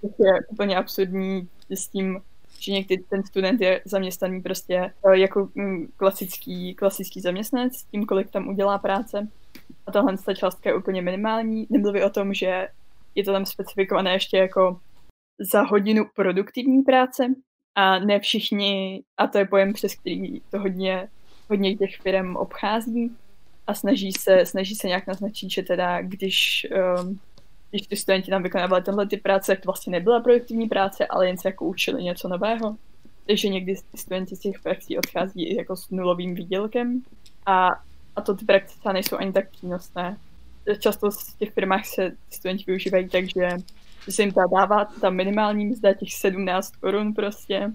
což 0.00 0.10
je 0.18 0.32
úplně 0.48 0.76
absurdní 0.76 1.48
s 1.70 1.88
tím, 1.88 2.20
že 2.60 2.72
někdy 2.72 2.98
ten 2.98 3.22
student 3.24 3.60
je 3.60 3.82
zaměstnaný 3.84 4.40
prostě 4.40 4.92
uh, 5.02 5.12
jako 5.12 5.48
um, 5.54 5.88
klasický, 5.96 6.74
klasický 6.74 7.20
zaměstnanec 7.20 7.76
s 7.76 7.84
tím, 7.84 8.06
kolik 8.06 8.30
tam 8.30 8.48
udělá 8.48 8.78
práce. 8.78 9.28
A 9.86 9.92
tohle 9.92 10.16
ta 10.16 10.34
částka 10.34 10.70
je 10.70 10.76
úplně 10.76 11.02
minimální. 11.02 11.66
Nemluví 11.70 12.02
o 12.02 12.10
tom, 12.10 12.34
že 12.34 12.68
je 13.14 13.24
to 13.24 13.32
tam 13.32 13.46
specifikované 13.46 14.12
ještě 14.12 14.36
jako 14.36 14.80
za 15.52 15.62
hodinu 15.62 16.04
produktivní 16.16 16.82
práce 16.82 17.34
a 17.74 17.98
ne 17.98 18.20
všichni, 18.20 19.02
a 19.16 19.26
to 19.26 19.38
je 19.38 19.46
pojem, 19.46 19.72
přes 19.72 19.94
který 19.94 20.40
to 20.40 20.58
hodně, 20.58 21.08
hodně 21.48 21.76
těch 21.76 21.96
firm 21.96 22.36
obchází 22.36 23.16
a 23.66 23.74
snaží 23.74 24.12
se, 24.12 24.46
snaží 24.46 24.74
se 24.74 24.88
nějak 24.88 25.06
naznačit, 25.06 25.50
že 25.50 25.62
teda 25.62 26.02
když, 26.02 26.66
um, 27.04 27.20
když 27.70 27.86
ty 27.86 27.96
studenti 27.96 28.30
tam 28.30 28.42
vykonávali 28.42 28.82
tenhle 28.82 29.06
ty 29.06 29.16
práce, 29.16 29.56
to 29.56 29.62
vlastně 29.66 29.90
nebyla 29.90 30.20
produktivní 30.20 30.68
práce, 30.68 31.06
ale 31.06 31.26
jen 31.26 31.38
se 31.38 31.48
jako 31.48 31.64
učili 31.64 32.02
něco 32.02 32.28
nového. 32.28 32.76
Takže 33.26 33.48
někdy 33.48 33.76
studenti 33.94 34.36
z 34.36 34.38
těch 34.38 34.60
praxí 34.62 34.98
odchází 34.98 35.56
jako 35.56 35.76
s 35.76 35.90
nulovým 35.90 36.34
výdělkem 36.34 37.02
a, 37.46 37.68
a 38.16 38.20
to 38.20 38.34
ty 38.34 38.44
praxe 38.44 38.92
nejsou 38.92 39.16
ani 39.16 39.32
tak 39.32 39.50
přínosné 39.50 40.16
často 40.78 41.10
v 41.10 41.38
těch 41.38 41.52
firmách 41.52 41.86
se 41.86 42.12
studenti 42.30 42.64
využívají 42.66 43.08
tak, 43.08 43.24
že 43.24 43.48
se 44.08 44.22
jim 44.22 44.32
ta 44.32 44.42
dává 44.56 44.84
ta 44.84 45.10
minimální 45.10 45.66
mzda 45.66 45.94
těch 45.94 46.14
17 46.14 46.76
korun 46.76 47.14
prostě 47.14 47.70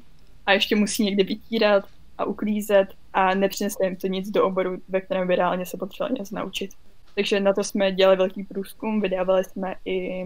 a 0.46 0.54
ještě 0.54 0.76
musí 0.76 1.04
někde 1.04 1.24
vytírat 1.24 1.86
a 2.18 2.26
uklízet 2.26 2.88
a 3.14 3.36
nepřinese 3.36 3.86
jim 3.86 3.96
to 3.96 4.08
nic 4.08 4.30
do 4.30 4.46
oboru, 4.46 4.78
ve 4.90 5.02
kterém 5.02 5.28
by 5.28 5.36
reálně 5.36 5.66
se 5.66 5.78
potřebovali 5.78 6.20
něco 6.20 6.36
naučit. 6.36 6.72
Takže 7.16 7.40
na 7.40 7.54
to 7.54 7.64
jsme 7.64 7.92
dělali 7.92 8.18
velký 8.18 8.44
průzkum, 8.44 9.02
vydávali 9.02 9.44
jsme 9.44 9.76
i, 9.86 10.26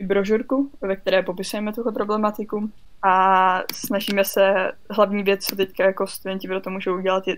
brožurku, 0.00 0.70
ve 0.80 0.96
které 0.96 1.22
popisujeme 1.22 1.72
tuto 1.72 1.92
problematiku 1.92 2.70
a 3.02 3.62
snažíme 3.72 4.24
se, 4.24 4.72
hlavní 4.90 5.22
věc, 5.22 5.44
co 5.44 5.56
teďka 5.56 5.84
jako 5.84 6.06
studenti 6.06 6.48
pro 6.48 6.60
to 6.60 6.70
můžou 6.70 6.96
udělat, 6.96 7.28
je 7.28 7.36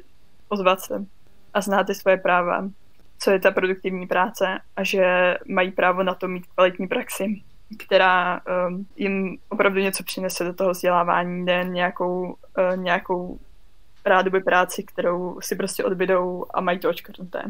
ozvat 0.48 0.80
se 0.80 1.04
a 1.54 1.60
znát 1.60 1.84
ty 1.84 1.94
svoje 1.94 2.16
práva, 2.16 2.68
co 3.18 3.30
je 3.30 3.40
ta 3.40 3.50
produktivní 3.50 4.06
práce 4.06 4.58
a 4.76 4.84
že 4.84 5.36
mají 5.48 5.70
právo 5.70 6.02
na 6.02 6.14
to 6.14 6.28
mít 6.28 6.46
kvalitní 6.46 6.86
praxi, 6.86 7.42
která 7.78 8.40
um, 8.68 8.86
jim 8.96 9.38
opravdu 9.48 9.80
něco 9.80 10.04
přinese 10.04 10.44
do 10.44 10.54
toho 10.54 10.70
vzdělávání, 10.70 11.44
ne 11.44 11.64
nějakou, 11.64 12.22
uh, 12.22 12.76
nějakou 12.76 13.38
rádoby 14.04 14.40
práci, 14.40 14.82
kterou 14.82 15.40
si 15.40 15.56
prostě 15.56 15.84
odbydou 15.84 16.46
a 16.54 16.60
mají 16.60 16.78
to 16.78 16.90
očkrtnuté. 16.90 17.42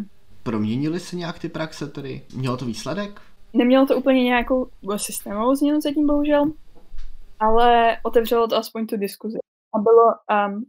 Proměnily 0.43 1.01
se 1.01 1.17
nějak 1.17 1.39
ty 1.39 1.49
praxe 1.49 1.87
tedy? 1.87 2.23
Mělo 2.35 2.57
to 2.57 2.65
výsledek? 2.65 3.21
Nemělo 3.53 3.87
to 3.87 3.97
úplně 3.97 4.25
nějakou 4.25 4.69
systémovou 4.97 5.55
změnu 5.55 5.81
zatím, 5.81 6.07
bohužel, 6.07 6.45
ale 7.41 7.97
otevřelo 8.03 8.49
to 8.49 8.57
aspoň 8.57 8.87
tu 8.87 8.97
diskuzi. 8.97 9.39
A 9.75 9.79
bylo, 9.79 10.05
um, 10.49 10.65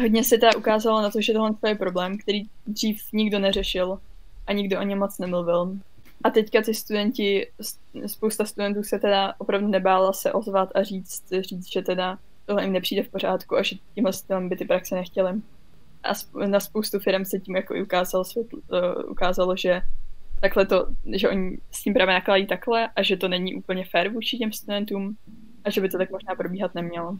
hodně 0.00 0.24
se 0.24 0.38
teda 0.38 0.56
ukázalo 0.56 1.02
na 1.02 1.10
to, 1.10 1.20
že 1.20 1.32
tohle 1.32 1.54
je 1.66 1.74
problém, 1.74 2.18
který 2.18 2.42
dřív 2.66 3.02
nikdo 3.12 3.38
neřešil 3.38 3.98
a 4.46 4.52
nikdo 4.52 4.80
o 4.80 4.82
něm 4.82 4.98
moc 4.98 5.18
nemluvil. 5.18 5.76
A 6.24 6.30
teďka 6.30 6.62
ty 6.62 6.74
studenti, 6.74 7.46
spousta 8.06 8.44
studentů 8.44 8.82
se 8.82 8.98
teda 8.98 9.34
opravdu 9.38 9.68
nebála 9.68 10.12
se 10.12 10.32
ozvat 10.32 10.68
a 10.74 10.82
říct, 10.82 11.24
říct 11.40 11.72
že 11.72 11.82
teda 11.82 12.18
tohle 12.46 12.64
jim 12.64 12.72
nepřijde 12.72 13.02
v 13.02 13.08
pořádku 13.08 13.56
a 13.56 13.62
že 13.62 13.76
tímhle 13.94 14.12
stylem 14.12 14.48
by 14.48 14.56
ty 14.56 14.64
praxe 14.64 14.94
nechtěli. 14.94 15.40
A 16.04 16.46
na 16.46 16.60
spoustu 16.60 16.98
firm 16.98 17.24
se 17.24 17.38
tím 17.38 17.56
jako 17.56 17.74
i 17.74 17.82
ukázalo, 17.82 18.24
světl, 18.24 18.56
uh, 18.56 19.10
ukázalo, 19.10 19.56
že 19.56 19.82
takhle 20.40 20.66
to, 20.66 20.86
že 21.14 21.28
oni 21.28 21.58
s 21.70 21.82
tím 21.82 21.94
právě 21.94 22.14
nakládají 22.14 22.46
takhle 22.46 22.88
a 22.96 23.02
že 23.02 23.16
to 23.16 23.28
není 23.28 23.54
úplně 23.54 23.84
fair 23.84 24.08
vůči 24.08 24.38
těm 24.38 24.52
studentům 24.52 25.16
a 25.64 25.70
že 25.70 25.80
by 25.80 25.88
to 25.88 25.98
tak 25.98 26.10
možná 26.10 26.34
probíhat 26.34 26.74
nemělo. 26.74 27.18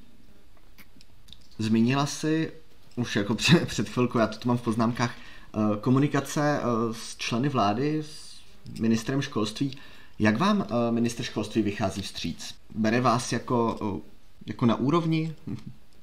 Zmínila 1.59 2.07
si 2.07 2.53
už 2.97 3.17
jako 3.17 3.35
před, 3.35 3.67
před 3.69 3.89
chvilkou, 3.89 4.19
já 4.19 4.27
to 4.27 4.39
tu 4.39 4.49
mám 4.49 4.57
v 4.57 4.63
poznámkách, 4.63 5.15
uh, 5.57 5.77
komunikace 5.77 6.61
uh, 6.61 6.93
s 6.93 7.17
členy 7.17 7.49
vlády, 7.49 8.03
s 8.03 8.43
ministrem 8.81 9.23
školství. 9.23 9.79
Jak 10.19 10.39
vám 10.39 10.67
minister 10.91 11.25
školství 11.25 11.63
vychází 11.63 12.03
vstříc? 12.03 12.55
Bere 12.75 13.01
vás 13.01 13.33
jako 13.33 13.79
jako 14.47 14.67
na 14.67 14.77
úrovni? 14.77 15.35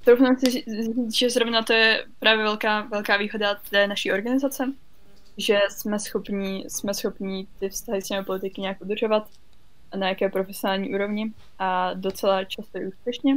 Trochu 0.09 0.35
chci 0.35 0.51
říct, 0.51 1.13
že 1.15 1.29
zrovna 1.29 1.63
to 1.63 1.73
je 1.73 2.05
právě 2.19 2.43
velká, 2.43 2.81
velká 2.81 3.17
výhoda 3.17 3.55
té 3.69 3.87
naší 3.87 4.11
organizace, 4.11 4.73
že 5.37 5.59
jsme 5.69 5.99
schopni, 5.99 6.65
jsme 6.67 6.93
schopni 6.93 7.47
ty 7.59 7.69
vztahy 7.69 8.01
s 8.01 8.07
těmi 8.07 8.25
politiky 8.25 8.61
nějak 8.61 8.81
udržovat 8.81 9.27
na 9.95 10.09
jaké 10.09 10.29
profesionální 10.29 10.95
úrovni 10.95 11.33
a 11.59 11.93
docela 11.93 12.43
často 12.43 12.77
i 12.77 12.87
úspěšně. 12.87 13.35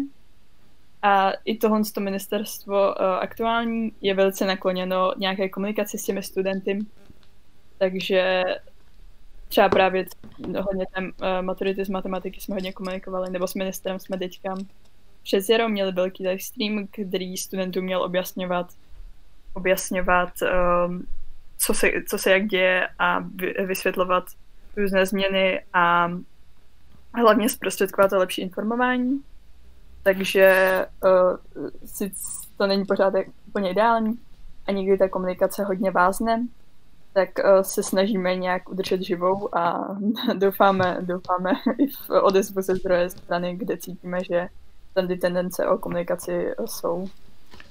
A 1.02 1.32
i 1.44 1.56
tohle 1.56 1.80
to 1.94 2.00
ministerstvo 2.00 2.74
uh, 2.74 3.06
aktuální 3.20 3.92
je 4.00 4.14
velice 4.14 4.46
nakloněno 4.46 5.12
nějaké 5.16 5.48
komunikaci 5.48 5.98
s 5.98 6.04
těmi 6.04 6.22
studenty, 6.22 6.78
takže 7.78 8.42
třeba 9.48 9.68
právě 9.68 10.06
hodně 10.60 10.86
tam 10.94 11.04
uh, 11.04 11.10
maturity 11.40 11.84
z 11.84 11.88
matematiky 11.88 12.40
jsme 12.40 12.54
hodně 12.54 12.72
komunikovali, 12.72 13.30
nebo 13.30 13.46
s 13.46 13.54
ministrem 13.54 13.98
jsme 13.98 14.18
teďka 14.18 14.54
přes 15.22 15.48
jaro 15.48 15.68
měli 15.68 15.92
velký 15.92 16.28
live 16.28 16.40
stream, 16.40 16.86
který 16.86 17.36
studentům 17.36 17.84
měl 17.84 18.02
objasňovat, 18.02 18.66
objasňovat 19.54 20.32
um, 20.86 21.06
co, 21.58 21.74
se, 21.74 21.90
co 22.08 22.18
se 22.18 22.30
jak 22.30 22.46
děje 22.46 22.88
a 22.98 23.18
vysvětlovat 23.66 24.24
různé 24.76 25.06
změny 25.06 25.64
a 25.72 26.10
hlavně 27.14 27.48
zprostředkovat 27.48 28.10
to 28.10 28.18
lepší 28.18 28.42
informování. 28.42 29.22
Takže 30.02 30.86
uh, 31.04 31.36
sice 31.84 32.22
to 32.56 32.66
není 32.66 32.84
pořád 32.84 33.14
úplně 33.48 33.70
ideální 33.70 34.18
a 34.66 34.72
někdy 34.72 34.98
ta 34.98 35.08
komunikace 35.08 35.64
hodně 35.64 35.90
vázne, 35.90 36.46
tak 37.12 37.28
uh, 37.38 37.60
se 37.60 37.82
snažíme 37.82 38.36
nějak 38.36 38.68
udržet 38.68 39.02
živou 39.02 39.58
a 39.58 39.96
doufáme, 40.34 40.98
doufáme 41.00 41.50
i 41.78 41.86
v 41.86 42.10
odezvu 42.22 42.62
ze 42.62 42.74
druhé 42.74 43.10
strany, 43.10 43.56
kde 43.56 43.76
cítíme, 43.76 44.24
že 44.24 44.48
tam 44.95 45.09
ty 45.09 45.16
tendence 45.16 45.66
o 45.66 45.78
komunikaci 45.78 46.47
jsou. 46.66 47.09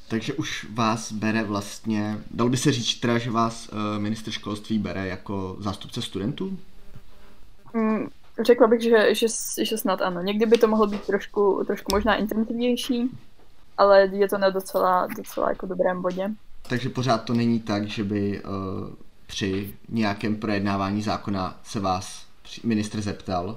Takže 0.08 0.34
už 0.34 0.68
vás 0.74 1.12
bere 1.12 1.44
vlastně, 1.44 2.18
dal 2.32 2.50
by 2.50 2.58
se 2.58 2.72
říct 2.72 3.00
teda, 3.00 3.18
že 3.18 3.32
vás 3.32 3.70
uh, 3.70 4.02
minister 4.02 4.34
školství 4.34 4.80
bere 4.80 5.08
jako 5.08 5.56
zástupce 5.60 6.02
studentů? 6.02 6.58
Mm, 7.74 8.08
řekla 8.46 8.68
bych, 8.68 8.82
že, 8.82 9.16
že, 9.16 9.28
že 9.66 9.78
snad 9.78 10.02
ano. 10.02 10.22
Někdy 10.22 10.46
by 10.46 10.58
to 10.58 10.68
mohlo 10.68 10.88
být 10.88 11.02
trošku, 11.02 11.64
trošku 11.68 11.96
možná 11.96 12.16
intenzivnější, 12.16 13.10
ale 13.78 14.10
je 14.12 14.30
to 14.30 14.38
na 14.38 14.50
docela, 14.50 15.08
docela 15.18 15.50
jako 15.50 15.66
dobrém 15.66 16.02
bodě. 16.02 16.30
Takže 16.70 16.90
pořád 16.90 17.18
to 17.18 17.34
není 17.34 17.60
tak, 17.60 17.88
že 17.88 18.04
by 18.04 18.42
uh, 18.44 18.50
při 19.28 19.74
nějakém 19.90 20.36
projednávání 20.36 21.02
zákona 21.02 21.60
se 21.64 21.80
vás 21.80 22.26
ministr 22.64 23.02
zeptal, 23.02 23.56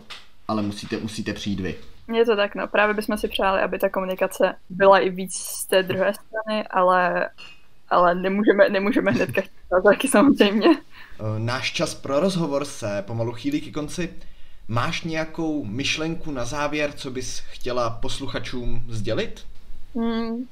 ale 0.49 0.63
musíte, 0.63 0.99
musíte 0.99 1.33
přijít 1.33 1.61
vy. 1.61 1.77
Je 2.13 2.25
to 2.25 2.37
tak, 2.37 2.55
no. 2.55 2.67
Právě 2.67 2.95
bychom 2.95 3.19
si 3.19 3.29
přáli, 3.29 3.61
aby 3.61 3.79
ta 3.79 3.89
komunikace 3.89 4.55
byla 4.71 4.99
i 4.99 5.11
víc 5.11 5.35
z 5.35 5.67
té 5.67 5.83
druhé 5.83 6.13
strany, 6.15 6.67
ale, 6.71 7.31
ale 7.89 8.15
nemůžeme, 8.15 8.69
nemůžeme 8.69 9.11
hnedka 9.11 9.43
taky 9.85 10.09
samozřejmě. 10.09 10.69
Eh, 10.69 11.39
náš 11.39 11.73
čas 11.73 11.95
pro 11.95 12.21
rozhovor 12.21 12.65
se 12.65 13.05
pomalu 13.07 13.33
chýlí 13.33 13.61
ke 13.61 13.71
konci. 13.71 14.11
Máš 14.69 15.03
nějakou 15.03 15.65
myšlenku 15.65 16.31
na 16.31 16.45
závěr, 16.45 16.93
co 16.93 17.11
bys 17.11 17.39
chtěla 17.39 17.91
posluchačům 17.91 18.83
sdělit? 18.89 19.47
Hmm, 19.95 20.47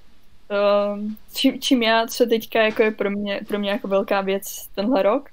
čím, 1.34 1.61
čím 1.61 1.82
já, 1.82 2.07
co 2.07 2.26
teďka 2.26 2.62
jako 2.62 2.82
je 2.82 2.90
pro 2.90 3.11
mě, 3.11 3.40
pro 3.48 3.59
mě 3.59 3.70
jako 3.70 3.88
velká 3.88 4.20
věc 4.20 4.68
tenhle 4.74 5.03
rok, 5.03 5.28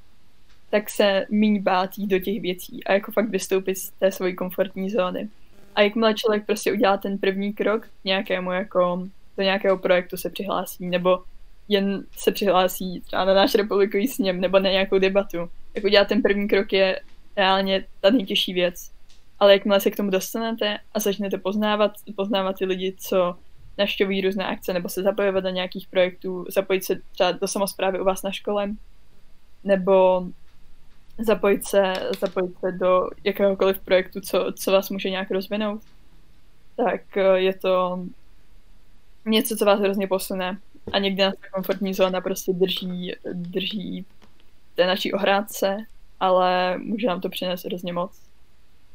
tak 0.70 0.90
se 0.90 1.26
míň 1.30 1.64
bát 1.64 1.98
jít 1.98 2.08
do 2.08 2.20
těch 2.20 2.42
věcí 2.42 2.84
a 2.84 2.94
jako 2.94 3.12
fakt 3.12 3.30
vystoupit 3.30 3.76
z 3.76 3.90
té 3.90 4.12
své 4.12 4.34
komfortní 4.34 4.90
zóny. 4.90 5.30
A 5.76 5.82
jakmile 5.82 6.14
člověk 6.14 6.46
prostě 6.46 6.72
udělá 6.72 6.98
ten 6.98 7.18
první 7.18 7.54
krok 7.54 7.88
nějakému 8.04 8.52
jako, 8.52 9.08
do 9.38 9.44
nějakého 9.44 9.78
projektu 9.78 10.18
se 10.18 10.30
přihlásí, 10.30 10.90
nebo 10.90 11.24
jen 11.68 12.04
se 12.18 12.32
přihlásí 12.32 13.02
třeba 13.02 13.26
na 13.26 13.34
náš 13.34 13.56
republikový 13.56 14.08
sněm, 14.08 14.42
nebo 14.42 14.60
na 14.60 14.70
nějakou 14.70 15.00
debatu, 15.00 15.38
tak 15.74 15.84
udělat 15.84 16.08
ten 16.08 16.22
první 16.22 16.48
krok 16.48 16.74
je 16.74 17.00
reálně 17.38 17.86
ta 18.02 18.10
nejtěžší 18.10 18.54
věc. 18.54 18.92
Ale 19.40 19.54
jakmile 19.54 19.80
se 19.80 19.92
k 19.92 19.96
tomu 19.96 20.10
dostanete 20.10 20.78
a 20.94 21.00
začnete 21.00 21.38
poznávat, 21.38 21.92
poznávat 22.16 22.58
ty 22.58 22.66
lidi, 22.66 22.96
co 23.00 23.36
naštěvují 23.78 24.22
různé 24.22 24.46
akce, 24.46 24.74
nebo 24.74 24.90
se 24.90 25.04
zapojovat 25.04 25.44
do 25.44 25.50
nějakých 25.50 25.88
projektů, 25.88 26.46
zapojit 26.50 26.84
se 26.84 27.02
třeba 27.12 27.32
do 27.32 27.48
samozprávy 27.48 28.00
u 28.00 28.04
vás 28.04 28.24
na 28.24 28.32
škole, 28.32 28.70
nebo 29.64 30.24
zapojit 31.20 31.66
se, 31.66 31.94
zapojit 32.20 32.60
se 32.60 32.72
do 32.72 33.10
jakéhokoliv 33.24 33.80
projektu, 33.80 34.22
co, 34.22 34.52
co 34.56 34.72
vás 34.72 34.90
může 34.90 35.10
nějak 35.10 35.32
rozvinout, 35.32 35.82
tak 36.76 37.18
eh, 37.18 37.40
je 37.40 37.54
to 37.54 38.06
něco, 39.26 39.56
co 39.56 39.66
vás 39.66 39.80
hrozně 39.80 40.08
posune. 40.08 40.58
A 40.94 41.00
někdy 41.00 41.22
nás 41.24 41.34
ta 41.42 41.50
komfortní 41.54 41.94
zóna 41.94 42.22
prostě 42.22 42.54
drží, 42.54 43.16
drží 43.34 44.06
té 44.76 44.88
naší 44.88 45.14
ohrádce, 45.14 45.78
ale 46.20 46.78
může 46.78 47.08
nám 47.08 47.22
to 47.22 47.30
přinést 47.30 47.66
hrozně 47.66 47.94
moc. 47.94 48.22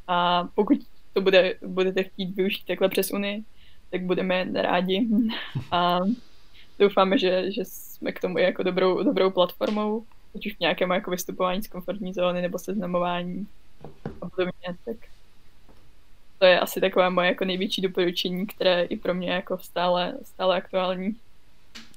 A 0.07 0.47
pokud 0.55 0.77
to 1.13 1.21
bude, 1.21 1.55
budete 1.65 2.03
chtít 2.03 2.35
využít 2.35 2.65
takhle 2.67 2.89
přes 2.89 3.11
Unii, 3.11 3.43
tak 3.91 4.01
budeme 4.01 4.47
rádi. 4.53 5.07
A 5.71 5.99
doufáme, 6.79 7.17
že, 7.17 7.51
že 7.51 7.61
jsme 7.65 8.11
k 8.11 8.21
tomu 8.21 8.37
jako 8.37 8.63
dobrou, 8.63 9.03
dobrou 9.03 9.31
platformou 9.31 10.05
ať 10.35 10.47
už 10.47 10.53
k 10.53 10.59
nějakému 10.59 10.93
jako 10.93 11.11
vystupování 11.11 11.63
z 11.63 11.67
komfortní 11.67 12.13
zóny 12.13 12.41
nebo 12.41 12.59
seznamování 12.59 13.47
a 14.21 14.29
podobně, 14.29 14.77
tak 14.85 14.97
to 16.39 16.45
je 16.45 16.59
asi 16.59 16.81
takové 16.81 17.09
moje 17.09 17.27
jako 17.27 17.45
největší 17.45 17.81
doporučení, 17.81 18.45
které 18.45 18.83
i 18.83 18.97
pro 18.97 19.13
mě 19.13 19.31
jako 19.31 19.57
stále, 19.57 20.13
stále 20.23 20.57
aktuální. 20.57 21.15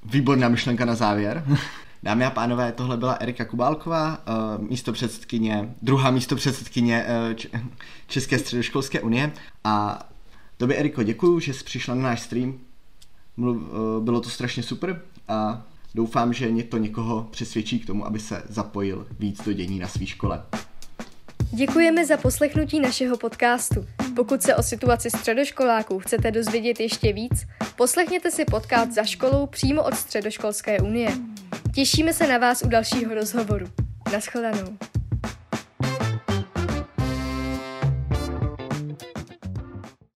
Výborná 0.05 0.49
myšlenka 0.49 0.85
na 0.85 0.95
závěr. 0.95 1.45
Dámy 2.03 2.25
a 2.25 2.31
pánové, 2.31 2.73
tohle 2.73 2.97
byla 2.97 3.13
Erika 3.13 3.45
Kubálková, 3.45 4.19
eh, 4.27 4.33
místo 4.59 4.93
předsedkyně, 4.93 5.75
druhá 5.83 6.11
místo 6.11 6.37
předsedkyně 6.37 7.05
eh, 7.07 7.35
České 8.07 8.39
středoškolské 8.39 9.01
unie. 9.01 9.33
A 9.65 10.07
tobě, 10.57 10.77
Eriko, 10.77 11.03
děkuji, 11.03 11.41
že 11.41 11.55
jsi 11.55 11.65
přišla 11.65 11.95
na 11.95 12.03
náš 12.03 12.21
stream. 12.21 12.59
Eh, 13.39 14.01
bylo 14.01 14.21
to 14.21 14.31
strašně 14.31 14.63
super 14.63 15.03
a 15.29 15.63
Doufám, 15.95 16.33
že 16.33 16.63
to 16.63 16.79
někoho 16.79 17.29
přesvědčí 17.31 17.79
k 17.81 17.87
tomu, 17.87 18.07
aby 18.07 18.21
se 18.21 18.43
zapojil 18.49 19.07
víc 19.19 19.45
do 19.45 19.53
dění 19.53 19.79
na 19.79 19.89
své 19.89 20.07
škole. 20.07 20.43
Děkujeme 21.51 22.07
za 22.07 22.17
poslechnutí 22.17 22.81
našeho 22.81 23.17
podcastu. 23.17 23.87
Pokud 24.17 24.43
se 24.43 24.57
o 24.57 24.63
situaci 24.63 25.11
středoškoláků 25.11 25.99
chcete 25.99 26.31
dozvědět 26.31 26.81
ještě 26.81 27.13
víc, 27.13 27.47
poslechněte 27.77 28.31
si 28.31 28.45
podcast 28.45 28.93
za 28.93 29.05
školou 29.05 29.47
přímo 29.47 29.83
od 29.83 29.95
Středoškolské 29.95 30.81
unie. 30.81 31.11
Těšíme 31.75 32.13
se 32.13 32.27
na 32.27 32.39
vás 32.39 32.63
u 32.63 32.69
dalšího 32.69 33.15
rozhovoru. 33.15 33.67
Naschledanou. 34.13 34.79